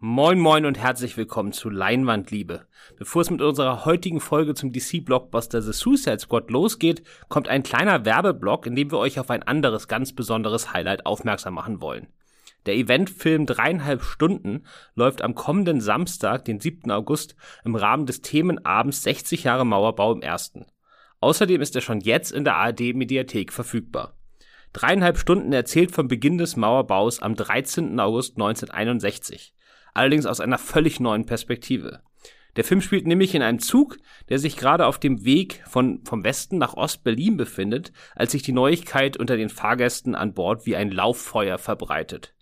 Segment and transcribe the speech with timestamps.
[0.00, 2.68] Moin moin und herzlich willkommen zu Leinwandliebe.
[2.98, 8.04] Bevor es mit unserer heutigen Folge zum DC-Blockbuster The Suicide Squad losgeht, kommt ein kleiner
[8.04, 12.06] Werbeblock, in dem wir euch auf ein anderes ganz besonderes Highlight aufmerksam machen wollen.
[12.66, 16.92] Der Eventfilm dreieinhalb Stunden läuft am kommenden Samstag, den 7.
[16.92, 20.66] August, im Rahmen des Themenabends 60 Jahre Mauerbau im Ersten.
[21.18, 24.14] Außerdem ist er schon jetzt in der ARD-Mediathek verfügbar.
[24.72, 27.98] Dreieinhalb Stunden erzählt vom Beginn des Mauerbaus am 13.
[27.98, 29.54] August 1961
[29.98, 32.02] allerdings aus einer völlig neuen Perspektive.
[32.56, 36.24] Der Film spielt nämlich in einem Zug, der sich gerade auf dem Weg von, vom
[36.24, 40.90] Westen nach Ost-Berlin befindet, als sich die Neuigkeit unter den Fahrgästen an Bord wie ein
[40.90, 42.34] Lauffeuer verbreitet.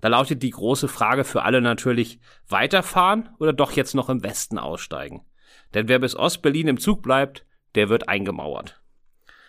[0.00, 4.58] Da lautet die große Frage für alle natürlich, weiterfahren oder doch jetzt noch im Westen
[4.58, 5.26] aussteigen?
[5.74, 8.80] Denn wer bis Ost-Berlin im Zug bleibt, der wird eingemauert.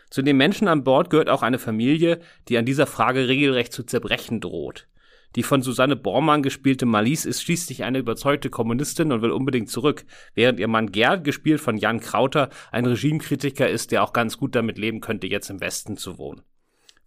[0.10, 3.84] Zu den Menschen an Bord gehört auch eine Familie, die an dieser Frage regelrecht zu
[3.84, 4.88] zerbrechen droht.
[5.36, 10.06] Die von Susanne Bormann gespielte Malice ist schließlich eine überzeugte Kommunistin und will unbedingt zurück,
[10.36, 14.56] während ihr Mann Gerd, gespielt von Jan Krauter, ein Regimekritiker ist, der auch ganz gut
[14.56, 16.42] damit leben könnte, jetzt im Westen zu wohnen.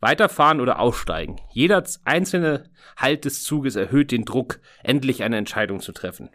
[0.00, 1.36] Weiterfahren oder aussteigen.
[1.50, 6.30] Jeder einzelne Halt des Zuges erhöht den Druck, endlich eine Entscheidung zu treffen.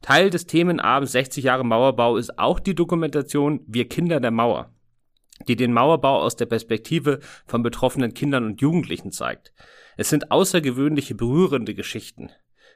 [0.00, 4.72] Teil des Themenabends 60 Jahre Mauerbau ist auch die Dokumentation Wir Kinder der Mauer,
[5.48, 9.52] die den Mauerbau aus der Perspektive von betroffenen Kindern und Jugendlichen zeigt.
[9.96, 12.30] Es sind außergewöhnliche, berührende Geschichten.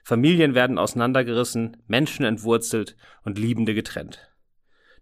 [0.05, 4.29] Familien werden auseinandergerissen, Menschen entwurzelt und Liebende getrennt.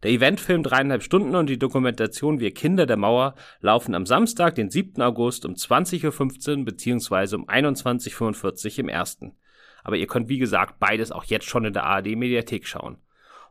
[0.02, 4.70] Der Eventfilm dreieinhalb Stunden und die Dokumentation Wir Kinder der Mauer laufen am Samstag, den
[4.70, 5.00] 7.
[5.02, 7.36] August um 20.15 Uhr bzw.
[7.36, 9.36] um 21.45 Uhr im ersten.
[9.82, 12.98] Aber ihr könnt wie gesagt beides auch jetzt schon in der ARD Mediathek schauen.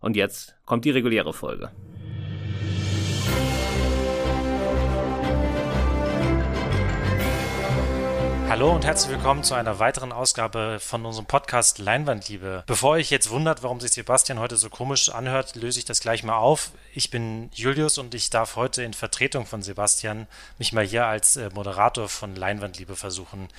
[0.01, 1.71] Und jetzt kommt die reguläre Folge.
[8.55, 12.63] Hallo und herzlich willkommen zu einer weiteren Ausgabe von unserem Podcast Leinwandliebe.
[12.67, 16.23] Bevor euch jetzt wundert, warum sich Sebastian heute so komisch anhört, löse ich das gleich
[16.23, 16.71] mal auf.
[16.93, 20.25] Ich bin Julius und ich darf heute in Vertretung von Sebastian
[20.57, 23.49] mich mal hier als äh, Moderator von Leinwandliebe versuchen.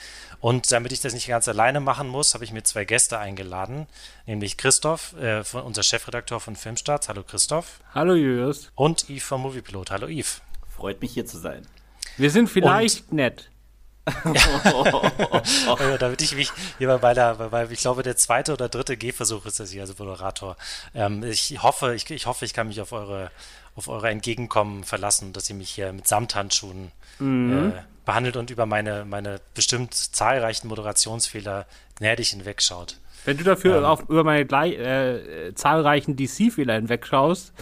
[0.40, 3.88] Und damit ich das nicht ganz alleine machen muss, habe ich mir zwei Gäste eingeladen,
[4.24, 7.10] nämlich Christoph, äh, unser Chefredakteur von Filmstarts.
[7.10, 7.80] Hallo Christoph.
[7.92, 8.72] Hallo Julius.
[8.74, 9.90] Und Yves vom Moviepilot.
[9.90, 10.40] Hallo Yves.
[10.74, 11.66] Freut mich hier zu sein.
[12.16, 13.50] Wir sind vielleicht und nett.
[15.66, 15.96] Ja.
[15.98, 19.60] damit ich mich hier bei der, weil ich glaube, der zweite oder dritte Gehversuch ist
[19.60, 20.56] das hier als Moderator.
[20.94, 23.30] Ähm, ich hoffe, ich, ich hoffe, ich kann mich auf eure,
[23.74, 27.72] auf eure Entgegenkommen verlassen, dass ihr mich hier mit Samthandschuhen mhm.
[27.76, 31.66] äh, behandelt und über meine, meine bestimmt zahlreichen Moderationsfehler
[31.98, 32.98] gnädig hinwegschaut.
[33.24, 37.52] Wenn du dafür ähm, auf, über meine äh, zahlreichen DC-Fehler hinwegschaust,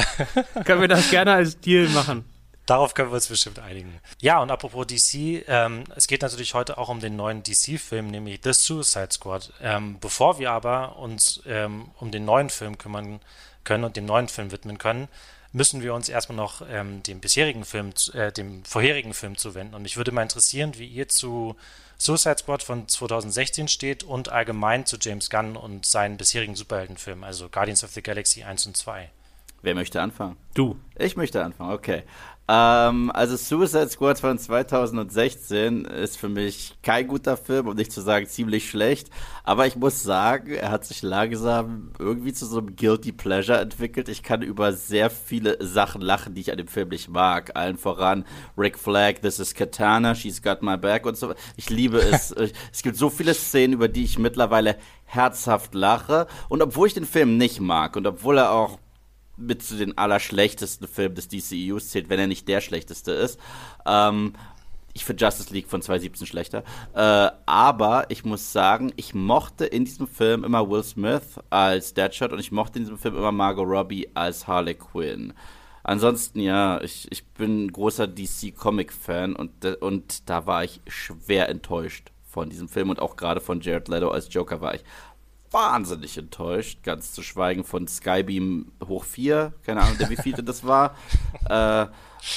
[0.64, 2.24] können wir das gerne als Deal machen.
[2.70, 3.98] Darauf können wir uns bestimmt einigen.
[4.20, 8.38] Ja, und apropos DC, ähm, es geht natürlich heute auch um den neuen DC-Film, nämlich
[8.44, 9.52] The Suicide Squad.
[9.60, 13.18] Ähm, bevor wir aber uns ähm, um den neuen Film kümmern
[13.64, 15.08] können und dem neuen Film widmen können,
[15.50, 19.74] müssen wir uns erstmal noch ähm, dem bisherigen Film, äh, dem vorherigen Film zuwenden.
[19.74, 21.56] Und mich würde mal interessieren, wie ihr zu
[21.98, 27.48] Suicide Squad von 2016 steht und allgemein zu James Gunn und seinen bisherigen Superheldenfilmen, also
[27.48, 29.10] Guardians of the Galaxy 1 und 2.
[29.62, 30.36] Wer möchte anfangen?
[30.54, 30.78] Du.
[30.96, 32.04] Ich möchte anfangen, okay.
[32.52, 38.00] Ähm, also Suicide Squad von 2016 ist für mich kein guter Film, um nicht zu
[38.00, 39.08] sagen ziemlich schlecht.
[39.44, 44.08] Aber ich muss sagen, er hat sich langsam irgendwie zu so einem Guilty Pleasure entwickelt.
[44.08, 47.56] Ich kann über sehr viele Sachen lachen, die ich an dem Film nicht mag.
[47.56, 48.24] Allen voran
[48.58, 51.34] Rick Flag, This is Katana, She's Got My Back und so.
[51.56, 52.32] Ich liebe es.
[52.32, 56.26] es gibt so viele Szenen, über die ich mittlerweile herzhaft lache.
[56.48, 58.78] Und obwohl ich den Film nicht mag und obwohl er auch
[59.40, 63.38] mit zu den allerschlechtesten Filmen des DCEUs zählt, wenn er nicht der schlechteste ist.
[63.86, 64.34] Ähm,
[64.92, 66.64] ich finde Justice League von 2017 schlechter.
[66.94, 72.32] Äh, aber ich muss sagen, ich mochte in diesem Film immer Will Smith als Deadshot
[72.32, 75.32] und ich mochte in diesem Film immer Margot Robbie als Harley Quinn.
[75.82, 82.48] Ansonsten, ja, ich, ich bin großer DC-Comic-Fan und, und da war ich schwer enttäuscht von
[82.50, 84.84] diesem Film und auch gerade von Jared Leto als Joker war ich
[85.50, 90.94] wahnsinnig enttäuscht, ganz zu schweigen von Skybeam hoch 4, keine Ahnung, wie viele das war.
[91.48, 91.86] äh,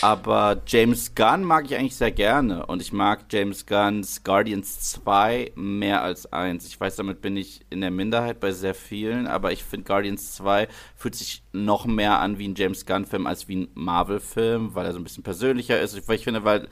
[0.01, 5.53] aber James Gunn mag ich eigentlich sehr gerne und ich mag James Gunns Guardians 2
[5.55, 6.67] mehr als 1.
[6.67, 10.35] Ich weiß, damit bin ich in der Minderheit bei sehr vielen, aber ich finde Guardians
[10.35, 14.85] 2 fühlt sich noch mehr an wie ein James Gunn-Film als wie ein Marvel-Film, weil
[14.85, 15.97] er so ein bisschen persönlicher ist.
[15.97, 16.67] Ich, finde, weil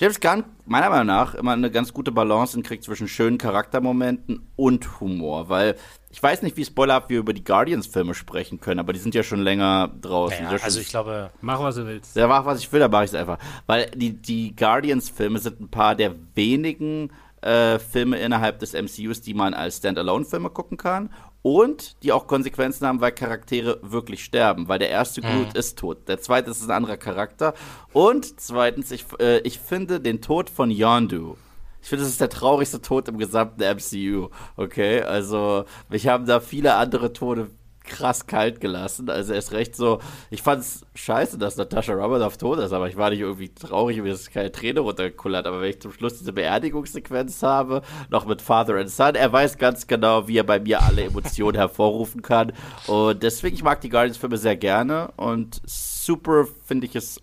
[0.00, 5.00] James Gunn meiner Meinung nach immer eine ganz gute Balance hinkriegt zwischen schönen Charaktermomenten und
[5.00, 5.76] Humor, weil
[6.14, 9.24] ich weiß nicht, wie spoilerhaft wir über die Guardians-Filme sprechen können, aber die sind ja
[9.24, 10.44] schon länger draußen.
[10.44, 12.14] Naja, also ich glaube, mach was du willst.
[12.14, 13.36] Ja, mach was ich will, da mache ich es einfach.
[13.66, 19.34] Weil die, die Guardians-Filme sind ein paar der wenigen äh, Filme innerhalb des MCUs, die
[19.34, 21.10] man als Standalone-Filme gucken kann
[21.42, 24.68] und die auch Konsequenzen haben, weil Charaktere wirklich sterben.
[24.68, 25.26] Weil der erste mhm.
[25.26, 27.54] Groot ist tot, der zweite ist ein anderer Charakter.
[27.92, 31.36] Und zweitens, ich, äh, ich finde den Tod von Yondu.
[31.84, 34.30] Ich finde, das ist der traurigste Tod im gesamten MCU.
[34.56, 37.50] Okay, also mich haben da viele andere Tode
[37.84, 39.10] krass kalt gelassen.
[39.10, 40.00] Also er ist recht so,
[40.30, 44.02] ich fand es scheiße, dass Natascha Romanoff tot ist, aber ich war nicht irgendwie traurig,
[44.02, 45.46] wie es keine Träne runtergekullert.
[45.46, 49.58] Aber wenn ich zum Schluss diese Beerdigungssequenz habe, noch mit Father and Son, er weiß
[49.58, 52.54] ganz genau, wie er bei mir alle Emotionen hervorrufen kann.
[52.86, 57.20] Und deswegen, ich mag die Guardians-Filme sehr gerne und super finde ich es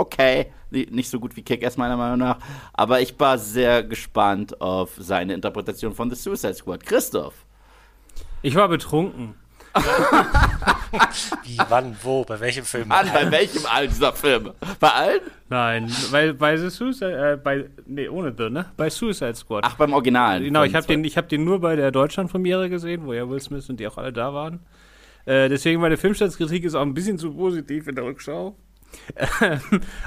[0.00, 0.52] okay.
[0.70, 2.38] Nicht so gut wie Kick-Ass meiner Meinung nach.
[2.72, 6.84] Aber ich war sehr gespannt auf seine Interpretation von The Suicide Squad.
[6.84, 7.34] Christoph.
[8.42, 9.34] Ich war betrunken.
[11.44, 12.90] Wie, wann, wo, bei welchem Film?
[12.90, 14.54] An, bei welchem all dieser Filme?
[14.80, 15.20] Bei allen?
[15.48, 18.66] Nein, weil bei The Suicide, äh, bei, nee, ohne The, ne?
[18.76, 19.64] Bei Suicide Squad.
[19.64, 20.40] Ach, beim Original.
[20.42, 23.68] Genau, ich habe den, hab den nur bei der Deutschland-Premiere gesehen, wo ja Will Smith
[23.70, 24.58] und die auch alle da waren.
[25.24, 28.56] Äh, deswegen meine Filmstadtkritik ist auch ein bisschen zu positiv in der Rückschau.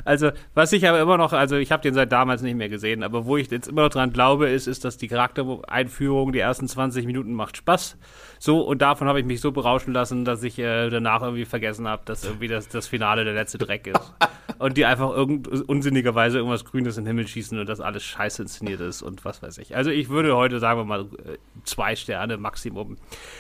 [0.05, 3.03] also, was ich aber immer noch, also ich habe den seit damals nicht mehr gesehen,
[3.03, 6.67] aber wo ich jetzt immer noch dran glaube, ist, ist, dass die Charaktereinführung, die ersten
[6.67, 7.97] 20 Minuten macht Spaß.
[8.39, 11.87] So, und davon habe ich mich so berauschen lassen, dass ich äh, danach irgendwie vergessen
[11.87, 14.13] habe, dass irgendwie das, das Finale der letzte Dreck ist.
[14.59, 18.41] und die einfach irgend, unsinnigerweise irgendwas Grünes in den Himmel schießen und das alles scheiße
[18.41, 19.75] inszeniert ist und was weiß ich.
[19.75, 22.97] Also ich würde heute, sagen wir mal, äh, zwei Sterne Maximum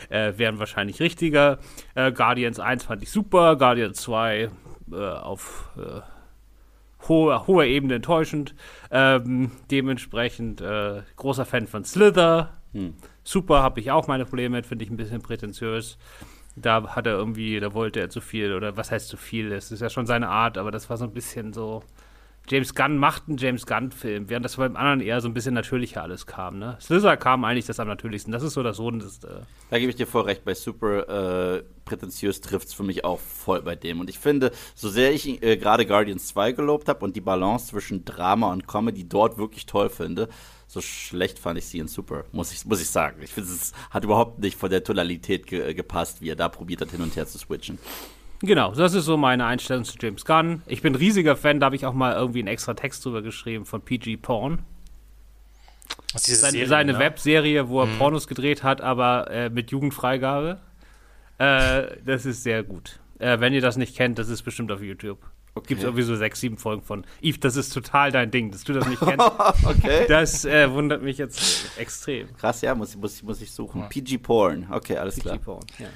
[0.09, 1.59] äh, wären wahrscheinlich richtiger.
[1.95, 4.49] Äh, Guardians 1 fand ich super, Guardians 2
[4.93, 6.01] äh, auf äh,
[7.07, 8.55] hoher, hoher Ebene enttäuschend.
[8.91, 12.49] Ähm, dementsprechend äh, großer Fan von Slither.
[12.73, 12.93] Hm.
[13.23, 15.97] Super, habe ich auch meine Probleme mit, finde ich ein bisschen prätentiös.
[16.55, 19.49] Da hat er irgendwie, da wollte er zu viel, oder was heißt zu viel?
[19.49, 21.83] Das ist ja schon seine Art, aber das war so ein bisschen so,
[22.49, 26.03] James Gunn macht einen James Gunn-Film, während das beim anderen eher so ein bisschen natürlicher
[26.03, 26.59] alles kam.
[26.59, 26.77] Ne?
[26.81, 28.33] Slither kam eigentlich das am natürlichsten.
[28.33, 29.23] Das ist so das des.
[29.23, 30.43] Äh da gebe ich dir voll recht.
[30.43, 34.01] Bei Super äh, prätentiös trifft es für mich auch voll bei dem.
[34.01, 37.67] Und ich finde, so sehr ich äh, gerade Guardians 2 gelobt habe und die Balance
[37.67, 40.27] zwischen Drama und Comedy dort wirklich toll finde,
[40.67, 43.21] so schlecht fand ich sie in Super, muss ich, muss ich sagen.
[43.21, 46.81] Ich finde, es hat überhaupt nicht von der Tonalität ge gepasst, wie er da probiert
[46.81, 47.77] hat, hin und her zu switchen.
[48.41, 50.63] Genau, das ist so meine Einstellung zu James Gunn.
[50.67, 53.65] Ich bin riesiger Fan, da habe ich auch mal irgendwie einen extra Text drüber geschrieben
[53.65, 54.63] von PG Porn.
[56.15, 56.99] Seine, Serie, seine ne?
[56.99, 57.97] Webserie, wo er mhm.
[57.97, 60.59] Pornos gedreht hat, aber äh, mit Jugendfreigabe.
[61.37, 62.99] Äh, das ist sehr gut.
[63.19, 65.19] Äh, wenn ihr das nicht kennt, das ist bestimmt auf YouTube.
[65.55, 65.67] Okay.
[65.67, 67.05] Gibt es irgendwie so sechs, sieben Folgen von.
[67.21, 69.19] Yves, das ist total dein Ding, dass du das nicht kennst.
[69.65, 70.05] okay.
[70.07, 72.35] Das äh, wundert mich jetzt extrem.
[72.37, 73.81] Krass, ja, muss, muss, muss ich suchen.
[73.81, 73.87] Ja.
[73.87, 75.37] PG Porn, okay, alles PG klar.
[75.37, 75.87] Porn, ja.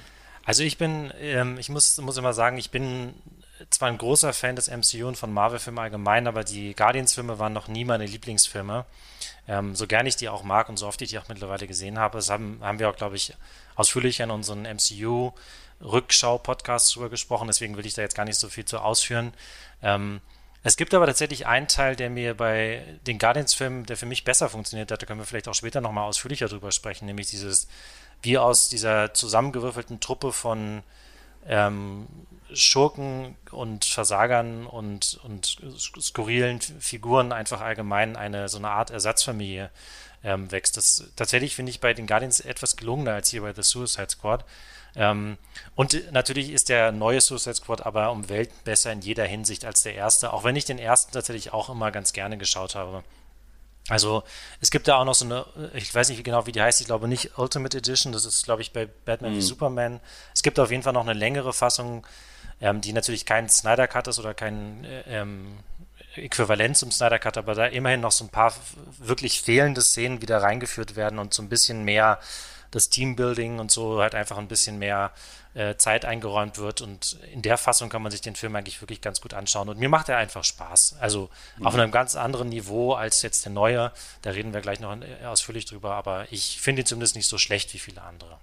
[0.48, 3.14] Also ich bin, ähm, ich muss, muss immer sagen, ich bin
[3.70, 7.68] zwar ein großer Fan des MCU und von Marvel-Filmen allgemein, aber die Guardians-Filme waren noch
[7.68, 8.86] nie meine Lieblingsfilme.
[9.50, 12.00] Ähm, so gern ich die auch mag und so oft ich die auch mittlerweile gesehen
[12.00, 13.34] habe, das haben, haben wir auch, glaube ich,
[13.76, 18.64] ausführlich in unseren MCU-Rückschau-Podcasts drüber gesprochen, deswegen will ich da jetzt gar nicht so viel
[18.64, 19.34] zu ausführen.
[19.84, 20.22] Ähm,
[20.64, 24.48] es gibt aber tatsächlich einen Teil, der mir bei den Guardians-Filmen, der für mich besser
[24.48, 27.68] funktioniert hat, da können wir vielleicht auch später nochmal ausführlicher drüber sprechen, nämlich dieses
[28.22, 30.84] wie aus dieser zusammengewürfelten Truppe von
[31.48, 32.08] ähm,
[32.54, 35.58] Schurken und Versagern und, und
[36.00, 39.70] skurrilen Figuren einfach allgemein eine so eine Art Ersatzfamilie
[40.24, 40.78] ähm, wächst.
[40.78, 44.46] Das tatsächlich finde ich bei den Guardians etwas gelungener als hier bei The Suicide Squad.
[44.96, 45.38] Ähm,
[45.76, 49.84] und natürlich ist der neue Suicide Squad aber um Welten besser in jeder Hinsicht als
[49.84, 53.04] der erste, auch wenn ich den ersten tatsächlich auch immer ganz gerne geschaut habe.
[53.90, 54.24] Also
[54.60, 56.88] es gibt da auch noch so eine, ich weiß nicht genau, wie die heißt, ich
[56.88, 59.38] glaube nicht Ultimate Edition, das ist, glaube ich, bei Batman mhm.
[59.38, 60.00] wie Superman.
[60.34, 62.06] Es gibt auf jeden Fall noch eine längere Fassung,
[62.60, 65.60] ähm, die natürlich kein Snyder Cut ist oder kein äh, ähm,
[66.16, 68.54] Äquivalent zum Snyder Cut, aber da immerhin noch so ein paar
[68.98, 72.20] wirklich fehlende Szenen wieder reingeführt werden und so ein bisschen mehr
[72.72, 75.12] das Teambuilding und so halt einfach ein bisschen mehr
[75.54, 76.82] äh, Zeit eingeräumt wird.
[76.82, 79.70] Und in der Fassung kann man sich den Film eigentlich wirklich ganz gut anschauen.
[79.70, 80.98] Und mir macht er einfach Spaß.
[81.00, 81.68] Also mhm.
[81.68, 83.92] auf einem ganz anderen Niveau als jetzt der neue.
[84.22, 85.96] Da reden wir gleich noch äh, ausführlich drüber.
[85.96, 88.38] Aber ich finde ihn zumindest nicht so schlecht wie viele andere.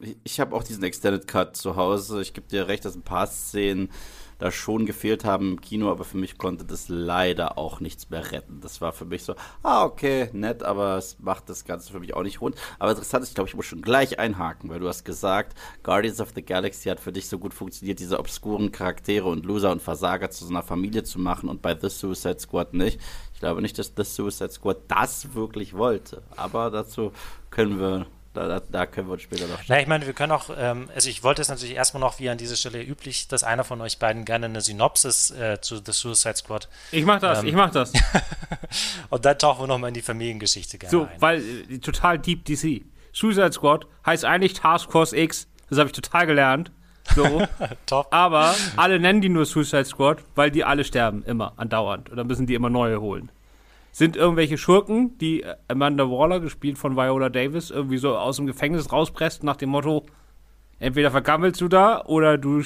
[0.00, 2.20] Ich, ich habe auch diesen Extended Cut zu Hause.
[2.20, 3.90] Ich gebe dir recht, dass ein paar Szenen
[4.38, 8.32] da schon gefehlt haben im Kino, aber für mich konnte das leider auch nichts mehr
[8.32, 8.60] retten.
[8.60, 12.14] Das war für mich so, ah, okay, nett, aber es macht das Ganze für mich
[12.14, 12.56] auch nicht rund.
[12.78, 16.20] Aber interessant ist, ich glaube, ich muss schon gleich einhaken, weil du hast gesagt, Guardians
[16.20, 19.82] of the Galaxy hat für dich so gut funktioniert, diese obskuren Charaktere und Loser und
[19.82, 23.00] Versager zu so einer Familie zu machen und bei The Suicide Squad nicht.
[23.32, 27.12] Ich glaube nicht, dass The Suicide Squad das wirklich wollte, aber dazu
[27.50, 29.58] können wir Da, da, da können wir uns später noch.
[29.66, 32.28] Na, ich meine, wir können auch, ähm, also ich wollte es natürlich erstmal noch, wie
[32.28, 35.92] an dieser Stelle üblich, dass einer von euch beiden gerne eine Synopsis äh, zu The
[35.92, 36.68] Suicide Squad.
[36.92, 37.94] Ich mach das, ähm, ich mach das.
[39.08, 41.08] und dann tauchen wir nochmal in die Familiengeschichte gerne so, ein.
[41.18, 42.84] weil äh, total deep DC.
[43.14, 45.48] Suicide Squad heißt eigentlich Task Force X.
[45.70, 46.70] Das habe ich total gelernt.
[47.14, 47.42] So.
[47.86, 48.08] Top.
[48.10, 52.10] Aber alle nennen die nur Suicide Squad, weil die alle sterben, immer, andauernd.
[52.10, 53.30] Und dann müssen die immer neue holen.
[53.96, 58.92] Sind irgendwelche Schurken, die Amanda Waller, gespielt von Viola Davis, irgendwie so aus dem Gefängnis
[58.92, 60.04] rauspresst, nach dem Motto:
[60.78, 62.62] entweder vergammelst du da oder du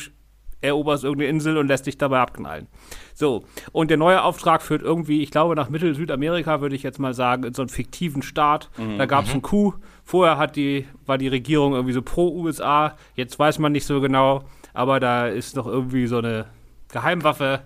[0.61, 2.67] eroberst irgendeine Insel und lässt dich dabei abknallen.
[3.15, 7.15] So, und der neue Auftrag führt irgendwie, ich glaube, nach Mittel-Südamerika, würde ich jetzt mal
[7.15, 8.69] sagen, in so einen fiktiven Staat.
[8.77, 8.99] Mhm.
[8.99, 9.75] Da gab es einen Coup.
[10.05, 12.97] Vorher hat die, war die Regierung irgendwie so pro USA.
[13.15, 14.43] Jetzt weiß man nicht so genau,
[14.75, 16.47] aber da ist noch irgendwie so eine
[16.89, 17.61] Geheimwaffe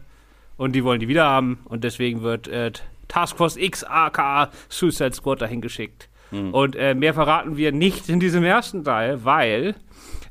[0.59, 1.61] und die wollen die wieder haben.
[1.65, 2.71] Und deswegen wird äh,
[3.15, 6.09] Task Force X, aka Suicide Squad, dahin geschickt.
[6.33, 6.53] Mhm.
[6.53, 9.77] Und äh, mehr verraten wir nicht in diesem ersten Teil, weil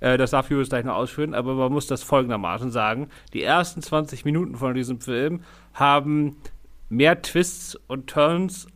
[0.02, 3.08] äh, das darf Julius gleich noch ausführen, aber man muss das folgendermaßen sagen.
[3.32, 6.36] Die ersten 20 Minuten von diesem Film haben
[6.90, 8.68] mehr Twists und Turns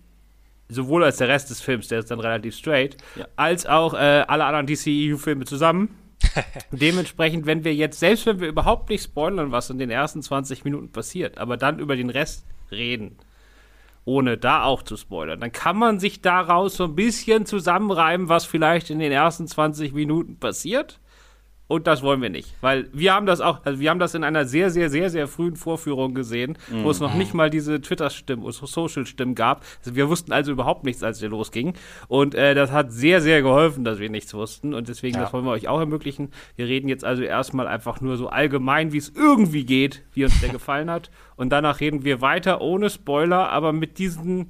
[0.69, 3.25] sowohl als der Rest des Films, der ist dann relativ straight, ja.
[3.35, 5.89] als auch äh, alle anderen DCEU-Filme zusammen.
[6.71, 10.63] Dementsprechend, wenn wir jetzt, selbst wenn wir überhaupt nicht spoilern, was in den ersten 20
[10.63, 13.17] Minuten passiert, aber dann über den Rest reden,
[14.07, 18.45] ohne da auch zu spoilern, dann kann man sich daraus so ein bisschen zusammenreimen, was
[18.45, 21.01] vielleicht in den ersten 20 Minuten passiert.
[21.67, 24.23] Und das wollen wir nicht, weil wir haben das auch, also wir haben das in
[24.23, 26.85] einer sehr, sehr, sehr, sehr frühen Vorführung gesehen, mhm.
[26.85, 29.65] wo es noch nicht mal diese Twitter-Stimmen oder Social-Stimmen gab.
[29.79, 31.73] Also wir wussten also überhaupt nichts, als es losging.
[32.07, 34.73] Und äh, das hat sehr, sehr geholfen, dass wir nichts wussten.
[34.73, 35.23] Und deswegen, ja.
[35.23, 36.29] das wollen wir euch auch ermöglichen.
[36.55, 40.39] Wir reden jetzt also erstmal einfach nur so allgemein, wie es irgendwie geht, wie uns
[40.39, 41.11] der gefallen hat.
[41.35, 44.49] Und danach reden wir weiter ohne Spoiler, aber mit diesen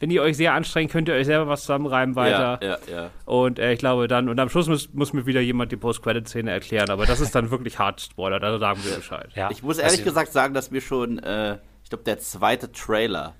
[0.00, 2.58] wenn ihr euch sehr anstrengt, könnt ihr euch selber was zusammenreimen weiter.
[2.62, 3.10] Ja, ja, ja.
[3.24, 6.50] Und äh, ich glaube dann, und am Schluss muss, muss mir wieder jemand die Post-Credit-Szene
[6.50, 9.30] erklären, aber das ist dann wirklich hart Spoiler, da sagen wir Bescheid.
[9.34, 9.50] Ja.
[9.50, 13.34] Ich muss ehrlich gesagt sagen, dass mir schon, äh, ich glaube, der zweite Trailer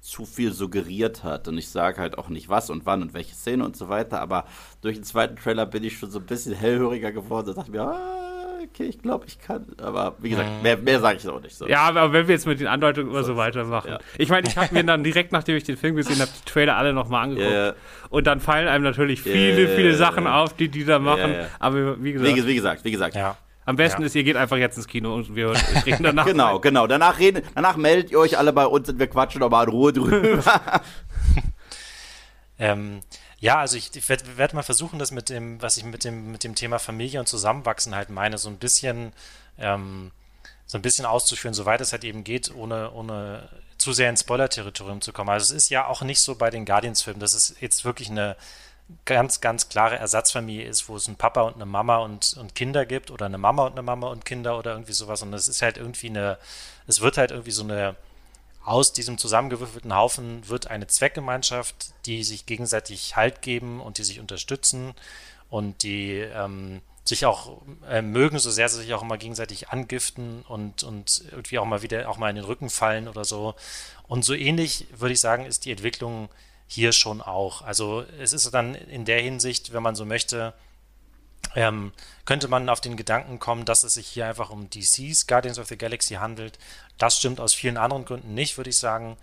[0.00, 1.46] zu viel suggeriert hat.
[1.46, 4.20] Und ich sage halt auch nicht was und wann und welche Szene und so weiter,
[4.20, 4.46] aber
[4.80, 7.48] durch den zweiten Trailer bin ich schon so ein bisschen hellhöriger geworden.
[7.48, 9.66] Da dachte mir, ah, okay, ich glaube, ich kann.
[9.82, 11.66] Aber wie gesagt, mehr, mehr sage ich auch nicht so.
[11.66, 13.92] Ja, aber wenn wir jetzt mit den Andeutungen immer so, so weitermachen.
[13.92, 13.98] Ja.
[14.18, 16.76] Ich meine, ich habe mir dann direkt, nachdem ich den Film gesehen habe, die Trailer
[16.76, 17.50] alle nochmal angeguckt.
[17.50, 17.74] Yeah.
[18.10, 19.76] Und dann fallen einem natürlich viele, yeah.
[19.76, 21.30] viele Sachen auf, die die da machen.
[21.30, 21.48] Yeah.
[21.58, 22.36] Aber wie gesagt.
[22.36, 23.14] Wie, wie gesagt, wie gesagt.
[23.16, 23.36] Ja.
[23.66, 24.06] Am besten ja.
[24.06, 25.52] ist, ihr geht einfach jetzt ins Kino und wir
[25.86, 26.24] reden danach.
[26.26, 26.60] genau, rein.
[26.60, 26.86] genau.
[26.86, 29.92] Danach, reden, danach meldet ihr euch alle bei uns und wir quatschen nochmal in Ruhe
[29.92, 30.42] drüber.
[32.58, 33.00] ähm,
[33.40, 36.30] ja, also ich, ich werde werd mal versuchen, das mit dem, was ich mit dem,
[36.30, 39.12] mit dem Thema Familie und Zusammenwachsen halt meine, so ein bisschen,
[39.58, 40.12] ähm,
[40.66, 45.00] so ein bisschen auszuführen, soweit es halt eben geht, ohne, ohne zu sehr ins Spoiler-Territorium
[45.00, 45.30] zu kommen.
[45.30, 48.36] Also es ist ja auch nicht so bei den Guardians-Filmen, dass es jetzt wirklich eine
[49.06, 52.84] ganz, ganz klare Ersatzfamilie ist, wo es einen Papa und eine Mama und, und Kinder
[52.84, 55.22] gibt oder eine Mama und eine Mama und Kinder oder irgendwie sowas.
[55.22, 56.38] Und es ist halt irgendwie eine,
[56.86, 57.96] es wird halt irgendwie so eine,
[58.64, 64.20] aus diesem zusammengewürfelten Haufen wird eine Zweckgemeinschaft, die sich gegenseitig Halt geben und die sich
[64.20, 64.94] unterstützen
[65.48, 70.44] und die ähm, sich auch äh, mögen, so sehr sie sich auch immer gegenseitig angiften
[70.48, 73.54] und, und irgendwie auch mal wieder auch mal in den Rücken fallen oder so.
[74.06, 76.28] Und so ähnlich würde ich sagen, ist die Entwicklung
[76.66, 77.62] hier schon auch.
[77.62, 80.54] Also es ist dann in der Hinsicht, wenn man so möchte,
[81.54, 81.92] ähm,
[82.24, 85.68] könnte man auf den Gedanken kommen, dass es sich hier einfach um DC's Guardians of
[85.68, 86.58] the Galaxy handelt.
[86.98, 89.16] Das stimmt aus vielen anderen Gründen nicht, würde ich sagen.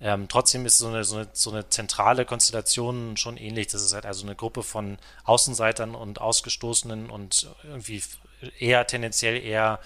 [0.00, 3.68] Ähm, trotzdem ist so eine, so, eine, so eine zentrale Konstellation schon ähnlich.
[3.68, 8.02] Das ist halt also eine Gruppe von Außenseitern und Ausgestoßenen und irgendwie
[8.58, 9.80] eher tendenziell eher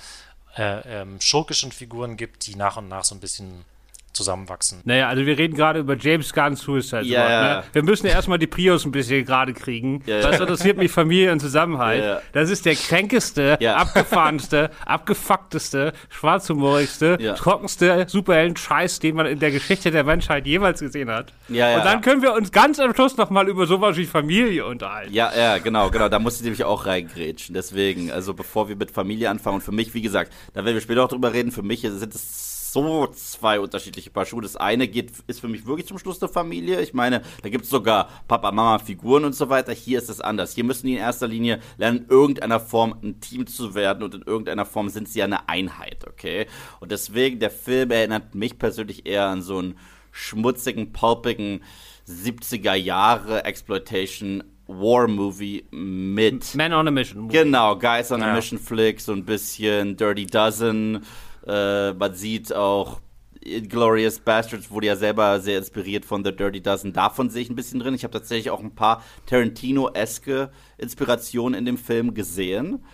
[0.56, 3.64] äh, ähm, schurkischen Figuren gibt, die nach und nach so ein bisschen
[4.12, 4.80] zusammenwachsen.
[4.84, 7.30] Naja, also wir reden gerade über James Gunn Suicide ja, Squad.
[7.30, 7.56] Ja.
[7.56, 7.64] Ne?
[7.72, 10.02] Wir müssen ja erstmal die Prios ein bisschen gerade kriegen.
[10.06, 12.02] Ja, Was interessiert mich Familie und Zusammenhalt?
[12.02, 19.90] Ja, das ist der kränkeste, abgefahrenste, abgefuckteste, schwarzhumorigste, trockenste Superhelden-Scheiß, den man in der Geschichte
[19.90, 21.32] der Menschheit jemals gesehen hat.
[21.48, 25.12] Ja, und dann können wir uns ganz am Schluss nochmal über sowas wie Familie unterhalten.
[25.12, 26.08] Ja, ja, genau, genau.
[26.08, 27.54] Da muss ich nämlich auch reingrätschen.
[27.54, 30.80] Deswegen, also bevor wir mit Familie anfangen und für mich, wie gesagt, da werden wir
[30.80, 34.40] später auch drüber reden, für mich sind es so zwei unterschiedliche Paar Schuhe.
[34.40, 36.80] Das eine geht, ist für mich wirklich zum Schluss eine Familie.
[36.80, 39.72] Ich meine, da gibt es sogar Papa, Mama, Figuren und so weiter.
[39.72, 40.54] Hier ist es anders.
[40.54, 44.14] Hier müssen die in erster Linie lernen, in irgendeiner Form ein Team zu werden und
[44.14, 46.46] in irgendeiner Form sind sie ja eine Einheit, okay?
[46.80, 49.78] Und deswegen, der Film erinnert mich persönlich eher an so einen
[50.10, 51.62] schmutzigen, pulpigen
[52.08, 57.22] 70er Jahre Exploitation War Movie mit Man on a Mission.
[57.22, 57.36] Movie.
[57.36, 58.30] Genau, Guys on ja.
[58.30, 61.04] a Mission Flick, so ein bisschen Dirty Dozen.
[61.46, 63.00] Äh, man sieht auch
[63.68, 66.92] Glorious Bastards wurde ja selber sehr inspiriert von The Dirty Dozen.
[66.92, 67.94] Davon sehe ich ein bisschen drin.
[67.94, 72.84] Ich habe tatsächlich auch ein paar Tarantino-eske Inspirationen in dem Film gesehen.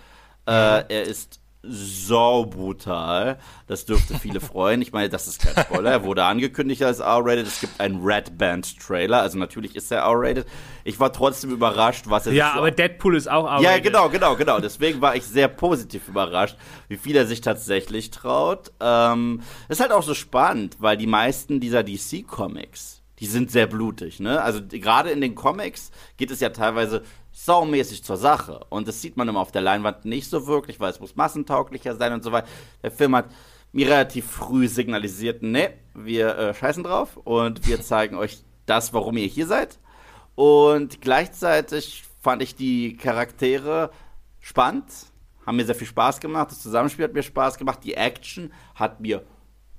[0.47, 3.39] Äh, er ist so brutal.
[3.67, 4.81] Das dürfte viele freuen.
[4.83, 5.91] Ich meine, das ist kein Spoiler.
[5.91, 7.47] Er wurde angekündigt als R-rated.
[7.47, 9.21] Es gibt einen Red Band Trailer.
[9.23, 10.47] Also natürlich ist er R-rated.
[10.85, 13.65] Ich war trotzdem überrascht, was er Ja, so aber Deadpool ist auch R-rated.
[13.65, 14.61] Ja, genau, genau, genau.
[14.61, 16.57] Deswegen war ich sehr positiv überrascht,
[16.89, 18.73] wie viel er sich tatsächlich traut.
[18.81, 24.21] Ähm, ist halt auch so spannend, weil die meisten dieser DC-Comics, die sind sehr blutig,
[24.21, 24.41] ne?
[24.43, 27.03] Also gerade in den Comics geht es ja teilweise
[27.45, 28.67] saumäßig zur Sache.
[28.69, 31.95] Und das sieht man immer auf der Leinwand nicht so wirklich, weil es muss massentauglicher
[31.97, 32.49] sein und so weiter.
[32.83, 33.27] Der Film hat
[33.73, 39.17] mir relativ früh signalisiert, ne, wir äh, scheißen drauf und wir zeigen euch das, warum
[39.17, 39.79] ihr hier seid.
[40.35, 43.91] Und gleichzeitig fand ich die Charaktere
[44.41, 44.87] spannend,
[45.47, 49.01] haben mir sehr viel Spaß gemacht, das Zusammenspiel hat mir Spaß gemacht, die Action hat
[49.01, 49.23] mir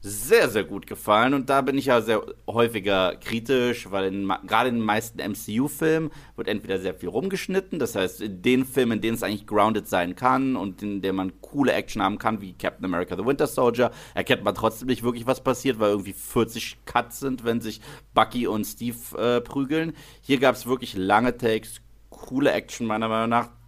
[0.01, 1.33] sehr, sehr gut gefallen.
[1.33, 4.11] Und da bin ich ja sehr häufiger kritisch, weil
[4.45, 7.79] gerade in den meisten MCU-Filmen wird entweder sehr viel rumgeschnitten.
[7.79, 11.17] Das heißt, in den Filmen, in denen es eigentlich grounded sein kann und in denen
[11.17, 15.03] man coole Action haben kann, wie Captain America The Winter Soldier, erkennt man trotzdem nicht
[15.03, 17.81] wirklich, was passiert, weil irgendwie 40 Cuts sind, wenn sich
[18.13, 19.93] Bucky und Steve äh, prügeln.
[20.21, 23.58] Hier gab es wirklich lange Takes, coole Action meiner Meinung nach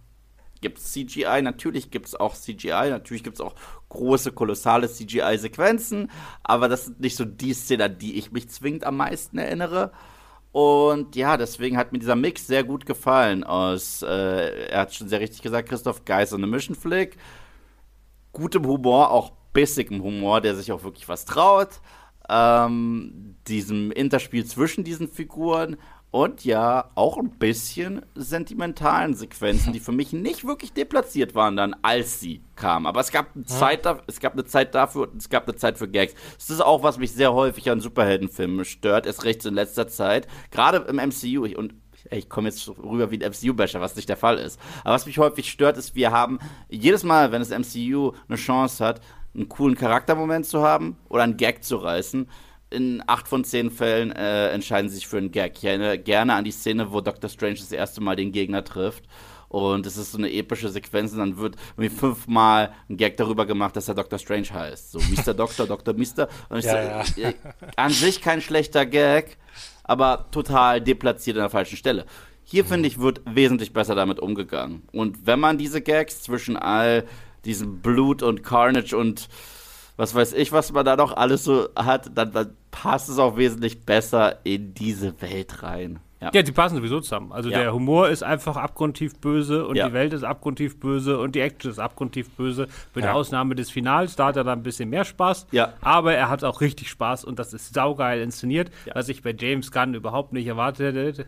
[0.62, 3.54] gibt es CGI, natürlich gibt es auch CGI, natürlich gibt es auch
[3.90, 6.10] große, kolossale CGI-Sequenzen,
[6.42, 9.92] aber das sind nicht so die Szenen, an die ich mich zwingend am meisten erinnere.
[10.52, 13.42] Und ja, deswegen hat mir dieser Mix sehr gut gefallen.
[13.42, 17.16] Aus, äh, er hat schon sehr richtig gesagt, Christoph Geis und Mission Flick.
[18.32, 21.80] Gutem Humor, auch bissigem Humor, der sich auch wirklich was traut.
[22.28, 25.76] Ähm, diesem Interspiel zwischen diesen Figuren
[26.12, 31.74] und ja, auch ein bisschen sentimentalen Sequenzen, die für mich nicht wirklich deplatziert waren dann,
[31.80, 32.86] als sie kamen.
[32.86, 35.78] Aber es gab, eine Zeit, es gab eine Zeit dafür und es gab eine Zeit
[35.78, 36.14] für Gags.
[36.36, 40.28] Das ist auch, was mich sehr häufig an Superheldenfilmen stört, erst recht in letzter Zeit.
[40.50, 41.46] Gerade im MCU.
[41.56, 41.74] Und
[42.10, 44.60] ich komme jetzt rüber wie ein MCU-Basher, was nicht der Fall ist.
[44.84, 48.84] Aber was mich häufig stört, ist, wir haben jedes Mal, wenn das MCU eine Chance
[48.84, 49.00] hat,
[49.34, 52.28] einen coolen Charaktermoment zu haben oder einen Gag zu reißen,
[52.72, 55.58] in acht von zehn Fällen äh, entscheiden sie sich für einen Gag.
[55.58, 59.04] Ich erinnere gerne an die Szene, wo Doctor Strange das erste Mal den Gegner trifft.
[59.48, 63.44] Und es ist so eine epische Sequenz und dann wird irgendwie fünfmal ein Gag darüber
[63.44, 64.92] gemacht, dass er Doctor Strange heißt.
[64.92, 65.34] So, Mr.
[65.34, 65.92] Doctor, Dr.
[65.92, 66.28] Mister.
[66.48, 67.28] Und ich ja, so, ja.
[67.28, 67.34] Äh,
[67.76, 69.36] an sich kein schlechter Gag,
[69.84, 72.06] aber total deplatziert an der falschen Stelle.
[72.44, 74.82] Hier, finde ich, wird wesentlich besser damit umgegangen.
[74.90, 77.04] Und wenn man diese Gags zwischen all
[77.44, 79.28] diesem Blut und Carnage und
[79.96, 83.36] was weiß ich, was man da noch alles so hat, dann, dann passt es auch
[83.36, 86.00] wesentlich besser in diese Welt rein.
[86.22, 86.30] Ja.
[86.32, 87.32] ja, die passen sowieso zusammen.
[87.32, 87.58] Also ja.
[87.58, 89.88] der Humor ist einfach abgrundtief böse und ja.
[89.88, 92.68] die Welt ist abgrundtief böse und die Action ist abgrundtief böse.
[92.94, 95.48] Mit der Ausnahme des Finals, da hat er dann ein bisschen mehr Spaß.
[95.50, 95.72] Ja.
[95.80, 99.72] Aber er hat auch richtig Spaß und das ist saugeil inszeniert, was ich bei James
[99.72, 101.26] Gunn überhaupt nicht erwartet hätte.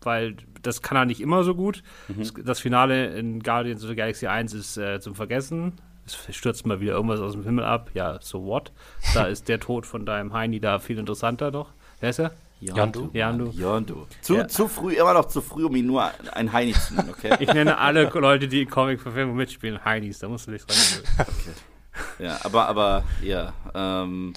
[0.00, 1.82] Weil das kann er nicht immer so gut.
[2.08, 2.44] Mhm.
[2.44, 5.74] Das, Finale in Guardians of the Galaxy 1 ist äh, zum Vergessen
[6.06, 7.90] es stürzt mal wieder irgendwas aus dem Himmel ab.
[7.94, 8.72] Ja, so what?
[9.14, 11.72] Da ist der Tod von deinem Heini da viel interessanter doch.
[12.00, 12.32] Wer ist er?
[12.60, 13.10] Jandu.
[13.12, 13.50] Jandu.
[13.50, 14.06] Jandu.
[14.22, 14.48] Zu, ja.
[14.48, 17.36] zu früh, immer noch zu früh, um ihn nur ein Heini zu nennen, okay?
[17.40, 20.20] Ich nenne alle Leute, die in Comic-Verfilmung mitspielen, Heinis.
[20.20, 20.76] Da musst du nicht dran
[21.18, 22.24] Okay.
[22.24, 24.32] Ja, aber, aber, ja, ähm,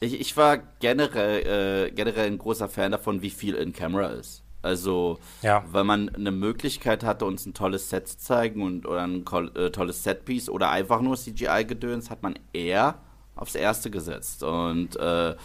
[0.00, 4.42] ich, ich war generell, äh, generell ein großer Fan davon, wie viel in Camera ist.
[4.68, 5.64] Also, ja.
[5.72, 9.24] weil man eine Möglichkeit hatte, uns ein tolles Set zu zeigen und, oder ein
[9.56, 12.98] äh, tolles Setpiece oder einfach nur CGI-Gedöns, hat man eher
[13.34, 14.42] aufs Erste gesetzt.
[14.42, 15.36] Und äh,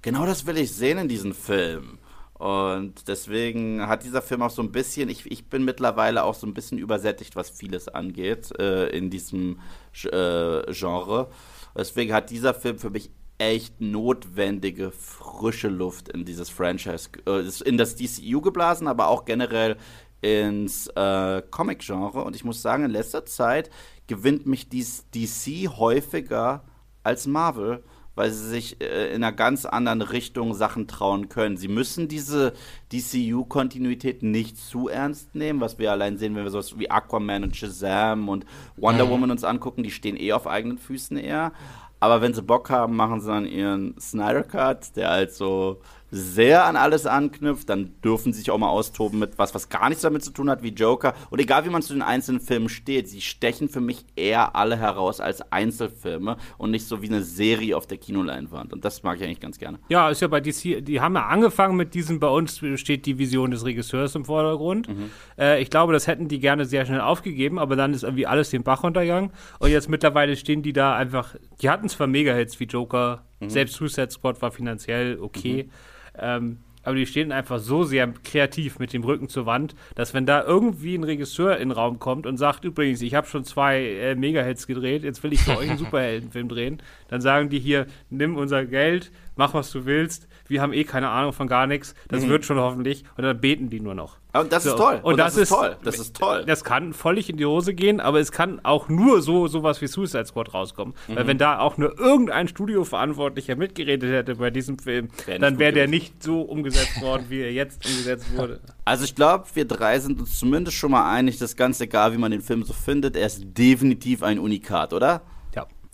[0.00, 1.98] genau das will ich sehen in diesem Film.
[2.32, 6.46] Und deswegen hat dieser Film auch so ein bisschen, ich, ich bin mittlerweile auch so
[6.46, 9.60] ein bisschen übersättigt, was vieles angeht äh, in diesem
[10.04, 11.28] äh, Genre.
[11.76, 17.78] Deswegen hat dieser Film für mich echt notwendige frische Luft in dieses Franchise, äh, in
[17.78, 19.76] das DCU geblasen, aber auch generell
[20.20, 22.22] ins äh, Comic-Genre.
[22.22, 23.70] Und ich muss sagen, in letzter Zeit
[24.06, 26.64] gewinnt mich dies DC häufiger
[27.02, 27.82] als Marvel,
[28.14, 31.56] weil sie sich äh, in einer ganz anderen Richtung Sachen trauen können.
[31.56, 32.52] Sie müssen diese
[32.92, 37.56] DCU-Kontinuität nicht zu ernst nehmen, was wir allein sehen, wenn wir sowas wie Aquaman und
[37.56, 38.44] Shazam und
[38.76, 39.10] Wonder mhm.
[39.10, 41.52] Woman uns angucken, die stehen eh auf eigenen Füßen eher.
[42.00, 46.64] Aber wenn sie Bock haben, machen sie dann ihren Snyder Cut, der halt so sehr
[46.64, 50.02] an alles anknüpft, dann dürfen sie sich auch mal austoben mit was, was gar nichts
[50.02, 51.14] damit zu tun hat, wie Joker.
[51.30, 54.76] Und egal wie man zu den einzelnen Filmen steht, sie stechen für mich eher alle
[54.76, 58.72] heraus als Einzelfilme und nicht so wie eine Serie auf der Kinoleinwand.
[58.72, 59.78] Und das mag ich eigentlich ganz gerne.
[59.88, 63.18] Ja, ist ja bei DC, die haben ja angefangen mit diesem, bei uns steht die
[63.18, 64.88] Vision des Regisseurs im Vordergrund.
[64.88, 65.10] Mhm.
[65.38, 68.50] Äh, ich glaube, das hätten die gerne sehr schnell aufgegeben, aber dann ist irgendwie alles
[68.50, 69.30] den Bach runtergegangen.
[69.58, 73.50] Und jetzt mittlerweile stehen die da einfach, die hatten zwar Mega-Hits wie Joker, Mhm.
[73.50, 75.64] Selbst Suicide Squad war finanziell okay.
[75.64, 75.70] Mhm.
[76.18, 80.24] Ähm, aber die stehen einfach so sehr kreativ mit dem Rücken zur Wand, dass wenn
[80.24, 83.82] da irgendwie ein Regisseur in den Raum kommt und sagt, übrigens, ich habe schon zwei
[83.82, 87.86] äh, Megahits gedreht, jetzt will ich für euch einen Superheldenfilm drehen, dann sagen die hier,
[88.08, 91.94] nimm unser Geld, mach was du willst, wir haben eh keine Ahnung von gar nichts,
[92.08, 92.28] das mhm.
[92.28, 94.18] wird schon hoffentlich und dann beten die nur noch.
[94.32, 94.70] Und das so.
[94.70, 95.00] ist toll.
[95.02, 95.76] Und, und das, das, ist toll.
[95.82, 96.44] Das ist toll.
[96.46, 99.86] Das kann völlig in die Hose gehen, aber es kann auch nur so sowas wie
[99.86, 100.94] Suicide Squad rauskommen.
[101.08, 101.16] Mhm.
[101.16, 105.72] Weil wenn da auch nur irgendein Studioverantwortlicher mitgeredet hätte bei diesem Film, wär dann wäre
[105.72, 108.60] der nicht so umgesetzt worden, wie er jetzt umgesetzt wurde.
[108.84, 112.16] Also ich glaube, wir drei sind uns zumindest schon mal einig, dass ganz egal, wie
[112.16, 115.22] man den Film so findet, er ist definitiv ein Unikat, oder?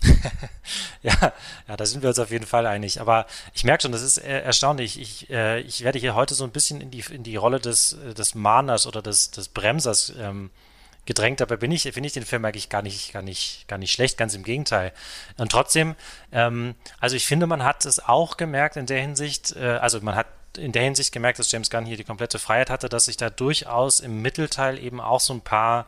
[1.03, 1.33] ja,
[1.69, 3.01] ja, da sind wir uns auf jeden Fall einig.
[3.01, 5.01] Aber ich merke schon, das ist erstaunlich.
[5.01, 7.97] Ich, äh, ich werde hier heute so ein bisschen in die, in die Rolle des,
[8.16, 10.51] des Mahners oder des, des Bremsers ähm,
[11.07, 11.40] gedrängt.
[11.40, 14.19] Dabei bin ich, finde ich den Film eigentlich gar nicht, gar nicht, gar nicht schlecht,
[14.19, 14.92] ganz im Gegenteil.
[15.38, 15.95] Und trotzdem,
[16.33, 20.16] ähm, also ich finde, man hat es auch gemerkt in der Hinsicht, äh, also man
[20.16, 20.27] hat
[20.59, 23.31] in der Hinsicht gemerkt, dass James Gunn hier die komplette Freiheit hatte, dass sich da
[23.31, 25.87] durchaus im Mittelteil eben auch so ein paar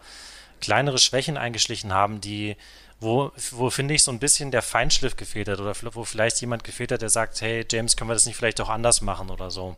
[0.60, 2.56] kleinere Schwächen eingeschlichen haben, die
[3.00, 6.64] wo, wo finde ich so ein bisschen der Feinschliff gefehlt hat oder wo vielleicht jemand
[6.64, 9.50] gefehlt hat, der sagt, hey James, können wir das nicht vielleicht auch anders machen oder
[9.50, 9.76] so.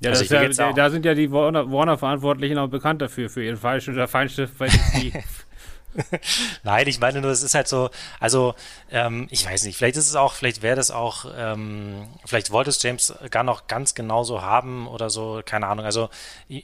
[0.00, 4.08] Ja, also ja da sind ja die Warner-Verantwortlichen auch bekannt dafür, für ihren Feinschliff, der
[4.08, 5.12] Feinschliff, weil die
[6.62, 8.54] Nein, ich meine nur, es ist halt so, also
[8.90, 12.70] ähm, ich weiß nicht, vielleicht ist es auch, vielleicht wäre das auch, ähm, vielleicht wollte
[12.70, 15.84] es James gar noch ganz genauso haben oder so, keine Ahnung.
[15.84, 16.08] Also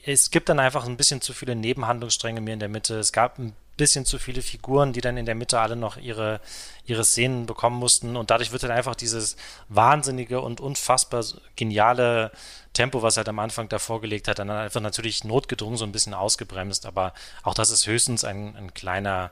[0.05, 2.97] es gibt dann einfach ein bisschen zu viele Nebenhandlungsstränge mir in der Mitte.
[2.97, 6.41] Es gab ein bisschen zu viele Figuren, die dann in der Mitte alle noch ihre,
[6.85, 8.15] ihre Szenen bekommen mussten.
[8.15, 9.37] Und dadurch wird dann einfach dieses
[9.69, 11.23] wahnsinnige und unfassbar
[11.55, 12.31] geniale
[12.73, 15.91] Tempo, was er halt am Anfang da vorgelegt hat, dann einfach natürlich notgedrungen so ein
[15.91, 16.85] bisschen ausgebremst.
[16.85, 17.13] Aber
[17.43, 19.31] auch das ist höchstens ein, ein kleiner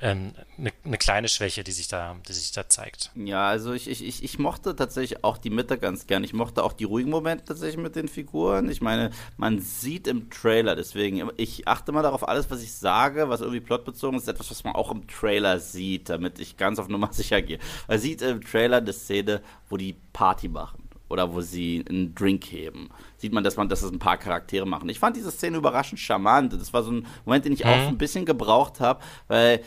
[0.00, 3.10] ähm, eine, eine, kleine Schwäche, die sich da, die sich da zeigt.
[3.14, 6.24] Ja, also ich, ich, ich mochte tatsächlich auch die Mitte ganz gern.
[6.24, 8.70] Ich mochte auch die ruhigen Momente tatsächlich mit den Figuren.
[8.70, 13.28] Ich meine, man sieht im Trailer, deswegen, ich achte mal darauf, alles, was ich sage,
[13.28, 16.88] was irgendwie plotbezogen ist, etwas, was man auch im Trailer sieht, damit ich ganz auf
[16.88, 17.58] Nummer sicher gehe.
[17.86, 22.44] Man sieht im Trailer eine Szene, wo die Party machen oder wo sie einen Drink
[22.44, 22.90] heben.
[23.16, 24.88] Sieht man, dass man, dass das ein paar Charaktere machen.
[24.88, 26.52] Ich fand diese Szene überraschend charmant.
[26.52, 27.70] Das war so ein Moment, den ich mhm.
[27.70, 29.62] auch ein bisschen gebraucht habe, weil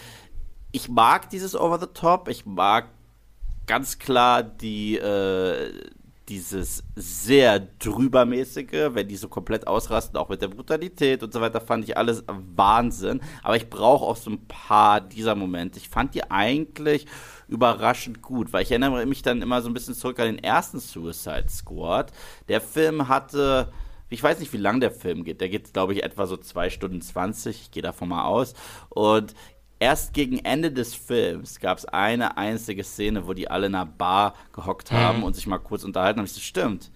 [0.72, 2.28] ich mag dieses Over the Top.
[2.28, 2.90] Ich mag
[3.66, 5.72] ganz klar die äh,
[6.32, 11.60] dieses sehr drübermäßige, wenn die so komplett ausrasten, auch mit der Brutalität und so weiter,
[11.60, 13.20] fand ich alles Wahnsinn.
[13.44, 15.78] Aber ich brauche auch so ein paar dieser Momente.
[15.78, 17.06] Ich fand die eigentlich
[17.52, 20.80] überraschend gut, weil ich erinnere mich dann immer so ein bisschen zurück an den ersten
[20.80, 22.12] Suicide Squad.
[22.48, 23.72] Der Film hatte
[24.12, 25.40] ich weiß nicht, wie lang der Film geht.
[25.40, 27.62] Der geht, glaube ich, etwa so zwei Stunden 20.
[27.62, 28.54] Ich gehe davon mal aus.
[28.90, 29.34] Und
[29.80, 33.86] erst gegen Ende des Films gab es eine einzige Szene, wo die alle in einer
[33.86, 35.24] Bar gehockt haben mhm.
[35.24, 36.26] und sich mal kurz unterhalten haben.
[36.26, 36.92] Ich so, stimmt.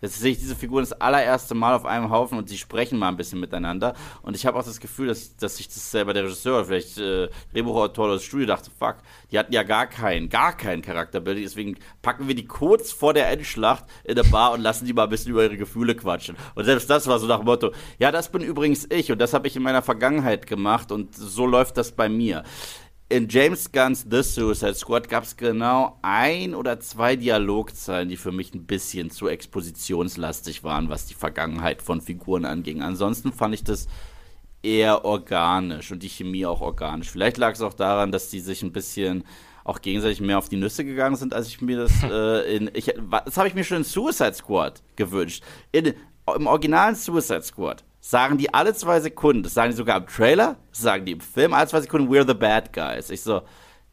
[0.00, 3.08] Jetzt sehe ich diese Figuren das allererste Mal auf einem Haufen und sie sprechen mal
[3.08, 3.94] ein bisschen miteinander.
[4.22, 7.28] Und ich habe auch das Gefühl, dass, dass sich das selber der Regisseur, vielleicht äh,
[7.52, 8.96] Drehbuchautor oder das Studio dachte, fuck,
[9.30, 11.38] die hatten ja gar keinen, gar keinen Charakterbild.
[11.38, 15.04] Deswegen packen wir die kurz vor der Endschlacht in der Bar und lassen die mal
[15.04, 16.36] ein bisschen über ihre Gefühle quatschen.
[16.54, 19.34] Und selbst das war so nach dem Motto, ja, das bin übrigens ich und das
[19.34, 22.44] habe ich in meiner Vergangenheit gemacht und so läuft das bei mir
[23.10, 28.32] in James Gunn's The Suicide Squad gab es genau ein oder zwei Dialogzeilen, die für
[28.32, 32.82] mich ein bisschen zu expositionslastig waren, was die Vergangenheit von Figuren anging.
[32.82, 33.88] Ansonsten fand ich das
[34.62, 37.10] eher organisch und die Chemie auch organisch.
[37.10, 39.24] Vielleicht lag es auch daran, dass die sich ein bisschen
[39.64, 42.70] auch gegenseitig mehr auf die Nüsse gegangen sind, als ich mir das äh, in.
[42.74, 42.92] Ich,
[43.24, 45.42] das habe ich mir schon in Suicide Squad gewünscht.
[45.72, 45.94] In,
[46.36, 50.56] Im originalen Suicide Squad sagen die alle zwei Sekunden, das sagen die sogar im Trailer,
[50.70, 53.10] das sagen die im Film, alle zwei Sekunden, we're the bad guys.
[53.10, 53.42] Ich so,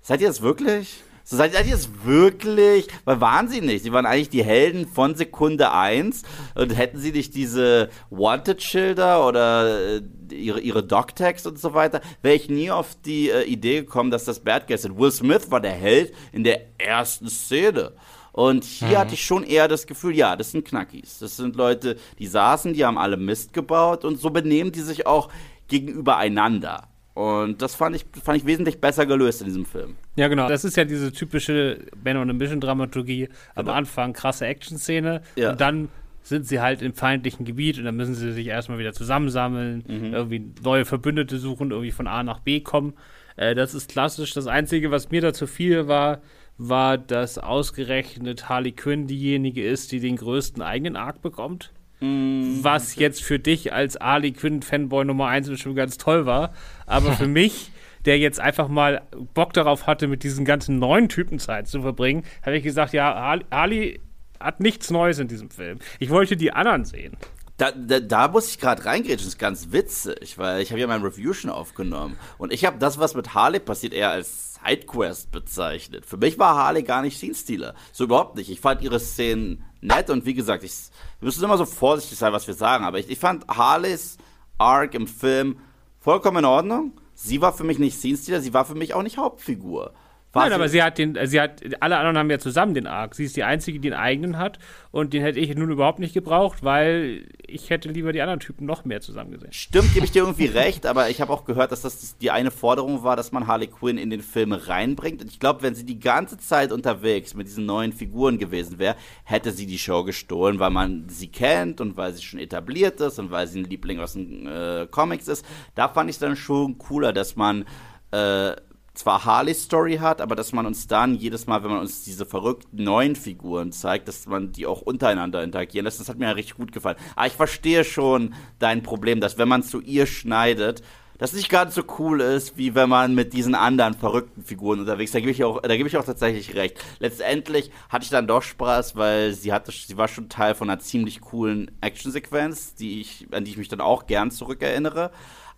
[0.01, 1.03] seid ihr das wirklich?
[1.27, 2.87] So, seid, ihr das wirklich?
[3.03, 3.81] Weil waren sie nicht.
[3.81, 6.21] Sie waren eigentlich die Helden von Sekunde 1.
[6.53, 12.35] Und hätten sie nicht diese Wanted-Schilder oder äh, ihre, ihre Doc-Tags und so weiter, wäre
[12.35, 14.99] ich nie auf die äh, Idee gekommen, dass das Bad Guys sind.
[14.99, 17.93] Will Smith war der Held in der ersten Szene.
[18.35, 18.97] Und hier mhm.
[18.97, 21.19] hatte ich schon eher das Gefühl, ja, das sind Knackis.
[21.19, 25.07] Das sind Leute, die saßen, die haben alle Mist gebaut und so benehmen die sich
[25.07, 25.29] auch
[25.69, 26.89] gegenüber einander.
[27.13, 29.95] Und das fand ich, fand ich wesentlich besser gelöst in diesem Film.
[30.17, 30.49] Ja, genau.
[30.49, 33.29] Das ist ja diese typische Ben on a Mission Dramaturgie.
[33.55, 33.77] Am genau.
[33.77, 35.51] Anfang krasse Action-Szene ja.
[35.51, 35.87] und dann
[36.21, 40.13] sind sie halt im feindlichen Gebiet und dann müssen sie sich erstmal wieder zusammensammeln, mhm.
[40.13, 42.95] irgendwie neue Verbündete suchen, irgendwie von A nach B kommen.
[43.37, 44.33] Äh, das ist klassisch.
[44.33, 46.19] Das Einzige, was mir dazu viel war,
[46.57, 51.73] war, dass ausgerechnet Harley Quinn diejenige ist, die den größten eigenen Arc bekommt.
[51.99, 52.59] Mm.
[52.61, 56.53] Was jetzt für dich als Harley Quinn Fanboy Nummer 1 bestimmt ganz toll war.
[56.85, 57.71] Aber für mich
[58.05, 59.01] der jetzt einfach mal
[59.33, 63.13] Bock darauf hatte, mit diesen ganzen neuen Typen Zeit zu verbringen, habe ich gesagt, ja,
[63.49, 63.99] Ali
[64.39, 65.79] hat nichts Neues in diesem Film.
[65.99, 67.17] Ich wollte die anderen sehen.
[67.57, 70.87] Da, da, da muss ich gerade reingehen, das ist ganz witzig, weil ich habe ja
[70.87, 75.31] mein Review schon aufgenommen und ich habe das, was mit Harley passiert, eher als Sidequest
[75.31, 76.05] bezeichnet.
[76.05, 77.75] Für mich war Harley gar nicht Scene-Stealer.
[77.93, 78.49] So überhaupt nicht.
[78.49, 80.73] Ich fand ihre Szenen nett und wie gesagt, ich,
[81.19, 84.17] wir müssen immer so vorsichtig sein, was wir sagen, aber ich, ich fand Harleys
[84.57, 85.59] Arc im Film
[85.99, 86.93] vollkommen in Ordnung.
[87.13, 89.93] Sie war für mich nicht Scene-Stealer, sie war für mich auch nicht Hauptfigur.
[90.35, 93.15] Nein, aber sie hat den, sie hat, alle anderen haben ja zusammen den Arc.
[93.15, 94.59] Sie ist die Einzige, die den eigenen hat.
[94.91, 98.65] Und den hätte ich nun überhaupt nicht gebraucht, weil ich hätte lieber die anderen Typen
[98.65, 99.51] noch mehr zusammen gesehen.
[99.51, 102.51] Stimmt, gebe ich dir irgendwie recht, aber ich habe auch gehört, dass das die eine
[102.51, 105.21] Forderung war, dass man Harley Quinn in den Film reinbringt.
[105.21, 108.95] Und ich glaube, wenn sie die ganze Zeit unterwegs mit diesen neuen Figuren gewesen wäre,
[109.23, 113.19] hätte sie die Show gestohlen, weil man sie kennt und weil sie schon etabliert ist
[113.19, 115.45] und weil sie ein Liebling aus den äh, Comics ist.
[115.75, 117.65] Da fand ich es dann schon cooler, dass man
[118.11, 118.55] äh,
[118.95, 122.25] zwar Harleys Story hat, aber dass man uns dann jedes Mal, wenn man uns diese
[122.25, 125.99] verrückten neuen Figuren zeigt, dass man die auch untereinander interagieren lässt.
[125.99, 126.97] Das hat mir ja richtig gut gefallen.
[127.15, 130.81] Aber ich verstehe schon dein Problem, dass wenn man zu ihr schneidet,
[131.17, 135.09] das nicht ganz so cool ist, wie wenn man mit diesen anderen verrückten Figuren unterwegs
[135.09, 135.15] ist.
[135.15, 136.77] Da gebe ich auch, da gebe ich auch tatsächlich recht.
[136.99, 140.79] Letztendlich hatte ich dann doch Spaß, weil sie hatte, sie war schon Teil von einer
[140.79, 145.11] ziemlich coolen Actionsequenz, die ich, an die ich mich dann auch gern zurückerinnere.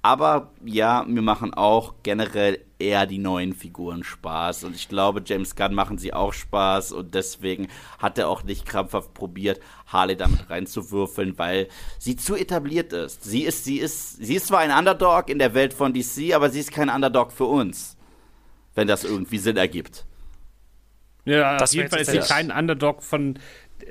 [0.07, 4.63] Aber ja, mir machen auch generell eher die neuen Figuren Spaß.
[4.63, 6.93] Und ich glaube, James Gunn machen sie auch Spaß.
[6.93, 7.67] Und deswegen
[7.99, 11.67] hat er auch nicht krampfhaft probiert, Harley damit reinzuwürfeln, weil
[11.99, 13.25] sie zu etabliert ist.
[13.25, 16.51] Sie ist, sie ist, sie ist zwar ein Underdog in der Welt von DC, aber
[16.51, 17.97] sie ist kein Underdog für uns.
[18.75, 20.05] Wenn das irgendwie Sinn ergibt.
[21.25, 23.37] Ja, das auf jeden Fall ist sie kein Underdog von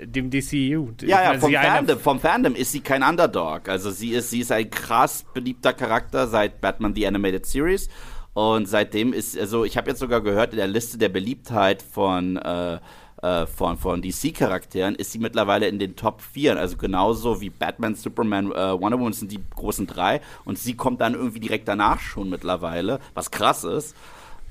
[0.02, 0.92] dem DCU.
[1.02, 3.68] Ja, ja, vom Fandom, vom Fandom ist sie kein Underdog.
[3.68, 7.88] Also sie ist, sie ist ein krass beliebter Charakter seit Batman The Animated Series.
[8.34, 12.36] Und seitdem ist, also ich habe jetzt sogar gehört, in der Liste der Beliebtheit von,
[12.36, 12.78] äh,
[13.22, 16.58] äh, von, von DC-Charakteren ist sie mittlerweile in den Top 4.
[16.58, 20.20] Also genauso wie Batman, Superman, äh, Wonder Woman sind die großen drei.
[20.44, 23.96] Und sie kommt dann irgendwie direkt danach schon mittlerweile, was krass ist.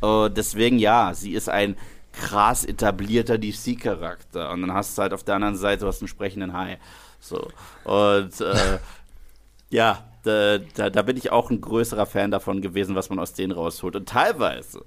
[0.02, 1.78] Uh, deswegen ja, sie ist ein
[2.16, 4.52] krass etablierter DC-Charakter.
[4.52, 6.80] Und dann hast du halt auf der anderen Seite, hast einen sprechenden Hai.
[7.20, 7.50] So.
[7.84, 8.80] Und äh,
[9.70, 13.34] ja, da, da, da, bin ich auch ein größerer Fan davon gewesen, was man aus
[13.34, 13.96] denen rausholt.
[13.96, 14.84] Und teilweise,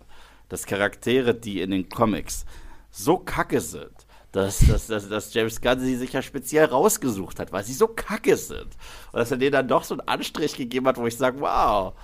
[0.49, 2.45] dass Charaktere, die in den Comics
[2.91, 3.93] so kacke sind,
[4.33, 7.89] dass, dass, dass, dass James Gunn sie sich ja speziell rausgesucht hat, weil sie so
[7.89, 8.77] kacke sind.
[9.13, 11.95] Und dass er denen dann doch so einen Anstrich gegeben hat, wo ich sage, wow,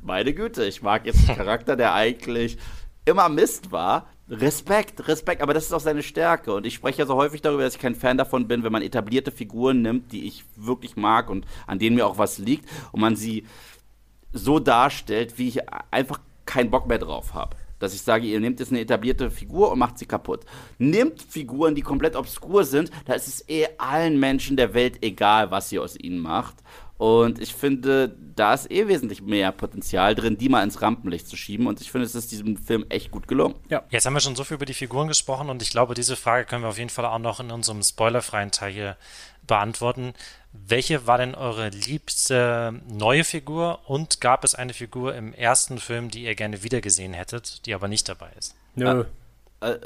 [0.00, 2.58] meine Güte, ich mag jetzt einen Charakter, der eigentlich
[3.04, 6.54] immer Mist war, Respekt, Respekt, aber das ist auch seine Stärke.
[6.54, 8.82] Und ich spreche ja so häufig darüber, dass ich kein Fan davon bin, wenn man
[8.82, 13.00] etablierte Figuren nimmt, die ich wirklich mag und an denen mir auch was liegt, und
[13.00, 13.46] man sie
[14.32, 17.56] so darstellt, wie ich einfach keinen Bock mehr drauf habe.
[17.78, 20.44] Dass ich sage, ihr nehmt jetzt eine etablierte Figur und macht sie kaputt.
[20.78, 25.50] Nehmt Figuren, die komplett obskur sind, da ist es eh allen Menschen der Welt egal,
[25.50, 26.56] was ihr aus ihnen macht.
[26.96, 31.36] Und ich finde, da ist eh wesentlich mehr Potenzial drin, die mal ins Rampenlicht zu
[31.36, 31.66] schieben.
[31.66, 33.56] Und ich finde, es ist diesem Film echt gut gelungen.
[33.68, 36.14] Ja, jetzt haben wir schon so viel über die Figuren gesprochen und ich glaube, diese
[36.14, 38.96] Frage können wir auf jeden Fall auch noch in unserem spoilerfreien Teil hier
[39.46, 40.14] beantworten.
[40.52, 46.10] Welche war denn eure liebste neue Figur und gab es eine Figur im ersten Film,
[46.10, 48.54] die ihr gerne wiedergesehen hättet, die aber nicht dabei ist?
[48.76, 48.84] Nö.
[48.84, 49.04] Ja.
[49.64, 49.80] Äh,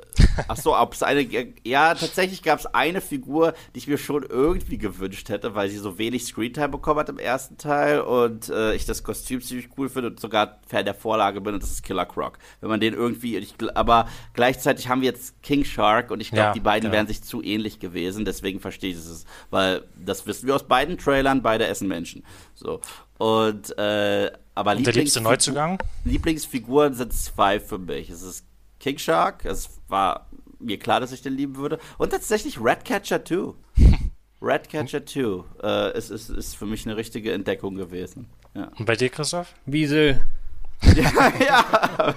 [0.48, 1.26] ach so, ob es eine.
[1.64, 5.78] Ja, tatsächlich gab es eine Figur, die ich mir schon irgendwie gewünscht hätte, weil sie
[5.78, 9.88] so wenig Screentime bekommen hat im ersten Teil und äh, ich das Kostüm ziemlich cool
[9.88, 12.38] finde und sogar Fan der Vorlage bin und das ist Killer Croc.
[12.60, 13.36] Wenn man den irgendwie.
[13.36, 16.92] Ich, aber gleichzeitig haben wir jetzt King Shark und ich glaube, ja, die beiden ja.
[16.92, 19.24] wären sich zu ähnlich gewesen, deswegen verstehe ich es.
[19.50, 22.24] Weil das wissen wir aus beiden Trailern, beide essen Menschen.
[22.54, 22.80] So.
[23.18, 25.78] Und, äh, aber und der liebste Neuzugang?
[26.04, 28.10] Lieblingsfiguren sind zwei für mich.
[28.10, 28.47] Es ist
[28.80, 29.44] King Shark.
[29.44, 31.78] Es war mir klar, dass ich den lieben würde.
[31.98, 33.54] Und tatsächlich Ratcatcher 2.
[34.40, 38.26] Ratcatcher 2 äh, ist, ist, ist für mich eine richtige Entdeckung gewesen.
[38.54, 38.70] Ja.
[38.78, 39.54] Und bei dir, Christoph?
[39.66, 40.20] Wiesel.
[40.96, 41.32] ja,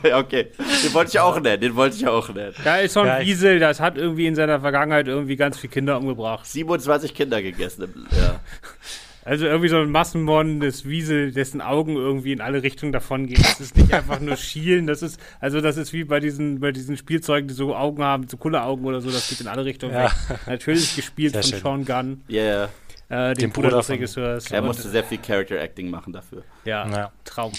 [0.04, 0.52] ja, okay.
[0.84, 2.54] Den wollte ich auch nennen, den wollte ich auch nennen.
[2.64, 5.98] Ja, ist so ein Wiesel, das hat irgendwie in seiner Vergangenheit irgendwie ganz viele Kinder
[5.98, 6.46] umgebracht.
[6.46, 8.40] 27 Kinder gegessen, ja.
[9.24, 13.42] Also irgendwie so ein Massenmon des Wiesel, dessen Augen irgendwie in alle Richtungen davon gehen.
[13.42, 16.72] Das ist nicht einfach nur Schielen, das ist, also das ist wie bei diesen, bei
[16.72, 19.94] diesen Spielzeugen, die so Augen haben, so Kulleraugen oder so, das geht in alle Richtungen
[19.94, 20.06] ja.
[20.06, 20.12] weg.
[20.48, 21.60] Natürlich gespielt Sehr von schön.
[21.62, 22.22] Sean Gunn.
[22.28, 22.70] Ja,
[23.10, 23.30] yeah.
[23.30, 24.50] Äh, dem Bruder des Regisseurs.
[24.52, 26.44] Er musste sehr viel Character Acting machen dafür.
[26.64, 27.12] Ja, ja.
[27.26, 27.52] Traum.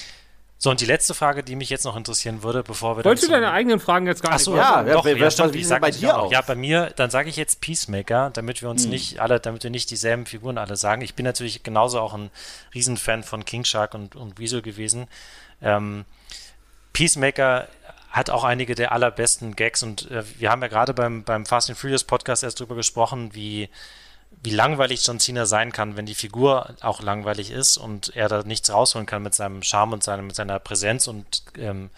[0.62, 3.32] So, und die letzte Frage, die mich jetzt noch interessieren würde, bevor wir Wolltest du
[3.32, 5.80] deine eigenen Fragen jetzt gar nicht Achso, ja, ja, doch, ja, ja stimmt, ich sage
[5.80, 6.30] bei dir auch.
[6.30, 8.90] Ja, bei mir, dann sage ich jetzt Peacemaker, damit wir uns hm.
[8.90, 11.02] nicht alle, damit wir nicht dieselben Figuren alle sagen.
[11.02, 12.30] Ich bin natürlich genauso auch ein
[12.76, 15.08] Riesenfan von King Shark und, und Weasel gewesen.
[15.60, 16.04] Ähm,
[16.92, 17.66] Peacemaker
[18.10, 21.70] hat auch einige der allerbesten Gags und äh, wir haben ja gerade beim, beim Fast
[21.70, 23.68] and Furious Podcast erst drüber gesprochen, wie,
[24.42, 28.42] wie langweilig John Cena sein kann, wenn die Figur auch langweilig ist und er da
[28.42, 31.90] nichts rausholen kann mit seinem Charme und seinem, mit seiner Präsenz und ähm,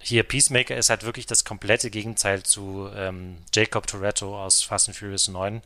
[0.00, 4.96] hier Peacemaker ist halt wirklich das komplette Gegenteil zu ähm, Jacob Toretto aus Fast and
[4.96, 5.62] Furious 9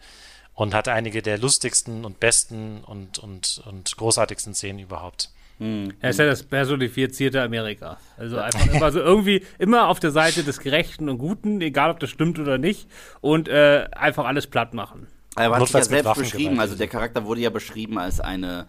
[0.54, 5.30] und hat einige der lustigsten und besten und, und, und großartigsten Szenen überhaupt.
[5.58, 5.92] Hm.
[6.00, 7.98] Er ist ja das personifizierte Amerika.
[8.16, 12.00] Also einfach immer so irgendwie immer auf der Seite des Gerechten und Guten, egal ob
[12.00, 12.88] das stimmt oder nicht,
[13.20, 15.06] und äh, einfach alles platt machen.
[15.36, 18.66] Er hat sich ja selbst beschrieben, also der Charakter wurde ja beschrieben als eine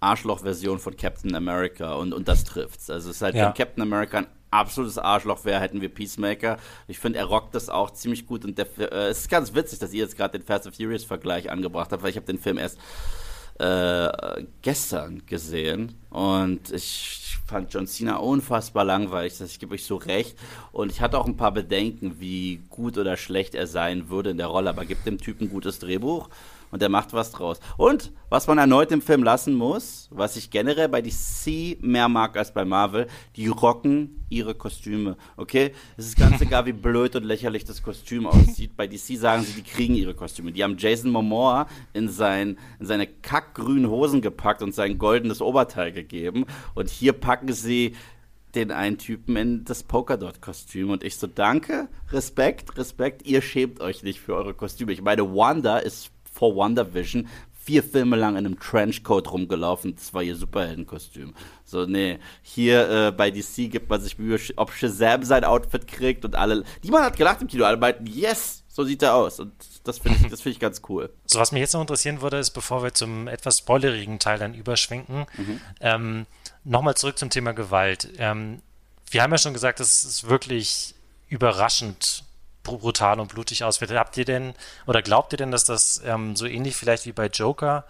[0.00, 2.90] Arschloch-Version von Captain America und, und das trifft's.
[2.90, 3.46] Also es ist halt, ja.
[3.46, 6.56] wenn Captain America ein absolutes Arschloch wäre, hätten wir Peacemaker.
[6.88, 9.78] Ich finde, er rockt das auch ziemlich gut und der, äh, es ist ganz witzig,
[9.78, 12.38] dass ihr jetzt gerade den Fast and Furious Vergleich angebracht habt, weil ich habe den
[12.38, 12.78] Film erst
[13.60, 20.36] äh, gestern gesehen und ich fand John Cena unfassbar langweilig, ich gebe euch so recht.
[20.72, 24.38] Und ich hatte auch ein paar Bedenken, wie gut oder schlecht er sein würde in
[24.38, 26.30] der Rolle, aber gibt dem Typen gutes Drehbuch
[26.70, 27.60] und er macht was draus.
[27.76, 32.36] Und was man erneut im Film lassen muss, was ich generell bei DC mehr mag
[32.36, 35.16] als bei Marvel, die rocken ihre Kostüme.
[35.36, 35.72] Okay?
[35.96, 38.76] Es ist ganz egal, wie blöd und lächerlich das Kostüm aussieht.
[38.76, 40.52] Bei DC sagen sie, die kriegen ihre Kostüme.
[40.52, 45.92] Die haben Jason Momoa in, sein, in seine kackgrünen Hosen gepackt und sein goldenes Oberteil
[45.92, 46.46] gegeben.
[46.74, 47.96] Und hier packen sie
[48.54, 54.02] den einen Typen in das Polkadot-Kostüm und ich so, danke, Respekt, Respekt, ihr schämt euch
[54.02, 54.92] nicht für eure Kostüme.
[54.92, 57.28] Ich meine, Wanda ist vor WandaVision
[57.62, 59.94] vier Filme lang in einem Trenchcoat rumgelaufen.
[59.94, 61.34] Das war ihr Superheldenkostüm.
[61.66, 66.24] So, nee, hier äh, bei DC gibt man sich Mühe, ob Shazam sein Outfit kriegt
[66.24, 66.64] und alle.
[66.82, 67.64] Niemand hat gelacht im Kino.
[67.64, 69.38] Alle meinten, yes, so sieht er aus.
[69.38, 69.52] Und
[69.84, 71.12] das finde ich, find ich ganz cool.
[71.26, 74.54] So, was mich jetzt noch interessieren würde, ist, bevor wir zum etwas spoilerigen Teil dann
[74.54, 75.60] überschwenken, mhm.
[75.80, 76.26] ähm,
[76.64, 78.08] nochmal zurück zum Thema Gewalt.
[78.16, 78.62] Ähm,
[79.10, 80.94] wir haben ja schon gesagt, es ist wirklich
[81.28, 82.24] überraschend
[82.62, 83.90] brutal und blutig ausfällt.
[83.92, 84.54] Habt ihr denn
[84.86, 87.84] oder glaubt ihr denn, dass das ähm, so ähnlich vielleicht wie bei Joker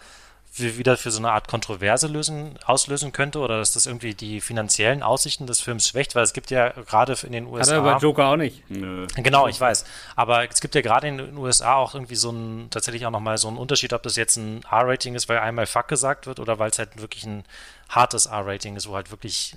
[0.56, 5.02] wieder für so eine Art Kontroverse lösen, auslösen könnte oder dass das irgendwie die finanziellen
[5.02, 7.76] Aussichten des Films schwächt, weil es gibt ja gerade in den USA.
[7.76, 8.68] Hat er bei Joker auch nicht.
[8.68, 9.06] Nö.
[9.16, 9.84] Genau, ich weiß.
[10.16, 13.38] Aber es gibt ja gerade in den USA auch irgendwie so ein, tatsächlich auch nochmal
[13.38, 16.58] so einen Unterschied, ob das jetzt ein R-Rating ist, weil einmal Fuck gesagt wird oder
[16.58, 17.44] weil es halt wirklich ein
[17.88, 19.54] hartes R-Rating ist, wo halt wirklich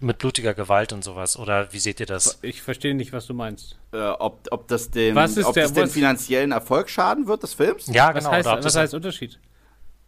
[0.00, 1.38] mit blutiger Gewalt und sowas.
[1.38, 2.38] Oder wie seht ihr das?
[2.42, 3.76] Ich verstehe nicht, was du meinst.
[3.92, 7.86] Äh, ob, ob das den, ob der, das den finanziellen Erfolg schaden wird des Films?
[7.86, 8.30] Ja, genau.
[8.30, 9.38] Was heißt, was heißt Unterschied?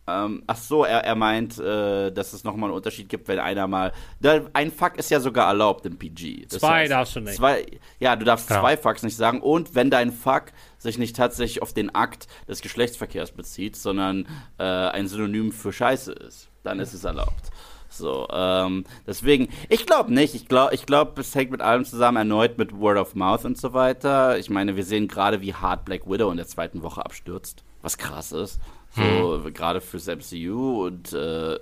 [0.07, 3.66] Ähm, ach so, er, er meint, äh, dass es nochmal einen Unterschied gibt, wenn einer
[3.66, 3.92] mal.
[4.20, 6.47] Da, ein Fuck ist ja sogar erlaubt im PG.
[6.49, 7.37] Das zwei heißt, darfst du nicht.
[7.37, 7.64] Zwei,
[8.01, 8.61] ja, du darfst genau.
[8.61, 9.40] zwei Fucks nicht sagen.
[9.40, 14.27] Und wenn dein Fuck sich nicht tatsächlich auf den Akt des Geschlechtsverkehrs bezieht, sondern
[14.59, 17.51] äh, ein Synonym für Scheiße ist, dann ist es erlaubt.
[17.96, 20.35] So, ähm, deswegen, ich glaube nicht.
[20.35, 23.57] Ich glaube, ich glaub, es hängt mit allem zusammen, erneut mit Word of Mouth und
[23.57, 24.38] so weiter.
[24.38, 27.98] Ich meine, wir sehen gerade, wie hart Black Widow in der zweiten Woche abstürzt, was
[27.98, 28.61] krass ist.
[28.90, 29.54] So, hm.
[29.54, 31.59] gerade fürs MCU und äh,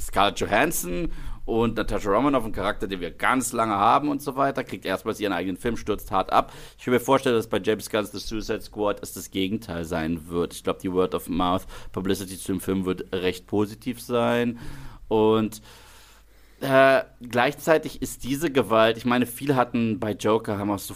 [0.00, 1.10] Scarlett Johansson
[1.44, 5.18] und Natasha Romanoff, ein Charakter, den wir ganz lange haben und so weiter, kriegt erstmals
[5.18, 6.52] ihren eigenen Film, stürzt hart ab.
[6.78, 10.28] Ich kann mir vorstellen, dass bei James Gunn's The Suicide Squad es das Gegenteil sein
[10.28, 10.54] wird.
[10.54, 14.58] Ich glaube, die Word of Mouth Publicity zu dem Film wird recht positiv sein.
[15.08, 15.62] Und
[16.60, 20.94] äh, gleichzeitig ist diese Gewalt, ich meine, viele hatten bei Joker, haben auch so,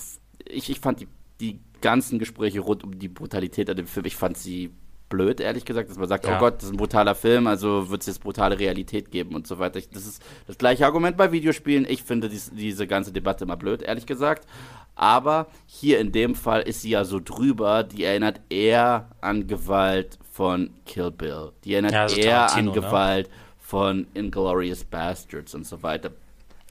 [0.48, 1.08] ich, ich fand die,
[1.40, 4.72] die ganzen Gespräche rund um die Brutalität an dem Film, ich fand sie
[5.08, 6.36] blöd, ehrlich gesagt, dass man sagt, oh ja.
[6.36, 9.46] oh Gott, das ist ein brutaler Film, also wird es jetzt brutale Realität geben und
[9.46, 9.80] so weiter.
[9.92, 11.86] Das ist das gleiche Argument bei Videospielen.
[11.88, 14.46] Ich finde dies, diese ganze Debatte immer blöd, ehrlich gesagt.
[14.94, 20.18] Aber hier in dem Fall ist sie ja so drüber, die erinnert eher an Gewalt
[20.32, 21.52] von Kill Bill.
[21.64, 22.74] Die erinnert ja, also eher Tarantino, an
[23.20, 23.26] ne?
[23.66, 26.12] Von Inglorious Bastards und so weiter.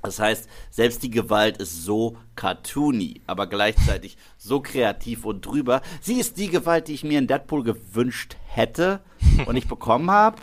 [0.05, 5.81] Das heißt, selbst die Gewalt ist so cartoony, aber gleichzeitig so kreativ und drüber.
[5.99, 9.01] Sie ist die Gewalt, die ich mir in Deadpool gewünscht hätte
[9.45, 10.37] und nicht bekommen habe.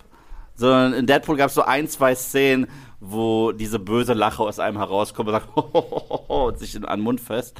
[0.54, 2.66] Sondern in Deadpool gab es so ein, zwei Szenen,
[3.00, 5.56] wo diese böse Lache aus einem herauskommt und sagt,
[6.28, 7.58] und sich an den Mund fest.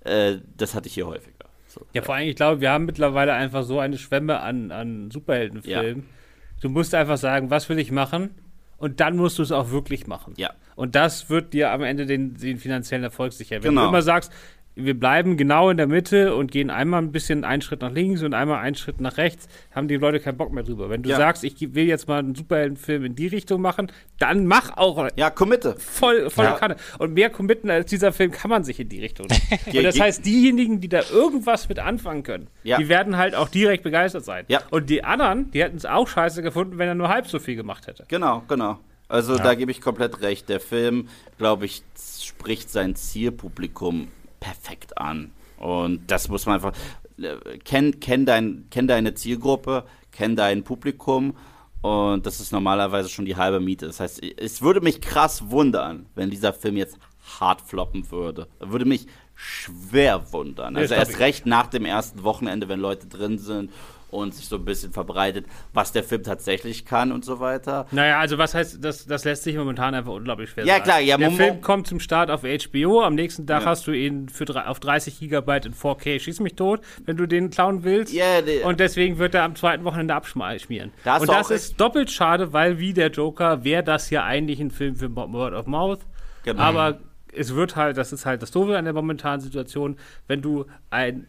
[0.00, 1.46] Äh, das hatte ich hier häufiger.
[1.68, 5.10] So, ja, vor allem, ich glaube, wir haben mittlerweile einfach so eine Schwemme an, an
[5.10, 5.98] Superheldenfilmen.
[6.00, 6.21] Ja
[6.62, 8.30] Du musst einfach sagen, was will ich machen?
[8.78, 10.34] Und dann musst du es auch wirklich machen.
[10.36, 10.50] Ja.
[10.76, 13.62] Und das wird dir am Ende den, den finanziellen Erfolg sichern.
[13.62, 13.82] Wenn genau.
[13.82, 14.32] du immer sagst,
[14.74, 18.22] wir bleiben genau in der Mitte und gehen einmal ein bisschen einen Schritt nach links
[18.22, 20.88] und einmal einen Schritt nach rechts, haben die Leute keinen Bock mehr drüber.
[20.88, 21.16] Wenn du ja.
[21.16, 25.08] sagst, ich will jetzt mal einen Superheldenfilm in die Richtung machen, dann mach auch.
[25.16, 25.74] Ja, committe.
[25.78, 26.52] Voll, voll ja.
[26.52, 26.76] Kanne.
[26.98, 29.26] Und mehr committen als dieser Film kann man sich in die Richtung.
[29.66, 32.78] und das heißt, diejenigen, die da irgendwas mit anfangen können, ja.
[32.78, 34.44] die werden halt auch direkt begeistert sein.
[34.48, 34.62] Ja.
[34.70, 37.56] Und die anderen, die hätten es auch scheiße gefunden, wenn er nur halb so viel
[37.56, 38.04] gemacht hätte.
[38.08, 38.78] Genau, genau.
[39.08, 40.48] Also da gebe ich komplett recht.
[40.48, 41.82] Der Film, glaube ich,
[42.22, 44.08] spricht sein Zielpublikum
[44.42, 45.30] perfekt an.
[45.58, 46.72] Und das muss man einfach.
[47.18, 51.36] Äh, kenn, kenn, dein, kenn deine Zielgruppe, kenn dein Publikum.
[51.80, 53.86] Und das ist normalerweise schon die halbe Miete.
[53.86, 56.98] Das heißt, es würde mich krass wundern, wenn dieser Film jetzt
[57.40, 58.48] hart floppen würde.
[58.60, 60.76] Würde mich schwer wundern.
[60.76, 63.70] Also erst recht nach dem ersten Wochenende, wenn Leute drin sind
[64.12, 67.86] und sich so ein bisschen verbreitet, was der Film tatsächlich kann und so weiter.
[67.90, 70.84] Naja, also was heißt, das, das lässt sich momentan einfach unglaublich schwer Ja, sagen.
[70.84, 71.16] klar, ja.
[71.16, 73.68] Der Film kommt zum Start auf HBO, am nächsten Tag ja.
[73.68, 77.50] hast du ihn für, auf 30 Gigabyte in 4K, schieß mich tot, wenn du den
[77.50, 78.12] klauen willst.
[78.12, 80.92] Ja, die, und deswegen wird er am zweiten Wochenende abschmieren.
[81.04, 84.70] Da und das ist doppelt schade, weil wie der Joker wäre das ja eigentlich ein
[84.70, 86.00] Film für Word of Mouth.
[86.44, 86.60] Genau.
[86.60, 86.98] Aber
[87.32, 89.96] es wird halt, das ist halt das Doofe an der momentanen Situation,
[90.26, 91.26] wenn du ein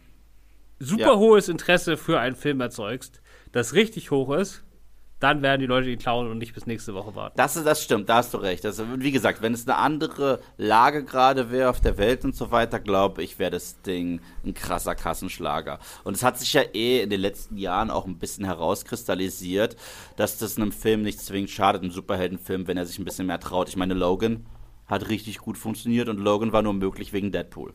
[0.78, 1.16] super ja.
[1.16, 3.20] hohes Interesse für einen Film erzeugst,
[3.52, 4.64] das richtig hoch ist,
[5.20, 7.34] dann werden die Leute ihn klauen und nicht bis nächste Woche warten.
[7.38, 8.66] Das, das stimmt, da hast du recht.
[8.66, 12.50] Also, wie gesagt, wenn es eine andere Lage gerade wäre auf der Welt und so
[12.50, 15.78] weiter, glaube ich, wäre das Ding ein krasser Kassenschlager.
[16.02, 19.76] Und es hat sich ja eh in den letzten Jahren auch ein bisschen herauskristallisiert,
[20.16, 23.40] dass das einem Film nicht zwingend schadet, einem Superheldenfilm, wenn er sich ein bisschen mehr
[23.40, 23.70] traut.
[23.70, 24.44] Ich meine, Logan
[24.86, 27.72] hat richtig gut funktioniert und Logan war nur möglich wegen Deadpool.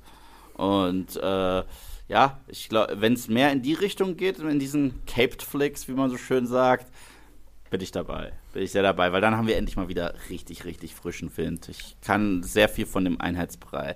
[0.54, 1.64] Und äh,
[2.10, 5.94] ja, ich glaube, wenn es mehr in die Richtung geht, in diesen Caped Flicks, wie
[5.94, 6.88] man so schön sagt,
[7.70, 8.34] bin ich dabei.
[8.52, 11.70] Bin ich sehr dabei, weil dann haben wir endlich mal wieder richtig, richtig frischen Wind.
[11.70, 13.96] Ich kann sehr viel von dem Einheitsbrei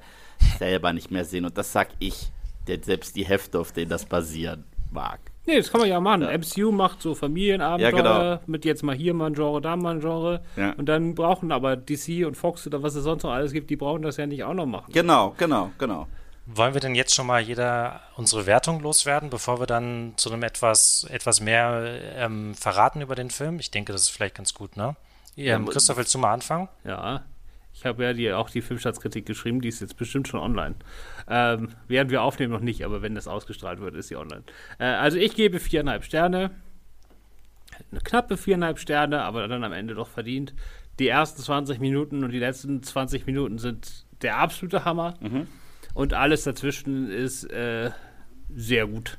[0.59, 2.31] selber nicht mehr sehen und das sag ich,
[2.67, 5.19] der selbst die Hefte, auf denen das basieren mag.
[5.47, 6.21] Nee, das kann man ja machen.
[6.21, 6.37] Ja.
[6.37, 8.43] MCU macht so Familienabenteuer ja, genau.
[8.45, 10.41] mit jetzt mal hier mal ein Genre, da mal ein Genre.
[10.55, 10.73] Ja.
[10.73, 13.75] Und dann brauchen aber DC und Fox oder was es sonst noch alles gibt, die
[13.75, 14.93] brauchen das ja nicht auch noch machen.
[14.93, 16.07] Genau, genau, genau.
[16.45, 20.43] Wollen wir denn jetzt schon mal jeder unsere Wertung loswerden, bevor wir dann zu einem
[20.43, 23.59] etwas, etwas mehr ähm, verraten über den Film?
[23.59, 24.95] Ich denke, das ist vielleicht ganz gut, ne?
[25.37, 26.67] Ähm, Christoph, willst du mal anfangen?
[26.83, 27.23] Ja,
[27.73, 30.75] ich habe ja die, auch die Filmschatzkritik geschrieben, die ist jetzt bestimmt schon online.
[31.27, 34.43] Ähm, während wir aufnehmen noch nicht, aber wenn das ausgestrahlt wird, ist sie online.
[34.79, 36.51] Äh, also ich gebe viereinhalb Sterne.
[37.91, 40.53] Eine knappe viereinhalb Sterne, aber dann am Ende doch verdient.
[40.99, 45.15] Die ersten 20 Minuten und die letzten 20 Minuten sind der absolute Hammer.
[45.19, 45.47] Mhm.
[45.93, 47.91] Und alles dazwischen ist äh,
[48.49, 49.17] sehr gut.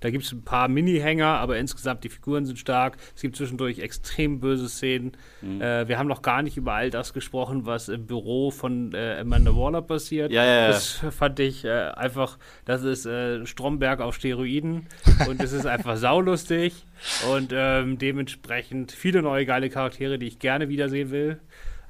[0.00, 2.96] Da gibt es ein paar Mini-Hänger, aber insgesamt die Figuren sind stark.
[3.16, 5.12] Es gibt zwischendurch extrem böse Szenen.
[5.40, 5.60] Mhm.
[5.60, 9.18] Äh, wir haben noch gar nicht über all das gesprochen, was im Büro von äh,
[9.20, 10.30] Amanda Waller passiert.
[10.30, 10.68] Ja, ja, ja.
[10.68, 14.86] Das fand ich äh, einfach, das ist äh, Stromberg auf Steroiden
[15.28, 16.84] und es ist einfach saulustig
[17.32, 21.40] und ähm, dementsprechend viele neue geile Charaktere, die ich gerne wiedersehen will.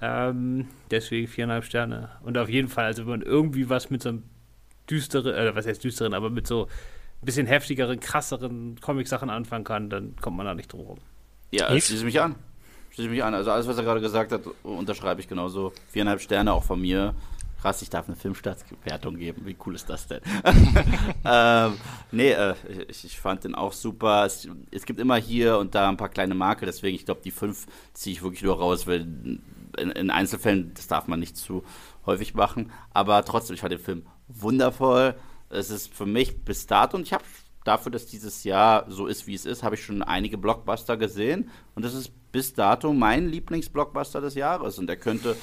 [0.01, 2.11] Ähm, deswegen viereinhalb Sterne.
[2.23, 4.23] Und auf jeden Fall, also wenn man irgendwie was mit so einem
[4.89, 9.91] düsteren, äh, was heißt düsteren, aber mit so ein bisschen heftigeren, krasseren Comic-Sachen anfangen kann,
[9.91, 10.99] dann kommt man da nicht drum rum.
[11.51, 12.37] Ja, ich schließe mich an.
[12.91, 13.35] Schließe mich an.
[13.35, 15.73] Also alles, was er gerade gesagt hat, unterschreibe ich genauso.
[15.89, 17.15] Viereinhalb Sterne auch von mir.
[17.61, 19.43] Krass, ich darf eine Filmstartswertung geben.
[19.45, 20.21] Wie cool ist das denn?
[21.25, 21.75] ähm,
[22.13, 22.55] nee, äh,
[22.89, 24.25] ich, ich, fand den auch super.
[24.25, 27.31] Es, es, gibt immer hier und da ein paar kleine Marke, deswegen, ich glaube, die
[27.31, 31.65] fünf ziehe ich wirklich nur raus, weil in, in, Einzelfällen, das darf man nicht zu
[32.07, 32.71] häufig machen.
[32.93, 35.17] Aber trotzdem, ich fand den Film wundervoll
[35.51, 37.25] es ist für mich bis dato, und ich habe
[37.65, 41.51] dafür, dass dieses Jahr so ist, wie es ist, habe ich schon einige Blockbuster gesehen.
[41.75, 44.79] Und das ist bis dato mein Lieblingsblockbuster des Jahres.
[44.79, 45.37] Und er könnte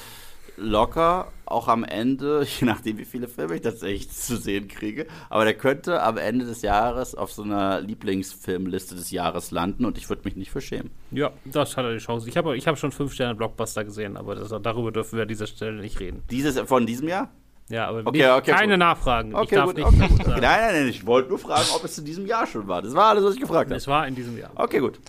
[0.58, 5.46] locker auch am Ende, je nachdem wie viele Filme ich tatsächlich zu sehen kriege, aber
[5.46, 10.10] der könnte am Ende des Jahres auf so einer Lieblingsfilmliste des Jahres landen und ich
[10.10, 10.92] würde mich nicht verschämen.
[11.12, 12.28] Ja, das hat er die Chance.
[12.28, 15.28] Ich habe ich hab schon fünf Sterne Blockbuster gesehen, aber das, darüber dürfen wir an
[15.28, 16.24] dieser Stelle nicht reden.
[16.30, 17.30] Dieses von diesem Jahr?
[17.68, 18.80] Ja, aber okay, okay, keine gut.
[18.80, 19.34] Nachfragen.
[19.34, 20.28] Okay, ich darf gut, nicht okay, gut.
[20.28, 22.82] Nein, nein, nein, ich wollte nur fragen, ob es in diesem Jahr schon war.
[22.82, 23.78] Das war alles, was ich gefragt habe.
[23.78, 24.52] Es war in diesem Jahr.
[24.56, 25.00] Okay, gut.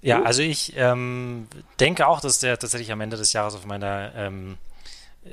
[0.00, 1.48] Ja, also ich ähm,
[1.80, 4.56] denke auch, dass der tatsächlich am Ende des Jahres auf meiner ähm,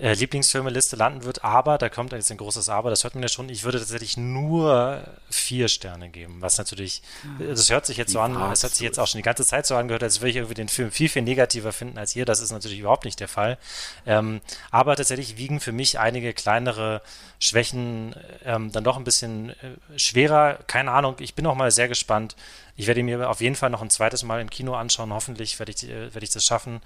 [0.01, 3.29] äh, Lieblingsfilmeliste landen wird, aber da kommt jetzt ein großes Aber, das hört man ja
[3.29, 7.01] schon, ich würde tatsächlich nur vier Sterne geben, was natürlich,
[7.39, 9.65] das hört sich jetzt so an, es hat sich jetzt auch schon die ganze Zeit
[9.65, 12.41] so angehört, als würde ich irgendwie den Film viel, viel negativer finden als ihr, das
[12.41, 13.57] ist natürlich überhaupt nicht der Fall,
[14.05, 17.01] ähm, aber tatsächlich wiegen für mich einige kleinere
[17.39, 21.87] Schwächen ähm, dann doch ein bisschen äh, schwerer, keine Ahnung, ich bin auch mal sehr
[21.87, 22.35] gespannt,
[22.75, 25.71] ich werde mir auf jeden Fall noch ein zweites Mal im Kino anschauen, hoffentlich werde
[25.71, 26.81] ich, äh, werde ich das schaffen,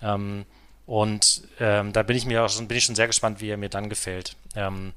[0.00, 0.44] ähm,
[0.86, 3.56] und ähm, da bin ich mir auch schon, bin ich schon sehr gespannt, wie er
[3.56, 4.36] mir dann gefällt.
[4.56, 4.92] Ähm,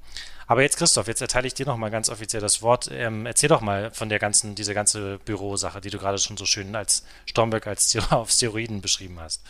[0.47, 2.89] aber jetzt, Christoph, jetzt erteile ich dir nochmal ganz offiziell das Wort.
[2.91, 6.45] Ähm, erzähl doch mal von der ganzen, dieser ganze Bürosache, die du gerade schon so
[6.45, 9.43] schön als Stromberg als auf Steroiden beschrieben hast.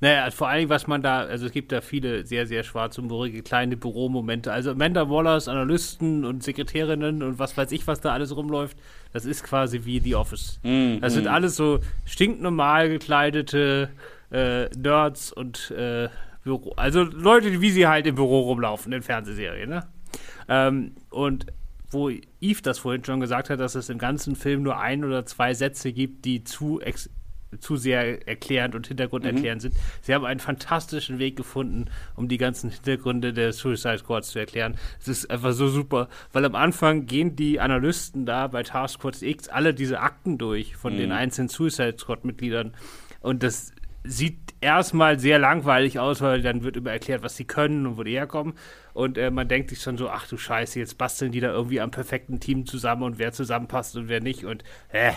[0.00, 3.76] Naja, vor allem, was man da, also es gibt da viele sehr, sehr schwarzhumorige kleine
[3.76, 4.52] Büromomente.
[4.52, 8.76] Also Amanda Wallers, Analysten und Sekretärinnen und was weiß ich, was da alles rumläuft,
[9.12, 10.58] das ist quasi wie The Office.
[10.64, 11.28] Mm, das sind mm.
[11.28, 13.90] alles so stinknormal gekleidete
[14.32, 16.08] äh, Nerds und äh,
[16.42, 19.86] Büro, also Leute, wie sie halt im Büro rumlaufen in Fernsehserien, ne?
[20.48, 21.46] Ähm, und
[21.90, 25.26] wo Eve das vorhin schon gesagt hat, dass es im ganzen Film nur ein oder
[25.26, 26.80] zwei Sätze gibt, die zu
[27.60, 29.68] zu sehr erklärend und hintergrunderklärend mhm.
[29.68, 29.74] sind.
[30.00, 34.76] Sie haben einen fantastischen Weg gefunden, um die ganzen Hintergründe der Suicide Squads zu erklären.
[35.00, 39.20] Es ist einfach so super, weil am Anfang gehen die Analysten da bei Task Force
[39.20, 40.98] X alle diese Akten durch von mhm.
[40.98, 42.72] den einzelnen Suicide Squad-Mitgliedern
[43.20, 43.72] und das
[44.04, 48.02] sieht erstmal sehr langweilig aus, weil dann wird über erklärt, was sie können und wo
[48.02, 48.54] die herkommen.
[48.94, 51.80] Und äh, man denkt sich schon so, ach du Scheiße, jetzt basteln die da irgendwie
[51.80, 54.44] am perfekten Team zusammen und wer zusammenpasst und wer nicht.
[54.44, 55.12] Und äh,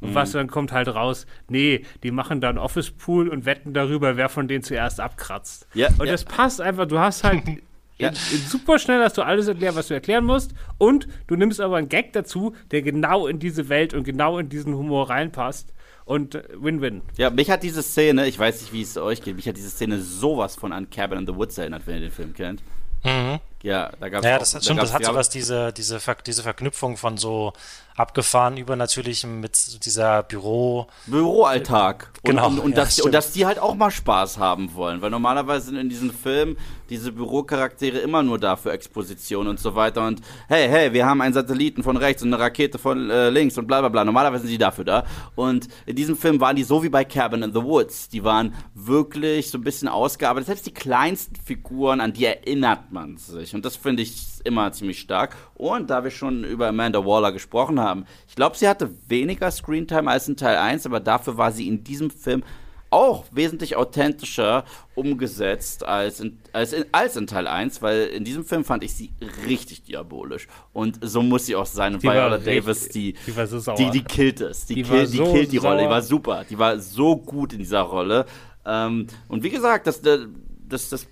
[0.00, 0.14] und mhm.
[0.14, 4.28] was dann kommt halt raus, nee, die machen dann Office Pool und wetten darüber, wer
[4.28, 5.66] von denen zuerst abkratzt.
[5.74, 6.12] Ja, und ja.
[6.12, 7.42] das passt einfach, du hast halt
[7.98, 8.08] ja.
[8.08, 11.60] in, in super schnell hast du alles erklärt, was du erklären musst und du nimmst
[11.60, 15.74] aber einen Gag dazu, der genau in diese Welt und genau in diesen Humor reinpasst
[16.10, 17.02] und äh, Win-Win.
[17.18, 19.70] Ja, mich hat diese Szene, ich weiß nicht, wie es euch geht, mich hat diese
[19.70, 22.64] Szene sowas von an Cabin in the Woods erinnert, wenn ihr den Film kennt.
[23.04, 23.38] Mhm.
[23.62, 24.28] Ja, da gab es.
[24.28, 27.52] Ja, das hat, da das hat sowas, diese, diese, Ver diese Verknüpfung von so
[28.00, 30.86] abgefahren übernatürlichem mit dieser Büro.
[31.06, 32.10] Büroalltag.
[32.22, 32.48] Und, genau.
[32.48, 35.02] Und, und, ja, dass, und dass die halt auch mal Spaß haben wollen.
[35.02, 36.56] Weil normalerweise sind in diesen Filmen
[36.88, 40.06] diese Bürocharaktere immer nur da für Exposition und so weiter.
[40.06, 43.58] Und hey, hey, wir haben einen Satelliten von rechts und eine Rakete von äh, links
[43.58, 44.04] und bla bla bla.
[44.04, 45.04] Normalerweise sind die dafür da.
[45.34, 48.08] Und in diesem Film waren die so wie bei Cabin in the Woods.
[48.08, 50.46] Die waren wirklich so ein bisschen ausgearbeitet.
[50.46, 53.49] Selbst die kleinsten Figuren, an die erinnert man sich.
[53.54, 55.36] Und das finde ich immer ziemlich stark.
[55.54, 60.10] Und da wir schon über Amanda Waller gesprochen haben, ich glaube, sie hatte weniger Screentime
[60.10, 62.42] als in Teil 1, aber dafür war sie in diesem Film
[62.90, 68.44] auch wesentlich authentischer umgesetzt als in, als, in, als in Teil 1, weil in diesem
[68.44, 69.12] Film fand ich sie
[69.46, 70.48] richtig diabolisch.
[70.72, 71.94] Und so muss sie auch sein.
[71.94, 73.76] Und Viola Davis, die, die, war so sauer.
[73.76, 74.66] die, die killt es.
[74.66, 75.84] Die, die, kill, die so killt die Rolle.
[75.84, 76.44] Die war super.
[76.48, 78.26] Die war so gut in dieser Rolle.
[78.66, 81.06] Ähm, und wie gesagt, das, das, das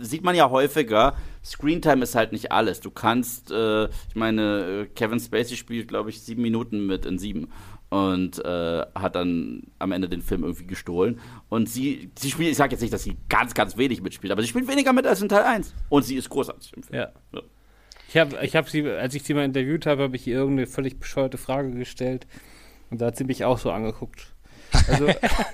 [0.00, 1.16] sieht man ja häufiger.
[1.44, 2.80] Screentime ist halt nicht alles.
[2.80, 7.18] Du kannst, äh, ich meine, äh, Kevin Spacey spielt, glaube ich, sieben Minuten mit in
[7.18, 7.48] sieben
[7.88, 11.20] und äh, hat dann am Ende den Film irgendwie gestohlen.
[11.48, 14.42] Und sie, sie spielt, ich sage jetzt nicht, dass sie ganz, ganz wenig mitspielt, aber
[14.42, 15.72] sie spielt weniger mit als in Teil 1.
[15.88, 17.00] Und sie ist großartig im Film.
[17.00, 17.12] Ja.
[17.32, 17.42] ja.
[18.08, 20.66] Ich habe ich hab sie, als ich sie mal interviewt habe, habe ich ihr irgendeine
[20.66, 22.26] völlig bescheuerte Frage gestellt.
[22.90, 24.32] Und da hat sie mich auch so angeguckt.
[24.88, 25.08] Also,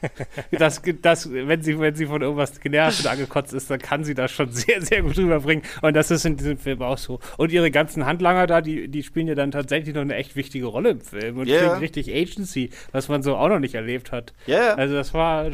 [0.51, 4.15] das, das, wenn, sie, wenn sie von irgendwas genervt und angekotzt ist, dann kann sie
[4.15, 5.65] das schon sehr, sehr gut rüberbringen.
[5.81, 7.21] Und das ist in diesem Film auch so.
[7.37, 10.67] Und ihre ganzen Handlanger da, die, die spielen ja dann tatsächlich noch eine echt wichtige
[10.67, 11.77] Rolle im Film und yeah.
[11.79, 14.33] richtig Agency, was man so auch noch nicht erlebt hat.
[14.47, 14.59] Ja.
[14.59, 14.75] Yeah.
[14.75, 15.51] Also, das war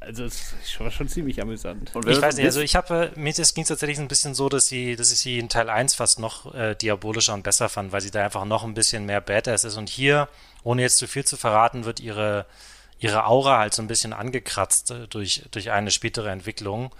[0.00, 1.92] also es war schon ziemlich amüsant.
[2.06, 4.96] ich weiß nicht, also ich habe, mir ging es tatsächlich ein bisschen so, dass sie,
[4.96, 8.10] dass ich sie in Teil 1 fast noch äh, diabolischer und besser fand, weil sie
[8.10, 9.76] da einfach noch ein bisschen mehr Badass ist.
[9.76, 10.28] Und hier,
[10.62, 12.46] ohne jetzt zu viel zu verraten, wird ihre
[12.98, 16.94] ihre Aura halt so ein bisschen angekratzt äh, durch, durch eine spätere Entwicklung.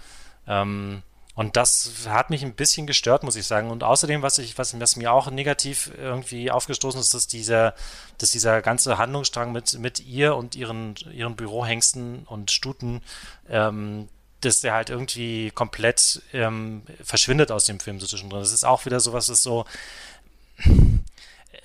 [0.47, 1.03] Ähm,
[1.35, 3.69] und das hat mich ein bisschen gestört, muss ich sagen.
[3.69, 7.75] Und außerdem, was ich, was, was mir auch negativ irgendwie aufgestoßen ist, dass dieser,
[8.17, 13.01] dass dieser ganze Handlungsstrang mit, mit ihr und ihren, ihren Bürohengsten und Stuten,
[13.49, 14.09] ähm,
[14.41, 18.41] dass der halt irgendwie komplett ähm, verschwindet aus dem Film so zwischendrin.
[18.41, 19.65] Das ist auch wieder sowas, das so,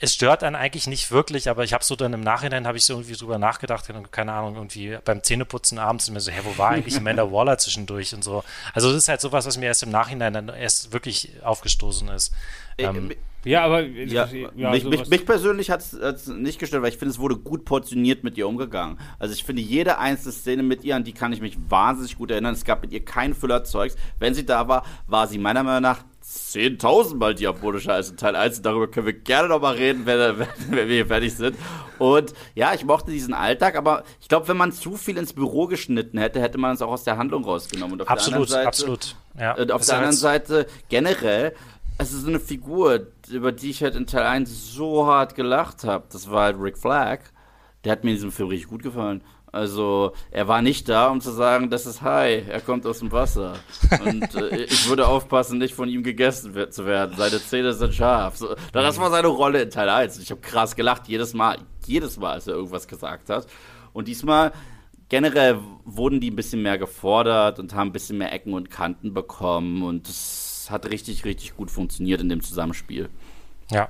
[0.01, 2.84] es stört einen eigentlich nicht wirklich, aber ich habe so dann im Nachhinein habe ich
[2.84, 6.70] so irgendwie drüber nachgedacht, keine Ahnung, irgendwie beim Zähneputzen abends mir so, hä, wo war
[6.70, 8.45] eigentlich Amanda Waller zwischendurch und so.
[8.72, 12.32] Also das ist halt sowas, was mir erst im Nachhinein dann erst wirklich aufgestoßen ist.
[12.76, 13.12] Äh, ähm,
[13.45, 14.26] ja, aber ja,
[14.57, 17.66] ja, mich, mich, mich, persönlich hat es nicht gestört, weil ich finde, es wurde gut
[17.66, 18.99] portioniert mit ihr umgegangen.
[19.18, 22.30] Also ich finde, jede einzelne Szene mit ihr, an die kann ich mich wahnsinnig gut
[22.30, 22.55] erinnern.
[22.55, 23.97] Es gab mit ihr kein Füllerzeugs.
[24.18, 28.34] Wenn sie da war, war sie meiner Meinung nach 10.000 Mal diabolischer als in Teil
[28.34, 28.62] 1.
[28.62, 30.38] Darüber können wir gerne nochmal reden, wenn,
[30.70, 31.56] wenn, wir hier fertig sind.
[31.98, 35.66] Und ja, ich mochte diesen Alltag, aber ich glaube, wenn man zu viel ins Büro
[35.66, 37.94] geschnitten hätte, hätte man es auch aus der Handlung rausgenommen.
[37.94, 39.16] Und auf absolut, der Seite, absolut.
[39.38, 41.54] Ja, äh, auf der anderen Seite generell,
[41.98, 46.04] es ist eine Figur, über die ich halt in Teil 1 so hart gelacht habe.
[46.10, 47.20] Das war halt Rick Flag.
[47.84, 49.22] Der hat mir in diesem Film richtig gut gefallen.
[49.55, 53.12] Also er war nicht da, um zu sagen, das ist Hai, er kommt aus dem
[53.12, 53.55] Wasser.
[54.05, 57.14] Und äh, ich würde aufpassen, nicht von ihm gegessen zu werden.
[57.16, 58.36] Seine Zähne sind scharf.
[58.36, 60.18] So, das war seine Rolle in Teil 1.
[60.18, 63.46] Ich habe krass gelacht, jedes Mal, jedes Mal, als er irgendwas gesagt hat.
[63.92, 64.50] Und diesmal,
[65.09, 69.14] generell wurden die ein bisschen mehr gefordert und haben ein bisschen mehr Ecken und Kanten
[69.14, 69.84] bekommen.
[69.84, 73.09] Und das hat richtig, richtig gut funktioniert in dem Zusammenspiel.
[73.70, 73.88] Ja,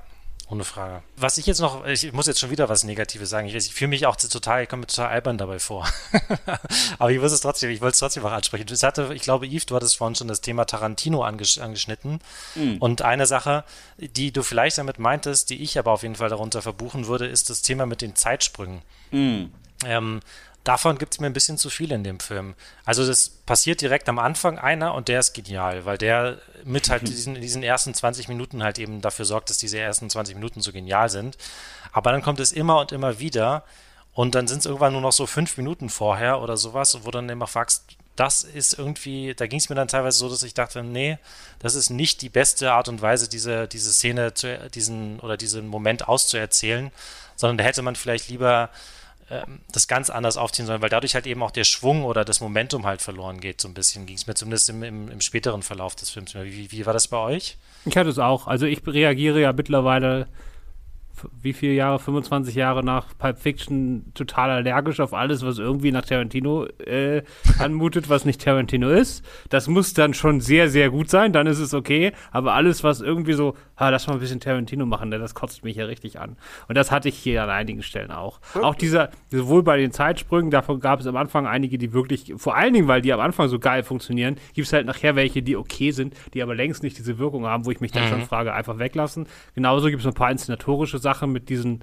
[0.55, 1.03] ohne Frage.
[1.17, 3.47] Was ich jetzt noch, ich muss jetzt schon wieder was Negatives sagen.
[3.47, 5.87] Ich, ich fühle mich auch total, ich komme mir total albern dabei vor.
[6.99, 8.67] Aber ich muss es trotzdem, ich wollte es trotzdem auch ansprechen.
[8.67, 12.21] Das hatte, ich glaube, Yves, du hattest vorhin schon das Thema Tarantino angesch angeschnitten.
[12.55, 12.79] Mhm.
[12.79, 13.65] Und eine Sache,
[13.99, 17.51] die du vielleicht damit meintest, die ich aber auf jeden Fall darunter verbuchen würde, ist
[17.51, 18.83] das Thema mit den Zeitsprüngen.
[19.11, 19.53] Mhm.
[19.85, 20.21] Ähm,
[20.65, 22.55] davon gibt es mir ein bisschen zu viel in dem Film.
[22.85, 27.03] Also das passiert direkt am Anfang einer und der ist genial, weil der mit halt
[27.09, 30.73] diesen, diesen ersten 20 Minuten halt eben dafür sorgt, dass diese ersten 20 Minuten so
[30.73, 31.37] genial sind.
[31.93, 33.65] Aber dann kommt es immer und immer wieder
[34.15, 37.29] und dann sind es irgendwann nur noch so fünf Minuten vorher oder sowas, wo dann
[37.29, 37.85] immer fragst,
[38.17, 41.19] das ist irgendwie, da ging es mir dann teilweise so, dass ich dachte, nee,
[41.59, 45.67] das ist nicht die beste Art und Weise, diese, diese Szene, zu, diesen oder diesen
[45.67, 46.93] Moment auszuerzählen,
[47.35, 48.71] sondern da hätte man vielleicht lieber
[49.73, 52.87] das ganz anders aufziehen sollen, weil dadurch halt eben auch der Schwung oder das Momentum
[52.87, 54.07] halt verloren geht, so ein bisschen.
[54.07, 56.35] Ging es mir zumindest im, im, im, späteren Verlauf des Films.
[56.35, 57.57] Wie, wie war das bei euch?
[57.85, 58.47] Ich hatte es auch.
[58.47, 60.27] Also ich reagiere ja mittlerweile
[61.41, 66.05] wie viele Jahre, 25 Jahre nach Pulp Fiction total allergisch auf alles, was irgendwie nach
[66.05, 67.23] Tarantino äh,
[67.59, 69.25] anmutet, was nicht Tarantino ist.
[69.49, 72.13] Das muss dann schon sehr, sehr gut sein, dann ist es okay.
[72.31, 75.65] Aber alles, was irgendwie so, ah, lass mal ein bisschen Tarantino machen, denn das kotzt
[75.65, 76.37] mich ja richtig an.
[76.69, 78.41] Und das hatte ich hier an einigen Stellen auch.
[78.55, 78.65] Okay.
[78.65, 82.57] Auch dieser, sowohl bei den Zeitsprüngen, davon gab es am Anfang einige, die wirklich, vor
[82.57, 85.57] allen Dingen, weil die am Anfang so geil funktionieren, gibt es halt nachher welche, die
[85.57, 88.09] okay sind, die aber längst nicht diese Wirkung haben, wo ich mich dann mhm.
[88.09, 89.27] schon frage, einfach weglassen.
[89.55, 91.83] Genauso gibt es ein paar inszenatorische Sachen mit diesen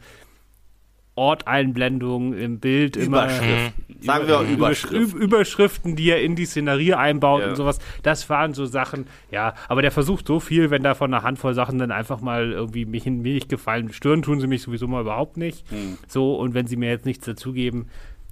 [1.16, 3.50] Orteinblendungen im Bild Überschriften.
[3.50, 4.04] immer.
[4.04, 5.22] Sagen wir auch Überschriften.
[5.22, 7.50] Überschriften, die er in die Szenerie einbaut ja.
[7.50, 7.80] und sowas.
[8.02, 11.54] Das waren so Sachen, ja, aber der versucht so viel, wenn da von einer Handvoll
[11.54, 13.92] Sachen dann einfach mal irgendwie mich in mir nicht gefallen.
[13.94, 15.70] Stören tun sie mich sowieso mal überhaupt nicht.
[15.72, 15.98] Mhm.
[16.08, 17.88] So, und wenn sie mir jetzt nichts dazugeben,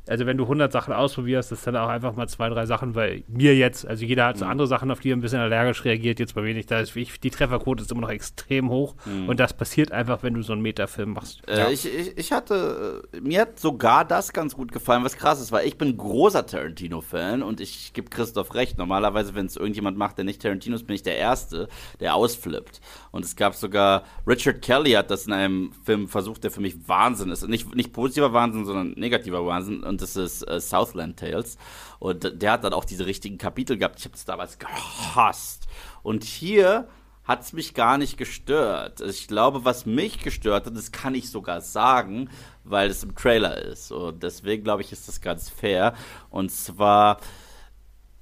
[0.09, 3.23] also wenn du 100 Sachen ausprobierst, das sind auch einfach mal zwei, drei Sachen, weil
[3.27, 4.51] mir jetzt, also jeder hat so mhm.
[4.51, 6.71] andere Sachen, auf die er ein bisschen allergisch reagiert, jetzt bei mir nicht.
[6.71, 9.29] Da ist, ich, die Trefferquote ist immer noch extrem hoch mhm.
[9.29, 11.47] und das passiert einfach, wenn du so einen Metafilm machst.
[11.47, 11.69] Äh, ja.
[11.69, 15.67] ich, ich, ich, hatte, mir hat sogar das ganz gut gefallen, was krass ist, weil
[15.67, 18.79] ich bin großer Tarantino-Fan und ich gebe Christoph recht.
[18.79, 21.67] Normalerweise, wenn es irgendjemand macht, der nicht Tarantino ist, bin ich der Erste,
[21.99, 22.81] der ausflippt.
[23.11, 26.87] Und es gab sogar, Richard Kelly hat das in einem Film versucht, der für mich
[26.87, 27.47] Wahnsinn ist.
[27.47, 29.83] Nicht, nicht positiver Wahnsinn, sondern negativer Wahnsinn.
[29.83, 31.57] Und das ist äh, Southland Tales.
[31.99, 33.99] Und der hat dann auch diese richtigen Kapitel gehabt.
[33.99, 35.67] Ich habe es damals gehasst.
[36.03, 36.87] Und hier
[37.29, 39.01] hat es mich gar nicht gestört.
[39.01, 42.29] Ich glaube, was mich gestört hat, das kann ich sogar sagen,
[42.63, 43.91] weil es im Trailer ist.
[43.91, 45.93] Und deswegen glaube ich, ist das ganz fair.
[46.31, 47.19] Und zwar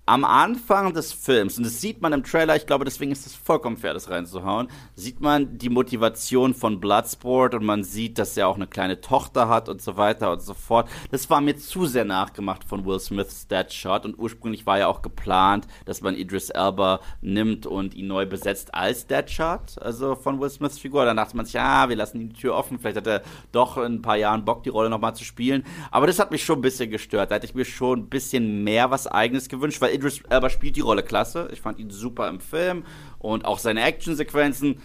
[0.08, 3.36] am Anfang des Films, und das sieht man im Trailer, ich glaube, deswegen ist es
[3.36, 8.48] vollkommen fair, das reinzuhauen, sieht man die Motivation von Bloodsport und man sieht, dass er
[8.48, 10.88] auch eine kleine Tochter hat und so weiter und so fort.
[11.12, 15.02] Das war mir zu sehr nachgemacht von Will Smiths Deadshot und ursprünglich war ja auch
[15.02, 20.50] geplant, dass man Idris Elba nimmt und ihn neu besetzt als Deadshot, also von Will
[20.50, 21.04] Smiths Figur.
[21.04, 23.96] Dann dachte man sich, ah, wir lassen die Tür offen, vielleicht hat er doch in
[23.96, 25.66] ein paar Jahren Bock, die Rolle nochmal zu spielen.
[25.92, 27.30] Aber das hat mich schon ein bisschen gestört.
[27.30, 30.76] Da hätte ich mir schon ein bisschen mehr was Eigenes gewünscht, weil Idris Elba spielt
[30.76, 31.50] die Rolle klasse.
[31.52, 32.84] Ich fand ihn super im Film
[33.20, 34.82] und auch seine Actionsequenzen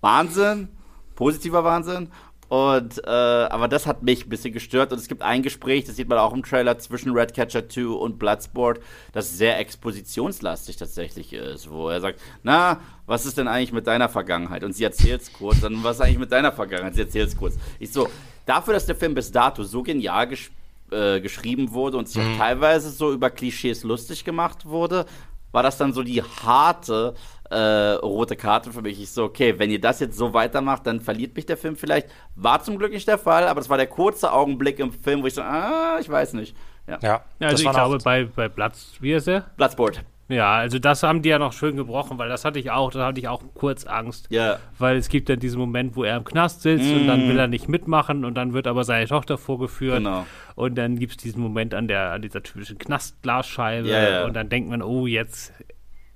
[0.00, 0.68] Wahnsinn,
[1.14, 2.10] positiver Wahnsinn.
[2.48, 4.92] Und äh, aber das hat mich ein bisschen gestört.
[4.92, 8.18] Und es gibt ein Gespräch, das sieht man auch im Trailer zwischen Redcatcher 2 und
[8.18, 8.80] Bloodsport,
[9.12, 14.08] das sehr expositionslastig tatsächlich ist, wo er sagt, na, was ist denn eigentlich mit deiner
[14.08, 14.62] Vergangenheit?
[14.62, 16.94] Und sie erzählt es kurz, dann was ist eigentlich mit deiner Vergangenheit?
[16.94, 17.56] Sie erzählt es kurz.
[17.80, 18.08] Ich so,
[18.44, 22.34] dafür, dass der Film bis dato so genial gespielt äh, geschrieben wurde und sich mhm.
[22.34, 25.06] auch teilweise so über Klischees lustig gemacht wurde,
[25.52, 27.14] war das dann so die harte
[27.50, 29.00] äh, rote Karte für mich.
[29.00, 32.08] Ich so, okay, wenn ihr das jetzt so weitermacht, dann verliert mich der Film vielleicht.
[32.34, 35.26] War zum Glück nicht der Fall, aber es war der kurze Augenblick im Film, wo
[35.26, 36.56] ich so, ah, ich weiß nicht.
[36.86, 39.42] Ja, ja also ich glaube, bei, bei Platz, wie ist er?
[39.56, 40.02] Bloodsport.
[40.28, 43.06] Ja, also das haben die ja noch schön gebrochen, weil das hatte ich auch, da
[43.06, 44.26] hatte ich auch kurz Angst.
[44.30, 44.58] Ja.
[44.78, 46.96] Weil es gibt dann diesen Moment, wo er im Knast sitzt mm.
[46.96, 49.98] und dann will er nicht mitmachen und dann wird aber seine Tochter vorgeführt.
[49.98, 50.26] Genau.
[50.56, 54.24] Und dann gibt es diesen Moment an der, an dieser typischen Knastglasscheibe ja, ja.
[54.24, 55.52] und dann denkt man, oh, jetzt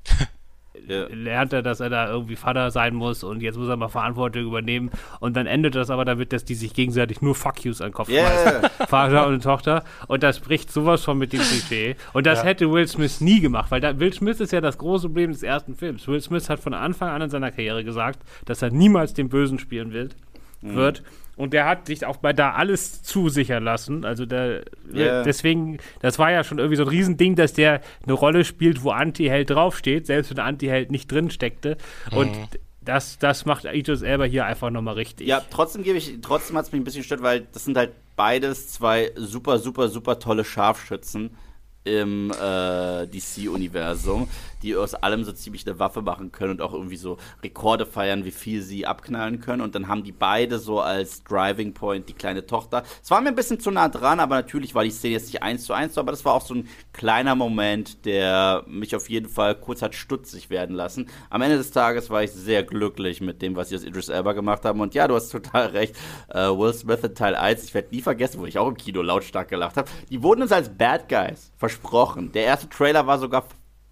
[0.88, 1.06] ja.
[1.08, 4.42] lernt er, dass er da irgendwie Vater sein muss und jetzt muss er mal Verantwortung
[4.44, 4.90] übernehmen.
[5.20, 7.94] Und dann endet das aber damit, dass die sich gegenseitig nur Fuck yous an den
[7.94, 8.68] Kopf yeah.
[8.88, 9.84] Vater und Tochter.
[10.08, 11.96] Und das bricht sowas von mit dem Klischee.
[12.12, 12.44] Und das ja.
[12.44, 15.42] hätte Will Smith nie gemacht, weil da, Will Smith ist ja das große Problem des
[15.42, 16.06] ersten Films.
[16.08, 19.58] Will Smith hat von Anfang an in seiner Karriere gesagt, dass er niemals den Bösen
[19.58, 20.10] spielen will,
[20.62, 20.74] mhm.
[20.76, 21.02] wird.
[21.40, 24.04] Und der hat sich auch bei da alles zusichern lassen.
[24.04, 24.64] Also der,
[24.94, 25.22] yeah.
[25.22, 28.90] deswegen, das war ja schon irgendwie so ein Riesending, dass der eine Rolle spielt, wo
[28.90, 31.78] Anti-Held draufsteht, selbst wenn Anti-Held nicht drin steckte.
[32.10, 32.18] Mhm.
[32.18, 32.36] Und
[32.82, 35.26] das, das macht Idris Elba hier einfach nochmal richtig.
[35.26, 37.92] Ja, trotzdem gebe ich, trotzdem hat es mich ein bisschen gestört, weil das sind halt
[38.16, 41.30] beides zwei super, super, super tolle Scharfschützen
[41.84, 44.28] im äh, DC-Universum,
[44.62, 48.24] die aus allem so ziemlich eine Waffe machen können und auch irgendwie so Rekorde feiern,
[48.24, 49.62] wie viel sie abknallen können.
[49.62, 52.82] Und dann haben die beide so als Driving Point die kleine Tochter.
[53.02, 55.42] Es war mir ein bisschen zu nah dran, aber natürlich war die Szene jetzt nicht
[55.42, 59.28] eins zu eins, aber das war auch so ein kleiner Moment, der mich auf jeden
[59.28, 61.08] Fall kurz hat stutzig werden lassen.
[61.30, 64.34] Am Ende des Tages war ich sehr glücklich mit dem, was sie aus Idris Elba
[64.34, 64.80] gemacht haben.
[64.80, 65.96] Und ja, du hast total recht.
[66.28, 69.00] Äh, Will Smith in Teil 1, ich werde nie vergessen, wo ich auch im Kino
[69.00, 69.88] lautstark gelacht habe.
[70.10, 72.32] Die wurden uns als Bad Guys versprochen.
[72.32, 73.44] Der erste Trailer war sogar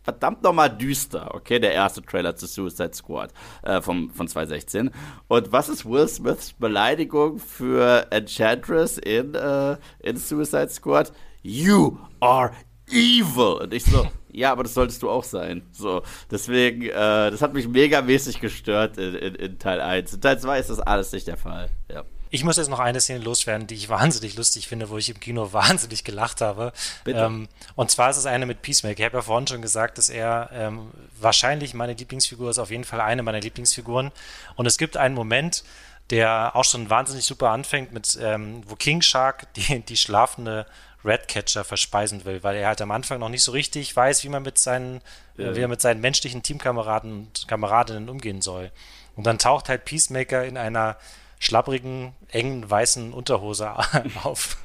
[0.02, 1.58] verdammt nochmal düster, okay?
[1.58, 3.30] Der erste Trailer zu Suicide Squad
[3.62, 4.90] äh, vom, von 2016.
[5.28, 11.12] Und was ist Will Smiths Beleidigung für Enchantress in, äh, in Suicide Squad?
[11.42, 12.52] You are
[12.90, 13.62] evil.
[13.62, 15.62] Und ich so, ja, aber das solltest du auch sein.
[15.72, 20.14] So, deswegen, äh, das hat mich megamäßig gestört in, in, in Teil 1.
[20.14, 22.04] In Teil 2 ist das alles nicht der Fall, ja.
[22.30, 25.20] Ich muss jetzt noch eine Szene loswerden, die ich wahnsinnig lustig finde, wo ich im
[25.20, 26.72] Kino wahnsinnig gelacht habe.
[27.06, 28.98] Ähm, und zwar ist es eine mit Peacemaker.
[28.98, 32.84] Ich habe ja vorhin schon gesagt, dass er ähm, wahrscheinlich meine Lieblingsfigur ist, auf jeden
[32.84, 34.12] Fall eine meiner Lieblingsfiguren.
[34.56, 35.64] Und es gibt einen Moment,
[36.10, 40.66] der auch schon wahnsinnig super anfängt, mit ähm, wo King Shark die, die schlafende
[41.04, 44.42] Redcatcher verspeisen will, weil er halt am Anfang noch nicht so richtig weiß, wie man
[44.42, 45.00] mit seinen,
[45.36, 45.54] ja.
[45.54, 48.72] wie er mit seinen menschlichen Teamkameraden und Kameradinnen umgehen soll.
[49.14, 50.96] Und dann taucht halt Peacemaker in einer
[51.38, 53.72] schlapprigen, engen, weißen Unterhose
[54.22, 54.56] auf.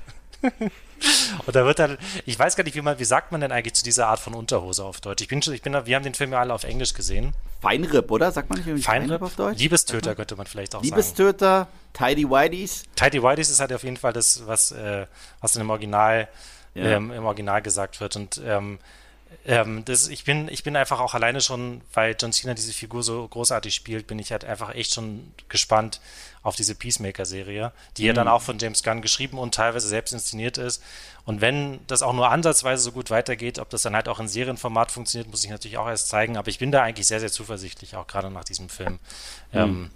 [1.46, 3.74] Und da wird dann, ich weiß gar nicht, wie man, wie sagt man denn eigentlich
[3.74, 5.22] zu dieser Art von Unterhose auf Deutsch?
[5.22, 7.34] Ich bin schon, ich bin, wir haben den Film ja alle auf Englisch gesehen.
[7.62, 8.32] Feinripp, oder?
[8.32, 9.60] Sagt man nicht irgendwie Feinripp, Feinripp auf Deutsch?
[9.60, 11.70] Liebestöter könnte man vielleicht auch Liebestöter, sagen.
[11.94, 12.84] Liebestöter, Tidy Whiteys.
[12.96, 15.06] Tidy Whiteys ist halt auf jeden Fall das, was, äh,
[15.42, 16.28] was im Original,
[16.74, 16.84] ja.
[16.84, 18.16] ähm, im Original gesagt wird.
[18.16, 18.80] Und ähm,
[19.46, 23.04] ähm, das, ich, bin, ich bin einfach auch alleine schon, weil John Cena diese Figur
[23.04, 26.00] so großartig spielt, bin ich halt einfach echt schon gespannt
[26.44, 28.08] auf diese Peacemaker-Serie, die mhm.
[28.08, 30.84] ja dann auch von James Gunn geschrieben und teilweise selbst inszeniert ist.
[31.26, 34.28] Und wenn das auch nur ansatzweise so gut weitergeht, ob das dann halt auch in
[34.28, 36.36] Serienformat funktioniert, muss ich natürlich auch erst zeigen.
[36.38, 39.00] Aber ich bin da eigentlich sehr, sehr zuversichtlich, auch gerade nach diesem Film.
[39.54, 39.60] Mhm.
[39.60, 39.92] Ähm,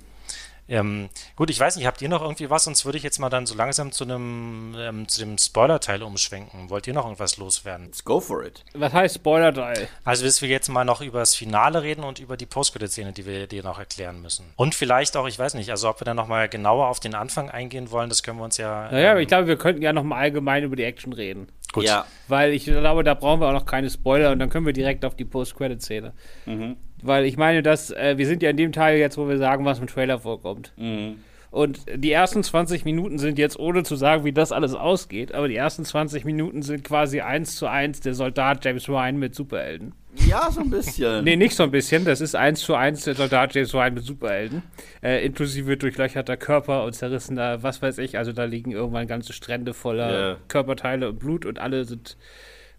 [0.70, 2.66] ähm, gut, ich weiß nicht, habt ihr noch irgendwie was?
[2.66, 6.70] Sonst würde ich jetzt mal dann so langsam zu einem ähm, zu dem Spoiler-Teil umschwenken.
[6.70, 7.88] Wollt ihr noch irgendwas loswerden?
[7.88, 8.64] Let's go for it.
[8.74, 9.88] Was heißt Spoiler-Teil?
[10.04, 13.26] Also, dass wir jetzt mal noch über das Finale reden und über die Post-Credit-Szene, die
[13.26, 14.46] wir dir noch erklären müssen.
[14.56, 17.50] Und vielleicht auch, ich weiß nicht, also ob wir dann nochmal genauer auf den Anfang
[17.50, 18.92] eingehen wollen, das können wir uns ja.
[18.92, 21.48] Naja, ähm, ich glaube, wir könnten ja nochmal allgemein über die Action reden.
[21.78, 21.86] Gut.
[21.86, 22.06] Ja.
[22.28, 25.06] Weil ich glaube, da brauchen wir auch noch keine Spoiler und dann können wir direkt
[25.06, 26.14] auf die Post-Credit-Szene.
[26.46, 26.76] Mhm.
[27.02, 29.66] Weil ich meine, dass äh, wir sind ja in dem Teil jetzt, wo wir sagen,
[29.66, 30.74] was im Trailer vorkommt.
[30.78, 31.18] Mhm.
[31.52, 35.48] Und die ersten 20 Minuten sind jetzt, ohne zu sagen, wie das alles ausgeht, aber
[35.48, 39.94] die ersten 20 Minuten sind quasi eins zu eins der Soldat James Ryan mit Superhelden.
[40.26, 41.24] Ja, so ein bisschen.
[41.24, 42.06] nee, nicht so ein bisschen.
[42.06, 44.64] Das ist eins zu eins der Soldat James Ryan mit Superhelden.
[45.04, 48.18] Äh, inklusive durchlöcherter Körper und zerrissener, was weiß ich.
[48.18, 50.38] Also da liegen irgendwann ganze Strände voller yeah.
[50.48, 52.18] Körperteile und Blut und alle sind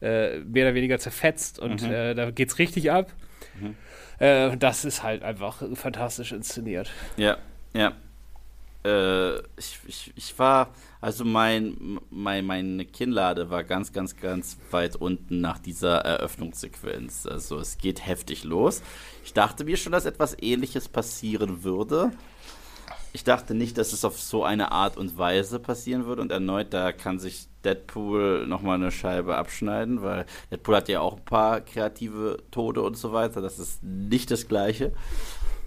[0.01, 1.93] äh, mehr oder weniger zerfetzt und mhm.
[1.93, 3.12] äh, da geht's richtig ab.
[3.61, 3.74] Mhm.
[4.18, 6.91] Äh, das ist halt einfach fantastisch inszeniert.
[7.16, 7.39] Ja,
[7.74, 7.93] ja.
[8.85, 14.97] Äh, ich, ich, ich war, also mein, mein, meine Kinnlade war ganz, ganz, ganz weit
[14.97, 17.26] unten nach dieser Eröffnungssequenz.
[17.26, 18.83] Also es geht heftig los.
[19.24, 22.12] Ich dachte mir schon, dass etwas ähnliches passieren würde.
[23.12, 26.22] Ich dachte nicht, dass es auf so eine Art und Weise passieren würde.
[26.22, 31.16] Und erneut, da kann sich Deadpool nochmal eine Scheibe abschneiden, weil Deadpool hat ja auch
[31.16, 33.41] ein paar kreative Tode und so weiter.
[33.41, 34.93] Das ist nicht das Gleiche.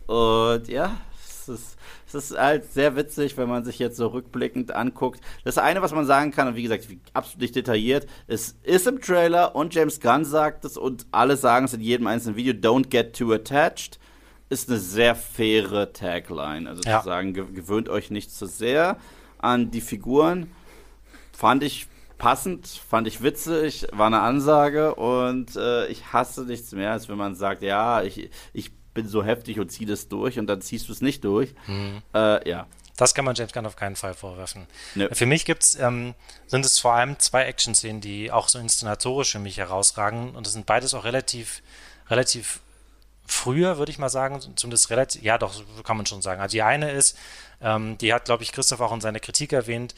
[0.08, 0.98] Und ja,
[1.42, 1.78] es ist,
[2.08, 5.22] es ist halt sehr witzig, wenn man sich jetzt so rückblickend anguckt.
[5.44, 9.02] Das eine, was man sagen kann, und wie gesagt, absolut nicht detailliert, es ist im
[9.02, 12.90] Trailer und James Gunn sagt es und alle sagen es in jedem einzelnen Video, don't
[12.90, 14.00] get too attached
[14.52, 16.70] ist eine sehr faire Tagline.
[16.70, 17.00] Also ja.
[17.00, 18.98] zu sagen, gewöhnt euch nicht zu sehr
[19.38, 20.52] an die Figuren.
[21.32, 21.88] Fand ich
[22.18, 27.18] passend, fand ich witzig, war eine Ansage und äh, ich hasse nichts mehr, als wenn
[27.18, 30.88] man sagt, ja, ich, ich bin so heftig und ziehe das durch und dann ziehst
[30.88, 31.54] du es nicht durch.
[31.68, 32.02] Mhm.
[32.14, 32.68] Äh, ja.
[32.98, 34.68] Das kann man James Gunn auf keinen Fall vorwerfen.
[34.96, 35.08] Nö.
[35.12, 36.14] Für mich gibt's, ähm,
[36.46, 40.54] sind es vor allem zwei Action-Szenen, die auch so inszenatorisch für mich herausragen und das
[40.54, 41.64] sind beides auch relativ,
[42.10, 42.60] relativ
[43.26, 46.42] früher, würde ich mal sagen, zumindest relativ, ja doch, kann man schon sagen.
[46.42, 47.18] Also die eine ist,
[47.62, 49.96] ähm, die hat, glaube ich, Christoph auch in seiner Kritik erwähnt,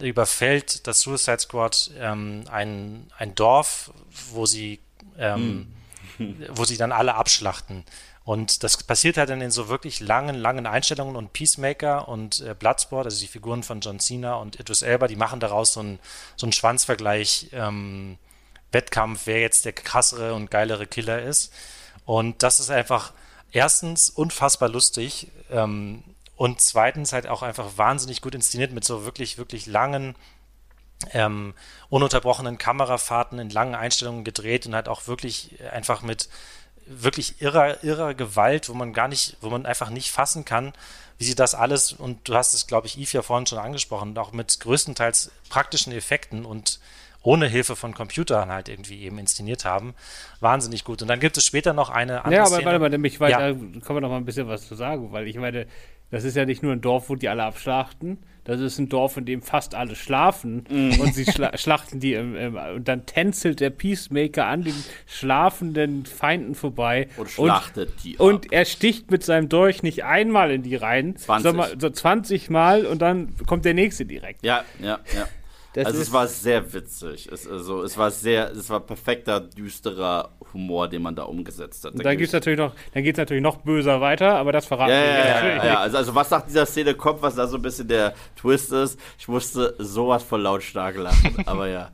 [0.00, 3.92] überfällt das Suicide Squad ähm, ein, ein Dorf,
[4.32, 4.80] wo sie,
[5.18, 5.72] ähm,
[6.18, 6.46] hm.
[6.50, 7.84] wo sie dann alle abschlachten.
[8.24, 12.54] Und das passiert halt dann in so wirklich langen, langen Einstellungen und Peacemaker und äh,
[12.58, 15.98] Bloodsport, also die Figuren von John Cena und Idris Elba, die machen daraus so einen
[16.36, 18.16] so einen Schwanzvergleich ähm,
[18.72, 21.52] Wettkampf, wer jetzt der krassere und geilere Killer ist.
[22.06, 23.12] Und das ist einfach
[23.52, 26.02] erstens unfassbar lustig ähm,
[26.36, 30.16] und zweitens halt auch einfach wahnsinnig gut inszeniert mit so wirklich, wirklich langen
[31.12, 31.52] ähm,
[31.90, 36.28] ununterbrochenen Kamerafahrten in langen Einstellungen gedreht und halt auch wirklich einfach mit
[36.86, 40.72] wirklich irrer, irrer Gewalt, wo man gar nicht, wo man einfach nicht fassen kann,
[41.18, 44.16] wie sie das alles, und du hast es, glaube ich, Yves ja vorhin schon angesprochen,
[44.18, 46.80] auch mit größtenteils praktischen Effekten und
[47.22, 49.94] ohne Hilfe von Computern halt irgendwie eben inszeniert haben.
[50.40, 51.00] Wahnsinnig gut.
[51.00, 52.34] Und dann gibt es später noch eine andere.
[52.34, 52.66] Ja, aber Szene.
[52.66, 53.38] warte mal, nämlich, weil ja.
[53.38, 55.66] da können wir noch mal ein bisschen was zu sagen, weil ich meine,
[56.10, 58.18] das ist ja nicht nur ein Dorf, wo die alle abschlachten.
[58.44, 61.00] Das ist ein Dorf, in dem fast alle schlafen mm.
[61.00, 64.74] und sie schla schlachten die im, im, und dann tänzelt der Peacemaker an den
[65.06, 68.14] schlafenden Feinden vorbei und schlachtet und, die.
[68.14, 68.20] Ab.
[68.20, 71.42] Und er sticht mit seinem Dolch nicht einmal in die Reihen, 20.
[71.42, 74.44] sondern so 20 Mal und dann kommt der nächste direkt.
[74.44, 75.26] Ja, ja, ja.
[75.74, 77.28] Das also es war sehr witzig.
[77.32, 81.98] Es, also, es war sehr, es war perfekter, düsterer Humor, den man da umgesetzt hat.
[81.98, 84.92] Da dann gibt's natürlich noch, dann geht es natürlich noch böser weiter, aber das verraten
[84.92, 85.78] ja, wir ja, natürlich ja, ja.
[85.80, 88.98] Also, also was nach dieser Szene kommt, was da so ein bisschen der Twist ist,
[89.18, 91.36] ich musste sowas voll lautstark lachen.
[91.46, 91.90] aber ja.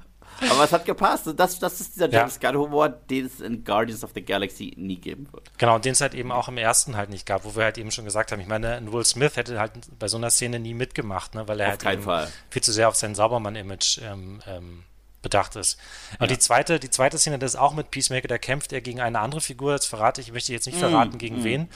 [0.49, 1.31] Aber es hat gepasst.
[1.37, 2.51] Das, das ist dieser James ja.
[2.51, 5.51] Gunn-Humor, den es in Guardians of the Galaxy nie geben wird.
[5.59, 7.91] Genau, den es halt eben auch im ersten halt nicht gab, wo wir halt eben
[7.91, 11.35] schon gesagt haben, ich meine, Will Smith hätte halt bei so einer Szene nie mitgemacht,
[11.35, 14.83] ne, weil er auf halt viel zu sehr auf sein Saubermann-Image ähm, ähm,
[15.23, 15.79] bedacht ist.
[16.19, 16.27] Und ja.
[16.29, 19.19] die zweite, die zweite Szene, das ist auch mit Peacemaker, da kämpft er gegen eine
[19.21, 21.45] andere Figur, das verrate ich, ich möchte jetzt nicht mm, verraten, gegen mm.
[21.45, 21.69] wen.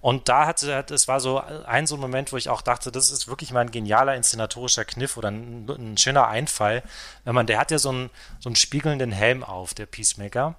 [0.00, 3.10] Und da hat es war so ein so ein Moment, wo ich auch dachte, das
[3.10, 6.82] ist wirklich mal ein genialer inszenatorischer Kniff oder ein, ein schöner Einfall.
[7.24, 10.56] Wenn man, der hat ja so einen, so einen spiegelnden Helm auf, der Peacemaker.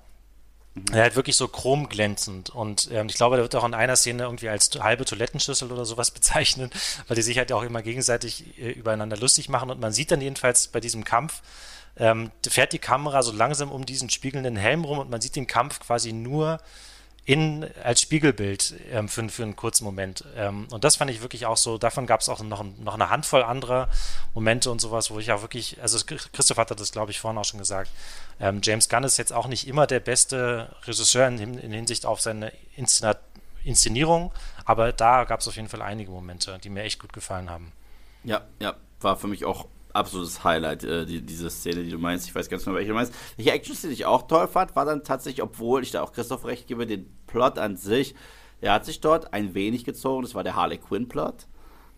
[0.76, 0.86] Mhm.
[0.93, 4.24] Er hat wirklich so chromglänzend und ähm, ich glaube, der wird auch in einer Szene
[4.24, 6.74] irgendwie als halbe Toilettenschüssel oder sowas bezeichnet,
[7.07, 10.21] weil die sich halt auch immer gegenseitig äh, übereinander lustig machen und man sieht dann
[10.21, 11.41] jedenfalls bei diesem Kampf,
[11.97, 15.47] ähm, fährt die Kamera so langsam um diesen spiegelnden Helm rum und man sieht den
[15.47, 16.59] Kampf quasi nur
[17.26, 20.26] in, als Spiegelbild ähm, für, für einen kurzen Moment.
[20.36, 23.09] Ähm, und das fand ich wirklich auch so, davon gab es auch noch, noch eine
[23.09, 23.88] Handvoll anderer
[24.34, 27.45] Momente und sowas, wo ich auch wirklich, also Christoph hat das, glaube ich, vorhin auch
[27.45, 27.89] schon gesagt,
[28.39, 32.19] ähm, James Gunn ist jetzt auch nicht immer der beste Regisseur in, in Hinsicht auf
[32.19, 33.19] seine Inszenat
[33.65, 34.34] Inszenierung,
[34.65, 37.71] aber da gab es auf jeden Fall einige Momente, die mir echt gut gefallen haben.
[38.26, 42.28] Ja, ja, war für mich auch absolutes Highlight, äh, die, diese Szene, die du meinst.
[42.28, 43.14] Ich weiß ganz genau, welche du meinst.
[43.38, 46.46] Welche Action, die ich auch toll fand, war dann tatsächlich, obwohl ich da auch Christoph
[46.46, 48.16] recht gebe, den Plot an sich,
[48.62, 50.24] der hat sich dort ein wenig gezogen.
[50.24, 51.48] Das war der Harley Quinn-Plot.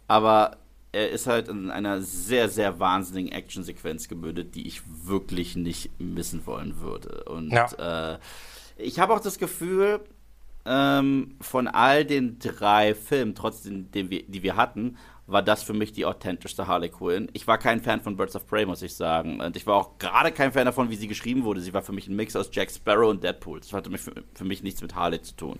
[0.08, 0.58] Aber
[0.92, 6.46] er ist halt in einer sehr, sehr wahnsinnigen Action-Sequenz gemündet, die ich wirklich nicht missen
[6.46, 7.26] wollen würde.
[7.26, 8.14] Und ja.
[8.14, 8.20] äh,
[8.78, 10.02] ich habe auch das Gefühl,
[10.66, 15.74] ähm, von all den drei Filmen, trotzdem, den wir, die wir hatten, war das für
[15.74, 17.30] mich die authentischste Harley Quinn.
[17.34, 19.40] Ich war kein Fan von Birds of Prey, muss ich sagen.
[19.42, 21.62] Und ich war auch gerade kein Fan davon, wie sie geschrieben wurde.
[21.62, 23.60] Sie war für mich ein Mix aus Jack Sparrow und Deadpool.
[23.60, 25.60] Das hatte für, für mich nichts mit Harley zu tun.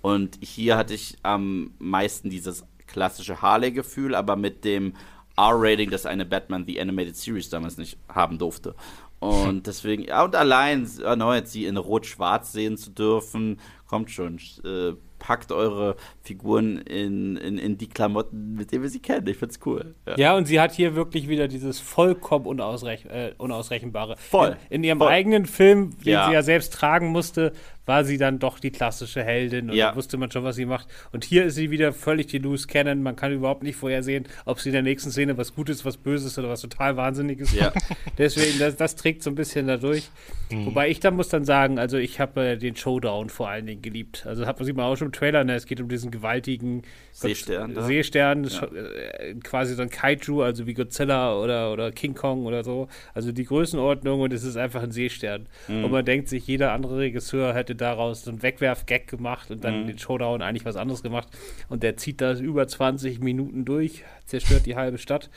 [0.00, 4.94] Und hier hatte ich am meisten dieses klassische Harley-Gefühl, aber mit dem
[5.36, 8.74] R-Rating, das eine Batman The Animated Series damals nicht haben durfte.
[9.18, 14.38] Und deswegen, ja, und allein erneut sie in Rot-Schwarz sehen zu dürfen, kommt schon.
[14.64, 19.28] Äh, packt eure Figuren in, in, in die Klamotten, mit denen wir sie kennen.
[19.28, 19.94] Ich find's cool.
[20.06, 24.16] Ja, ja und sie hat hier wirklich wieder dieses vollkommen unausrech äh, Unausrechenbare.
[24.16, 24.56] Voll.
[24.68, 25.08] In, in ihrem Voll.
[25.08, 26.26] eigenen Film, den ja.
[26.26, 27.52] sie ja selbst tragen musste,
[27.86, 29.90] war sie dann doch die klassische Heldin und ja.
[29.90, 30.88] da wusste man schon, was sie macht.
[31.12, 33.02] Und hier ist sie wieder völlig die Loose Cannon.
[33.02, 36.38] Man kann überhaupt nicht vorhersehen, ob sie in der nächsten Szene was Gutes, was Böses
[36.38, 37.72] oder was total Wahnsinniges ja.
[38.18, 40.08] Deswegen, das, das, trägt so ein bisschen dadurch.
[40.50, 40.66] Mhm.
[40.66, 43.82] Wobei ich dann muss dann sagen, also ich habe äh, den Showdown vor allen Dingen
[43.82, 44.24] geliebt.
[44.26, 45.54] Also hat man sieht man auch schon im Trailer, ne?
[45.54, 47.74] es geht um diesen gewaltigen Seestern.
[47.74, 48.62] Gott, Seestern, ja.
[48.64, 52.88] Äh, quasi so ein Kaiju, also wie Godzilla oder, oder King Kong oder so.
[53.14, 55.46] Also die Größenordnung und es ist einfach ein Seestern.
[55.68, 55.84] Mhm.
[55.84, 59.82] Und man denkt sich, jeder andere Regisseur hätte daraus so einen Wegwerf-Gag gemacht und dann
[59.82, 59.86] mhm.
[59.88, 61.28] den Showdown eigentlich was anderes gemacht.
[61.68, 65.30] Und der zieht das über 20 Minuten durch, zerstört die halbe Stadt.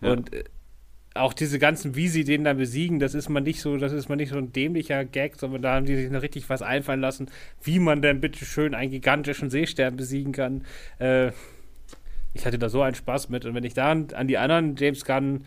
[0.00, 0.12] Ja.
[0.12, 0.44] Und äh,
[1.14, 4.08] auch diese ganzen, wie sie den dann besiegen, das ist man nicht so, das ist
[4.08, 7.00] man nicht so ein dämlicher Gag, sondern da haben die sich noch richtig was einfallen
[7.00, 7.30] lassen,
[7.62, 10.64] wie man denn bitte schön einen gigantischen Seestern besiegen kann.
[10.98, 11.32] Äh,
[12.34, 13.44] ich hatte da so einen Spaß mit.
[13.44, 15.44] Und wenn ich da an die anderen James Gunn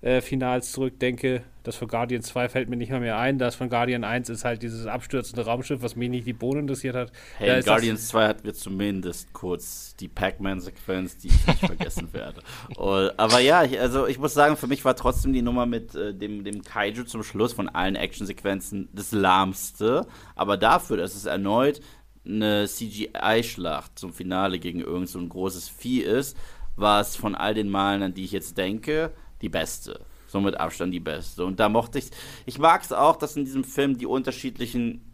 [0.00, 3.36] äh, Finals zurückdenke, das von Guardian 2 fällt mir nicht mehr, mehr ein.
[3.38, 6.94] Das von Guardian 1 ist halt dieses abstürzende Raumschiff, was mich nicht die Bohnen interessiert
[6.94, 7.12] hat.
[7.36, 12.42] Hey, in Guardians 2 hatten wir zumindest kurz die Pac-Man-Sequenz, die ich nicht vergessen werde.
[12.76, 15.94] Und, aber ja, ich, also ich muss sagen, für mich war trotzdem die Nummer mit
[15.94, 20.06] äh, dem, dem Kaiju zum Schluss von allen Actionsequenzen das lahmste.
[20.36, 21.80] Aber dafür, dass es erneut
[22.24, 26.36] eine CGI-Schlacht zum Finale gegen irgend so ein großes Vieh ist,
[26.76, 29.12] war es von all den Malen, an die ich jetzt denke,
[29.42, 31.44] die beste so mit Abstand die beste.
[31.44, 32.10] Und da mochte ich
[32.46, 35.04] Ich mag es auch, dass in diesem Film die unterschiedlichen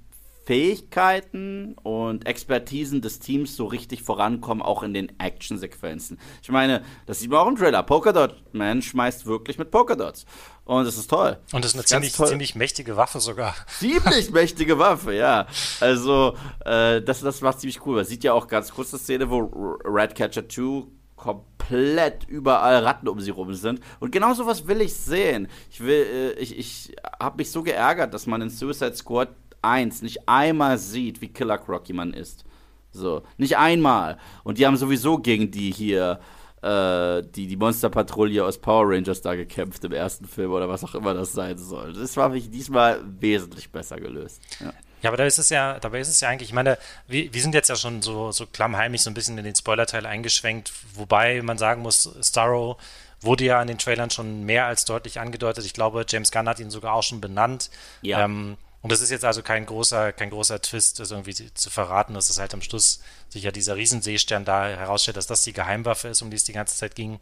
[0.44, 6.18] Fähigkeiten und Expertisen des Teams so richtig vorankommen, auch in den Actionsequenzen.
[6.42, 7.82] Ich meine, das sieht man auch im Trailer.
[7.82, 10.26] Polkadot Man schmeißt wirklich mit Polkadots.
[10.66, 11.38] Und das ist toll.
[11.52, 13.54] Und das ist eine ziemlich, ziemlich mächtige Waffe sogar.
[13.78, 15.46] Ziemlich mächtige Waffe, ja.
[15.80, 17.96] Also, äh, das, das war ziemlich cool.
[17.96, 20.86] Man sieht ja auch ganz kurz eine Szene, wo Ratcatcher 2
[21.24, 23.80] komplett überall Ratten um sie rum sind.
[23.98, 25.48] Und genau sowas will ich sehen.
[25.70, 29.28] Ich will, äh, ich, ich habe mich so geärgert, dass man in Suicide Squad
[29.62, 32.44] 1 nicht einmal sieht, wie Killer Croc jemand ist.
[32.90, 34.18] So, nicht einmal.
[34.44, 36.20] Und die haben sowieso gegen die hier,
[36.60, 40.94] äh, die, die Monsterpatrouille aus Power Rangers da gekämpft im ersten Film oder was auch
[40.94, 41.94] immer das sein soll.
[41.94, 44.42] Das war mich diesmal wesentlich besser gelöst.
[44.60, 44.74] Ja.
[45.04, 47.42] Ja, aber da ist es ja, dabei ist es ja eigentlich, ich meine, wir, wir
[47.42, 51.42] sind jetzt ja schon so, so klammheimlich so ein bisschen in den Spoiler-Teil eingeschwenkt, wobei
[51.42, 52.78] man sagen muss, Starro
[53.20, 55.66] wurde ja in den Trailern schon mehr als deutlich angedeutet.
[55.66, 57.68] Ich glaube, James Gunn hat ihn sogar auch schon benannt.
[58.00, 58.24] Ja.
[58.24, 62.14] Ähm, und das ist jetzt also kein großer, kein großer Twist, das irgendwie zu verraten,
[62.14, 66.08] dass es halt am Schluss sich ja dieser Riesenseestern da herausstellt, dass das die Geheimwaffe
[66.08, 67.20] ist, um die es die ganze Zeit ging.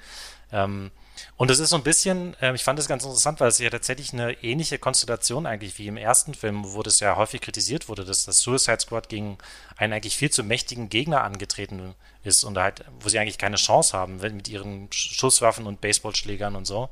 [0.53, 0.93] Ähm,
[1.37, 3.71] und es ist so ein bisschen, äh, ich fand es ganz interessant, weil es ja
[3.71, 8.05] tatsächlich eine ähnliche Konstellation eigentlich wie im ersten Film, wo das ja häufig kritisiert wurde,
[8.05, 9.39] dass das Suicide Squad gegen
[9.77, 11.95] einen eigentlich viel zu mächtigen Gegner angetreten
[12.25, 16.67] ist und halt, wo sie eigentlich keine Chance haben mit ihren Schusswaffen und Baseballschlägern und
[16.67, 16.89] so.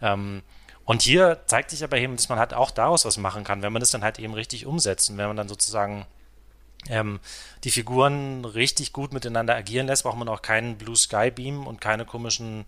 [0.00, 0.42] Ähm,
[0.84, 3.72] und hier zeigt sich aber eben, dass man halt auch daraus was machen kann, wenn
[3.72, 6.06] man das dann halt eben richtig umsetzt und wenn man dann sozusagen
[6.88, 7.20] ähm,
[7.64, 11.80] die Figuren richtig gut miteinander agieren lässt, braucht man auch keinen Blue Sky Beam und
[11.80, 12.64] keine komischen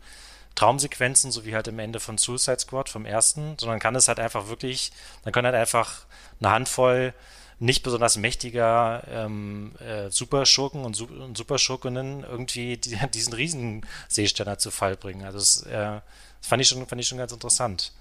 [0.55, 4.21] Traumsequenzen, so wie halt im Ende von Suicide Squad vom ersten, sondern kann es halt
[4.21, 4.93] einfach wirklich,
[5.23, 6.07] dann können halt einfach
[6.41, 7.15] eine Handvoll
[7.59, 14.71] nicht besonders mächtiger ähm, äh, Superschurken und, Su und Superschurkinnen irgendwie die, diesen Riesenseeständer zu
[14.71, 15.25] Fall bringen.
[15.25, 16.01] Also das, äh,
[16.41, 17.93] das fand ich schon, fand ich schon ganz interessant.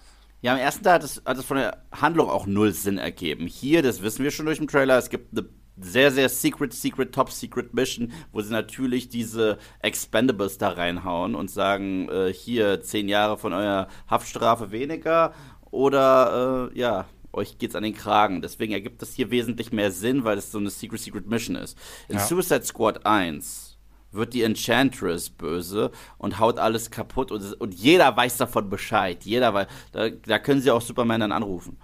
[0.42, 3.48] Ja, im ersten Teil hat es, hat es von der Handlung auch null Sinn ergeben.
[3.48, 5.48] Hier, das wissen wir schon durch den Trailer, es gibt eine
[5.78, 11.50] sehr, sehr secret, secret, top secret Mission, wo sie natürlich diese Expendables da reinhauen und
[11.50, 15.34] sagen, äh, hier zehn Jahre von eurer Haftstrafe weniger
[15.72, 18.42] oder äh, ja, euch geht's an den Kragen.
[18.42, 21.78] Deswegen ergibt das hier wesentlich mehr Sinn, weil es so eine secret, secret Mission ist.
[22.08, 22.22] In ja.
[22.22, 23.73] Suicide Squad 1
[24.14, 29.24] wird die Enchantress böse und haut alles kaputt und, und jeder weiß davon Bescheid.
[29.24, 31.78] Jeder weiß, da, da können sie auch Superman dann anrufen.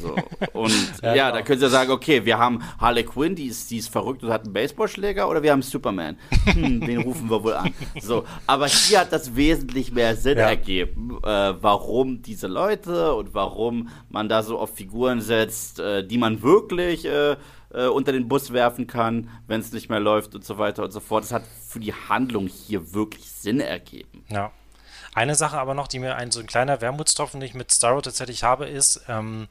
[0.00, 0.14] So.
[0.52, 0.72] Und
[1.02, 1.38] ja, ja genau.
[1.38, 4.30] da können sie sagen, okay, wir haben Harley Quinn, die ist, die ist verrückt und
[4.30, 6.16] hat einen Baseballschläger oder wir haben Superman.
[6.44, 7.72] Hm, den rufen wir wohl an.
[8.00, 10.48] So, aber hier hat das wesentlich mehr Sinn ja.
[10.48, 16.18] ergeben, äh, warum diese Leute und warum man da so auf Figuren setzt, äh, die
[16.18, 17.36] man wirklich äh,
[17.74, 20.92] äh, unter den Bus werfen kann, wenn es nicht mehr läuft und so weiter und
[20.92, 21.24] so fort.
[21.24, 24.24] Das hat für die Handlung hier wirklich Sinn ergeben.
[24.28, 24.52] Ja.
[25.14, 28.00] Eine Sache aber noch, die mir ein so ein kleiner Wermutstropfen, den ich mit Starro
[28.00, 29.48] tatsächlich habe, ist, ähm,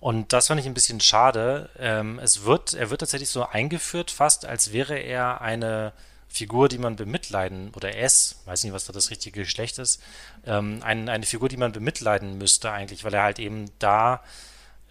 [0.00, 4.10] und das fand ich ein bisschen schade, ähm, es wird, er wird tatsächlich so eingeführt,
[4.10, 5.92] fast als wäre er eine
[6.28, 10.00] Figur, die man bemitleiden, oder es, weiß nicht, was da das richtige Geschlecht ist,
[10.46, 14.22] ähm, ein, eine Figur, die man bemitleiden müsste eigentlich, weil er halt eben da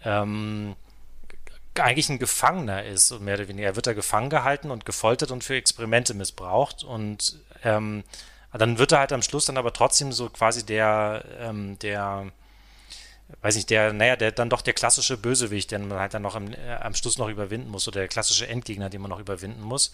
[0.04, 0.76] ähm,
[1.84, 3.68] eigentlich ein Gefangener ist, und mehr oder weniger.
[3.68, 6.84] Er wird da gefangen gehalten und gefoltert und für Experimente missbraucht.
[6.84, 8.04] Und ähm,
[8.52, 12.32] dann wird er halt am Schluss dann aber trotzdem so quasi der, ähm, der,
[13.42, 16.34] weiß nicht, der, naja, der dann doch der klassische Bösewicht, den man halt dann noch
[16.34, 19.62] am, äh, am Schluss noch überwinden muss, oder der klassische Endgegner, den man noch überwinden
[19.62, 19.92] muss.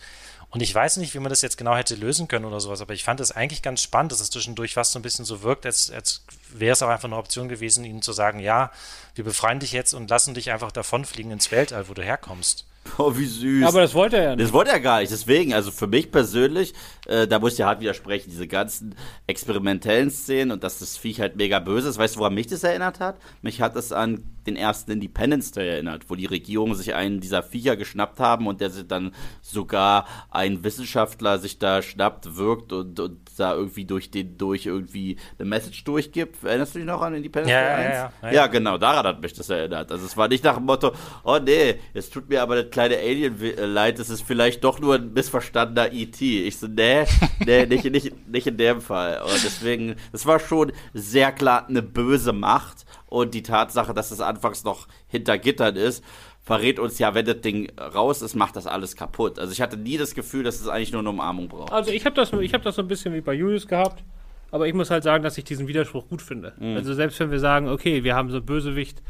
[0.54, 2.94] Und ich weiß nicht, wie man das jetzt genau hätte lösen können oder sowas, aber
[2.94, 5.66] ich fand es eigentlich ganz spannend, dass es zwischendurch fast so ein bisschen so wirkt,
[5.66, 8.70] als, als wäre es auch einfach eine Option gewesen, ihnen zu sagen, ja,
[9.16, 12.66] wir befreien dich jetzt und lassen dich einfach davonfliegen ins Weltall, wo du herkommst.
[12.98, 13.66] Oh, wie süß.
[13.66, 14.44] Aber das wollte er ja nicht.
[14.44, 15.10] Das wollte er gar nicht.
[15.10, 16.74] Deswegen, also für mich persönlich,
[17.06, 18.94] äh, da muss ich ja hart widersprechen, diese ganzen
[19.26, 21.96] experimentellen Szenen und dass das Viech halt mega böse ist.
[21.96, 23.16] Weißt du, woran mich das erinnert hat?
[23.40, 27.42] Mich hat es an den ersten Independence Day erinnert, wo die Regierung sich einen dieser
[27.42, 33.00] Viecher geschnappt haben und der sich dann sogar ein Wissenschaftler sich da schnappt, wirkt und,
[33.00, 36.42] und da irgendwie durch den durch irgendwie eine Message durchgibt.
[36.44, 37.94] Erinnerst du dich noch an Independence ja, Day 1?
[37.94, 39.90] Ja, ja, ja, ja, genau, daran hat mich das erinnert.
[39.90, 40.92] Also es war nicht nach dem Motto,
[41.24, 44.80] oh nee, es tut mir aber das kleine Alien äh, leid, es ist vielleicht doch
[44.80, 46.44] nur ein missverstandener E.T.
[46.44, 47.04] Ich so, nee,
[47.44, 49.22] nee, nicht, nicht, nicht in dem Fall.
[49.22, 52.84] Und deswegen, das war schon sehr klar eine böse Macht
[53.14, 56.04] und die Tatsache, dass es anfangs noch hinter Gittern ist,
[56.42, 59.38] verrät uns ja, wenn das Ding raus ist, macht das alles kaputt.
[59.38, 61.72] Also ich hatte nie das Gefühl, dass es eigentlich nur eine Umarmung braucht.
[61.72, 64.02] Also ich habe das, hab das so ein bisschen wie bei Julius gehabt,
[64.50, 66.54] aber ich muss halt sagen, dass ich diesen Widerspruch gut finde.
[66.58, 66.76] Mhm.
[66.76, 69.00] Also selbst wenn wir sagen, okay, wir haben so einen Bösewicht,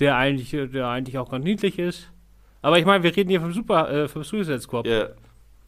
[0.00, 2.10] der eigentlich, der eigentlich auch ganz niedlich ist.
[2.60, 4.86] Aber ich meine, wir reden hier vom Super, äh, vom Suicide Squad.
[4.86, 5.10] Yeah.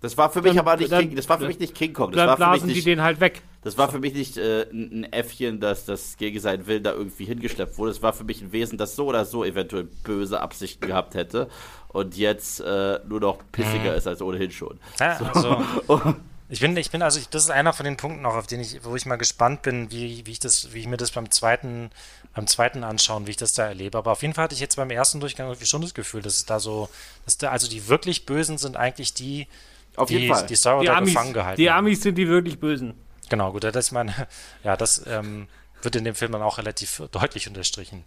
[0.01, 1.95] Das war für mich dann, aber nicht dann, King, das war für mich nicht King
[1.95, 2.13] Kong.
[2.13, 3.43] Das dann war blasen die den halt weg.
[3.63, 7.25] Das war für mich nicht äh, ein Äffchen, das das gegen seinen Willen da irgendwie
[7.25, 7.91] hingeschleppt wurde.
[7.91, 11.49] Es war für mich ein Wesen, das so oder so eventuell böse Absichten gehabt hätte
[11.89, 13.99] und jetzt äh, nur noch pissiger mhm.
[13.99, 14.79] ist als ohnehin schon.
[15.01, 15.49] Ja, so.
[15.49, 16.15] also,
[16.49, 18.61] ich bin, ich bin, also ich, das ist einer von den Punkten auch, auf den
[18.61, 21.31] ich, wo ich mal gespannt bin, wie, wie ich das, wie ich mir das beim
[21.31, 21.91] zweiten,
[22.35, 23.99] beim zweiten anschauen, wie ich das da erlebe.
[23.99, 26.37] Aber auf jeden Fall hatte ich jetzt beim ersten Durchgang irgendwie schon das Gefühl, dass
[26.37, 26.89] es da so,
[27.25, 29.49] dass da, also die wirklich Bösen sind eigentlich die,
[29.97, 30.47] auf jeden die, Fall.
[30.47, 32.95] die Star die Amis, gefangen gehalten Die Amis sind die wirklich Bösen.
[33.29, 34.15] Genau, gut, das ist meine,
[34.65, 35.49] ja, das ähm,
[35.83, 38.05] wird in dem Film dann auch relativ deutlich unterstrichen.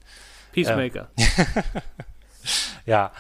[0.52, 1.10] Peacemaker.
[1.18, 1.26] Ähm,
[2.86, 3.12] ja,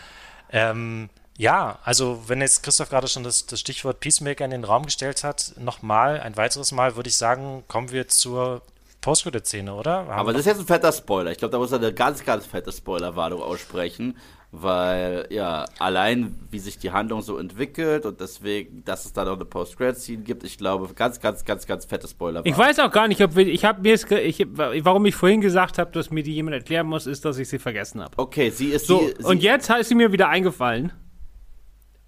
[0.51, 4.85] ähm, ja, also wenn jetzt Christoph gerade schon das, das Stichwort Peacemaker in den Raum
[4.85, 8.61] gestellt hat, nochmal, ein weiteres Mal würde ich sagen, kommen wir zur
[9.01, 9.91] Post-Credit-Szene, oder?
[9.91, 11.31] Haben Aber das ist jetzt ein fetter Spoiler.
[11.31, 14.17] Ich glaube, da muss er eine ganz, ganz fette Spoilerwarnung aussprechen,
[14.51, 19.35] weil ja, allein wie sich die Handlung so entwickelt und deswegen, dass es da noch
[19.35, 22.41] eine Post-Credit-Scene gibt, ich glaube, ganz, ganz, ganz, ganz fette Spoiler.
[22.45, 25.77] Ich weiß auch gar nicht, ob wir, ich habe mir ich, warum ich vorhin gesagt
[25.77, 28.11] habe, dass mir die jemand erklären muss, ist, dass ich sie vergessen habe.
[28.17, 28.99] Okay, sie ist so.
[28.99, 30.91] Sie, sie und jetzt ist sie mir wieder eingefallen.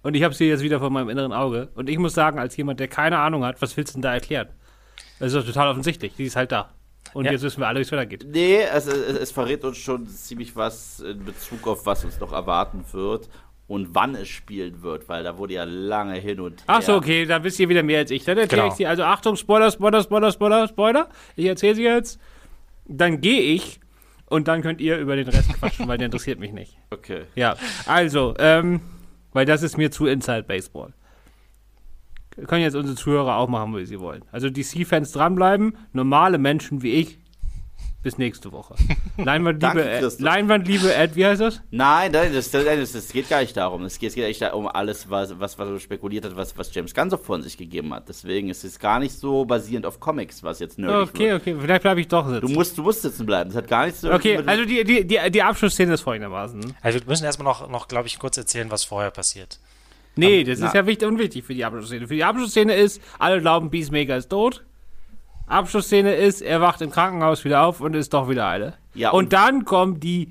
[0.02, 1.70] Und ich habe sie jetzt wieder vor meinem inneren Auge.
[1.74, 4.12] Und ich muss sagen, als jemand, der keine Ahnung hat, was willst du denn da
[4.12, 4.48] erklären?
[5.18, 6.14] Das ist doch total offensichtlich.
[6.16, 6.74] Die ist halt da.
[7.12, 7.32] Und ja.
[7.32, 8.26] jetzt wissen wir alle, wie es weitergeht.
[8.28, 12.32] Nee, es, es, es, verrät uns schon ziemlich was in Bezug auf was uns noch
[12.32, 13.28] erwarten wird
[13.66, 16.64] und wann es spielen wird, weil da wurde ja lange hin und her.
[16.66, 18.24] Ach so, okay, dann wisst ihr wieder mehr als ich.
[18.24, 18.72] Dann erkläre genau.
[18.72, 18.86] ich sie.
[18.86, 21.08] Also Achtung, Spoiler, Spoiler, Spoiler, Spoiler, Spoiler.
[21.36, 22.18] Ich erzähle sie jetzt.
[22.86, 23.80] Dann gehe ich
[24.26, 26.76] und dann könnt ihr über den Rest quatschen, weil der interessiert mich nicht.
[26.90, 27.22] Okay.
[27.34, 28.80] Ja, also, ähm,
[29.32, 30.92] weil das ist mir zu Inside Baseball.
[32.46, 34.24] Können jetzt unsere Zuhörer auch machen, wie sie wollen.
[34.32, 37.18] Also DC-Fans dranbleiben, normale Menschen wie ich.
[38.04, 38.74] Bis nächste Woche.
[39.16, 41.62] Leinwandliebe, äh, Leinwandliebe, Ed, wie heißt das?
[41.70, 43.82] Nein, nein das, das, das, geht gar nicht darum.
[43.84, 46.92] Es geht, es geht eigentlich um alles, was, was, was spekuliert hat, was, was James
[46.92, 48.06] Gunn so von sich gegeben hat.
[48.06, 51.40] Deswegen ist es gar nicht so basierend auf Comics, was jetzt nerdig Okay, wird.
[51.40, 52.46] okay, vielleicht bleibe ich doch sitzen.
[52.46, 53.48] Du musst, du musst sitzen bleiben.
[53.48, 54.12] Das hat gar nichts so.
[54.12, 56.76] Okay, also die, die, die, die Abschlussszene ist folgendermaßen.
[56.82, 59.58] Also wir müssen erstmal noch, noch glaube ich, kurz erzählen, was vorher passiert.
[60.16, 60.66] Nee, das Na.
[60.66, 62.06] ist ja wichtig, unwichtig für die Abschlussszene.
[62.06, 64.64] Für die Abschlussszene ist, alle glauben, Peacemaker ist tot.
[65.46, 68.74] Abschlussszene ist, er wacht im Krankenhaus wieder auf und ist doch wieder eine.
[68.94, 70.28] Ja, und, und dann kommen die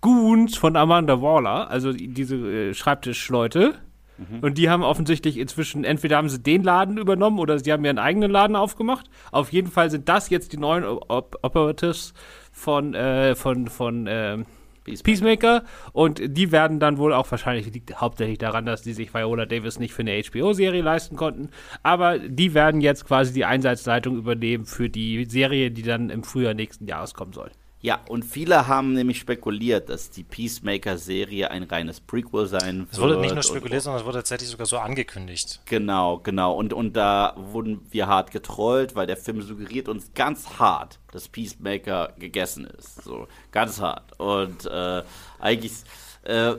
[0.00, 3.74] Goons von Amanda Waller, also diese äh, Schreibtischleute.
[4.18, 4.40] Mhm.
[4.40, 7.98] Und die haben offensichtlich inzwischen, entweder haben sie den Laden übernommen oder sie haben ihren
[7.98, 9.08] eigenen Laden aufgemacht.
[9.32, 12.14] Auf jeden Fall sind das jetzt die neuen Op Operatives
[12.52, 14.38] von, äh, von, von, äh,
[14.88, 15.28] Peacemaker.
[15.38, 15.64] Peacemaker.
[15.92, 19.78] Und die werden dann wohl auch wahrscheinlich, liegt hauptsächlich daran, dass die sich Viola Davis
[19.78, 21.50] nicht für eine HBO-Serie leisten konnten.
[21.82, 26.54] Aber die werden jetzt quasi die Einsatzleitung übernehmen für die Serie, die dann im Frühjahr
[26.54, 27.50] nächsten Jahres kommen soll.
[27.80, 32.92] Ja, und viele haben nämlich spekuliert, dass die Peacemaker-Serie ein reines Prequel sein wird.
[32.92, 35.60] Es wurde nicht nur spekuliert, sondern es wurde tatsächlich sogar so angekündigt.
[35.66, 36.54] Genau, genau.
[36.54, 41.28] Und, und da wurden wir hart getrollt, weil der Film suggeriert uns ganz hart, dass
[41.28, 43.04] Peacemaker gegessen ist.
[43.04, 44.18] So, ganz hart.
[44.18, 45.02] Und äh,
[45.38, 45.72] eigentlich.
[46.24, 46.56] Äh,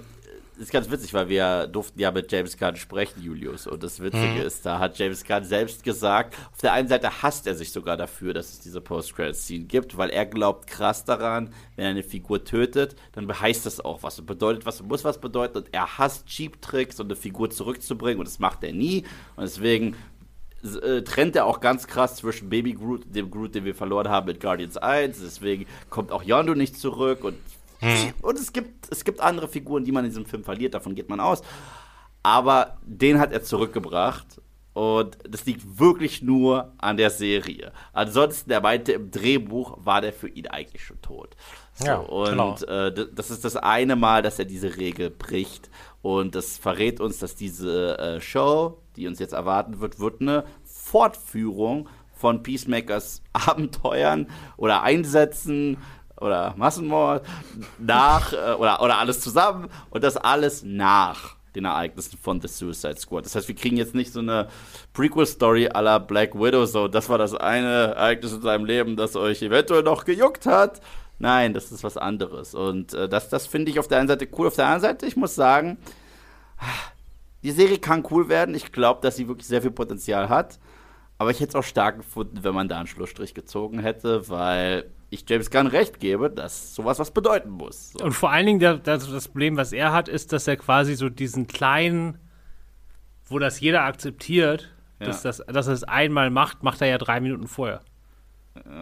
[0.60, 3.68] ist ganz witzig, weil wir durften ja mit James Gunn sprechen, Julius.
[3.68, 4.42] Und das Witzige mhm.
[4.42, 7.98] ist, da hat James Gunn selbst gesagt, auf der einen Seite hasst er sich sogar
[7.98, 12.44] dafür, dass es diese Post-Credit-Scene gibt, weil er glaubt krass daran, wenn er eine Figur
[12.44, 15.60] tötet, dann heißt das auch was und bedeutet was und muss was bedeuten.
[15.60, 19.06] Und er hasst Cheap-Tricks und eine Figur zurückzubringen und das macht er nie.
[19.36, 19.96] Und deswegen
[20.64, 24.10] äh, trennt er auch ganz krass zwischen Baby Groot und dem Groot, den wir verloren
[24.10, 25.20] haben mit Guardians 1.
[25.22, 27.38] Deswegen kommt auch Yondu nicht zurück und
[27.80, 28.14] hm.
[28.22, 31.10] Und es gibt, es gibt andere Figuren, die man in diesem Film verliert, davon geht
[31.10, 31.42] man aus.
[32.24, 34.42] Aber den hat er zurückgebracht.
[34.74, 37.74] Und das liegt wirklich nur an der Serie.
[37.92, 41.36] Ansonsten, er meinte, im Drehbuch war der für ihn eigentlich schon tot.
[41.74, 42.56] So, ja, und genau.
[42.68, 45.70] äh, das ist das eine Mal, dass er diese Regel bricht.
[46.02, 50.46] Und das verrät uns, dass diese äh, Show, die uns jetzt erwarten wird, wird eine
[50.64, 55.78] Fortführung von Peacemakers Abenteuern oder Einsätzen
[56.20, 57.26] oder Massenmord
[57.78, 62.98] nach äh, oder, oder alles zusammen und das alles nach den Ereignissen von The Suicide
[62.98, 63.26] Squad.
[63.26, 64.48] Das heißt, wir kriegen jetzt nicht so eine
[64.94, 69.16] Prequel-Story à la Black Widow, so das war das eine Ereignis in seinem Leben, das
[69.16, 70.82] euch eventuell noch gejuckt hat.
[71.18, 72.56] Nein, das ist was anderes.
[72.56, 74.48] Und äh, das, das finde ich auf der einen Seite cool.
[74.48, 75.78] Auf der anderen Seite, ich muss sagen,
[77.44, 78.56] die Serie kann cool werden.
[78.56, 80.60] Ich glaube, dass sie wirklich sehr viel Potenzial hat.
[81.18, 84.90] Aber ich hätte es auch stark gefunden, wenn man da einen Schlussstrich gezogen hätte, weil
[85.10, 87.92] ich James Gunn recht gebe, dass sowas was bedeuten muss.
[87.92, 88.04] So.
[88.04, 90.96] Und vor allen Dingen der, das, das Problem, was er hat, ist, dass er quasi
[90.96, 92.20] so diesen kleinen,
[93.26, 95.08] wo das jeder akzeptiert, ja.
[95.08, 97.82] dass, das, dass er es einmal macht, macht er ja drei Minuten vorher.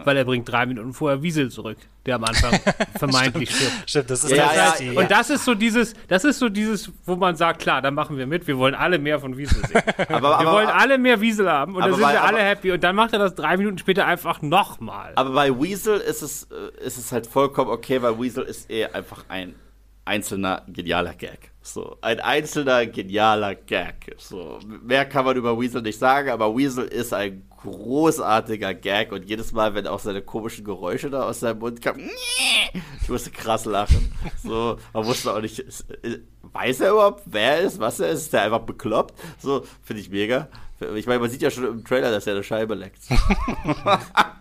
[0.04, 1.76] Weil er bringt drei Minuten vorher Wiesel zurück,
[2.06, 2.52] der am Anfang
[2.98, 3.90] vermeintlich stirbt.
[3.90, 6.90] Stimmt, das ist Ja, das ja, Und das ist so dieses, das ist so dieses,
[7.04, 9.82] wo man sagt, klar, da machen wir mit, wir wollen alle mehr von Wiesel sehen.
[10.08, 12.46] Aber, Wir aber, wollen alle mehr Wiesel haben und dann sind weil- wir alle aber-
[12.46, 15.12] happy und dann macht er das drei Minuten später einfach nochmal.
[15.16, 18.86] aber bei Weasel ist es, äh, ist es halt vollkommen okay, weil Weasel ist eh
[18.86, 19.54] einfach ein
[20.04, 21.50] einzelner genialer Gag.
[21.60, 24.14] So, ein einzelner genialer Gag.
[24.16, 29.24] So, mehr kann man über Weasel nicht sagen, aber Weasel ist ein großartiger Gag und
[29.28, 32.08] jedes Mal, wenn auch seine komischen Geräusche da aus seinem Mund kamen,
[33.02, 34.12] ich musste krass lachen.
[34.42, 35.86] So, man wusste auch nicht, ist-
[36.42, 38.22] weiß er überhaupt, wer er ist, was er ist?
[38.22, 39.14] Ist der einfach bekloppt?
[39.38, 40.48] So, finde ich mega.
[40.94, 43.00] Ich meine, man sieht ja schon im Trailer, dass er eine Scheibe leckt.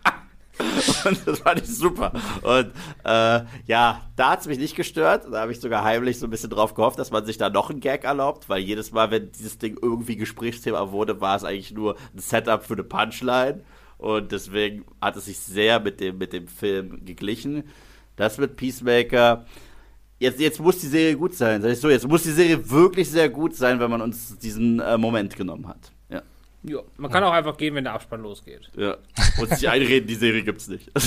[1.06, 2.12] Und das fand ich super.
[2.42, 2.72] Und
[3.04, 5.28] äh, ja, da hat es mich nicht gestört.
[5.32, 7.70] Da habe ich sogar heimlich so ein bisschen drauf gehofft, dass man sich da noch
[7.70, 11.72] einen Gag erlaubt, weil jedes Mal, wenn dieses Ding irgendwie Gesprächsthema wurde, war es eigentlich
[11.72, 13.64] nur ein Setup für eine Punchline.
[13.98, 17.64] Und deswegen hat es sich sehr mit dem, mit dem Film geglichen.
[18.16, 19.46] Das mit Peacemaker.
[20.20, 21.62] Jetzt, jetzt muss die Serie gut sein.
[21.62, 24.80] Sag ich so, jetzt muss die Serie wirklich sehr gut sein, wenn man uns diesen
[24.80, 25.92] äh, Moment genommen hat.
[26.68, 26.80] Ja.
[26.98, 28.70] Man kann auch einfach gehen, wenn der Abspann losgeht.
[28.76, 28.98] Ja.
[29.40, 30.92] Und sich einreden, die Serie gibt's nicht.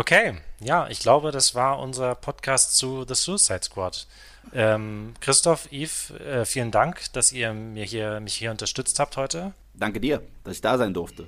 [0.00, 4.06] Okay, ja, ich glaube, das war unser Podcast zu The Suicide Squad.
[4.54, 9.54] Ähm, Christoph, Yves, äh, vielen Dank, dass ihr mir hier, mich hier unterstützt habt heute.
[9.74, 11.26] Danke dir, dass ich da sein durfte.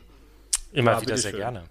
[0.72, 1.52] Immer Ja, wieder sehr bitteschön.
[1.54, 1.64] gerne.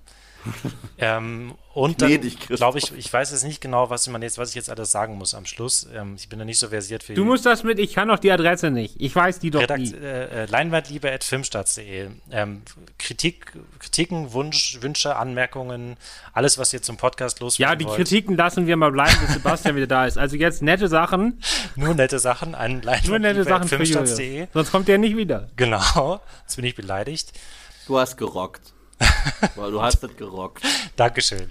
[0.98, 4.56] ähm, und dann glaube ich, ich weiß jetzt nicht genau, was, man jetzt, was ich
[4.56, 5.88] jetzt alles sagen muss am Schluss.
[5.94, 8.20] Ähm, ich bin da nicht so versiert für Du musst das mit, ich kann doch
[8.20, 8.96] die Adresse nicht.
[9.00, 9.94] Ich weiß die doch Redakt nie.
[9.94, 12.10] äh, äh, leinwandliebe.filmstarts.de.
[12.32, 12.62] Ähm,
[12.98, 15.98] Kritik, Kritiken, Wunsch, Wünsche, Anmerkungen,
[16.34, 17.98] alles, was ihr zum Podcast Ja, loswerden die wollt.
[17.98, 20.18] Kritiken lassen wir mal bleiben, bis Sebastian wieder da ist.
[20.18, 21.42] Also jetzt nette Sachen,
[21.76, 24.18] Nur nette Sachen an nur nette Sachen für Julius.
[24.18, 24.48] leinwandliebe.filmstarts.de.
[24.54, 25.50] Sonst kommt der nicht wieder.
[25.56, 27.32] Genau, jetzt bin ich beleidigt.
[27.88, 28.74] Du hast gerockt.
[29.56, 30.64] Weil du hast das gerockt.
[30.96, 31.50] Dankeschön.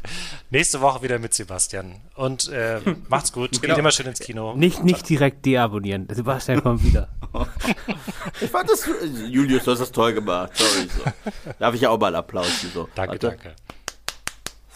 [0.50, 1.96] Nächste Woche wieder mit Sebastian.
[2.14, 3.52] Und äh, macht's gut.
[3.52, 3.76] Geht Genau.
[3.78, 4.54] immer schön ins Kino.
[4.54, 6.06] Nicht, nicht direkt deabonnieren.
[6.10, 7.08] Sebastian kommt wieder.
[8.40, 8.88] Ich fand das,
[9.28, 10.52] Julius, du hast das toll gemacht.
[10.56, 10.88] Sorry.
[10.88, 11.50] So.
[11.58, 12.88] Darf ich ja auch mal Applaus hier so.
[12.94, 13.28] Danke, Warte.
[13.28, 13.56] danke.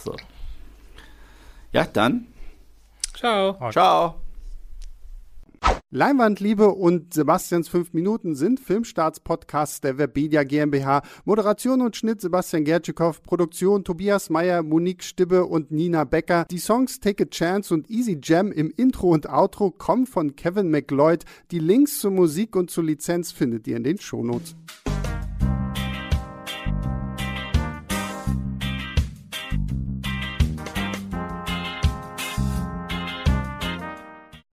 [0.05, 0.17] So.
[1.73, 2.27] Ja, dann.
[3.15, 3.57] Ciao.
[3.71, 4.22] Ciao.
[5.95, 11.03] Leinwandliebe und Sebastians 5 Minuten sind Filmstarts-Podcasts der Webedia GmbH.
[11.27, 16.47] Moderation und Schnitt Sebastian Gertschikow, Produktion Tobias Meyer, Monique Stibbe und Nina Becker.
[16.51, 20.71] Die Songs Take a Chance und Easy Jam im Intro und Outro kommen von Kevin
[20.71, 21.27] McLeod.
[21.51, 24.57] Die Links zur Musik und zur Lizenz findet ihr in den Shownotes.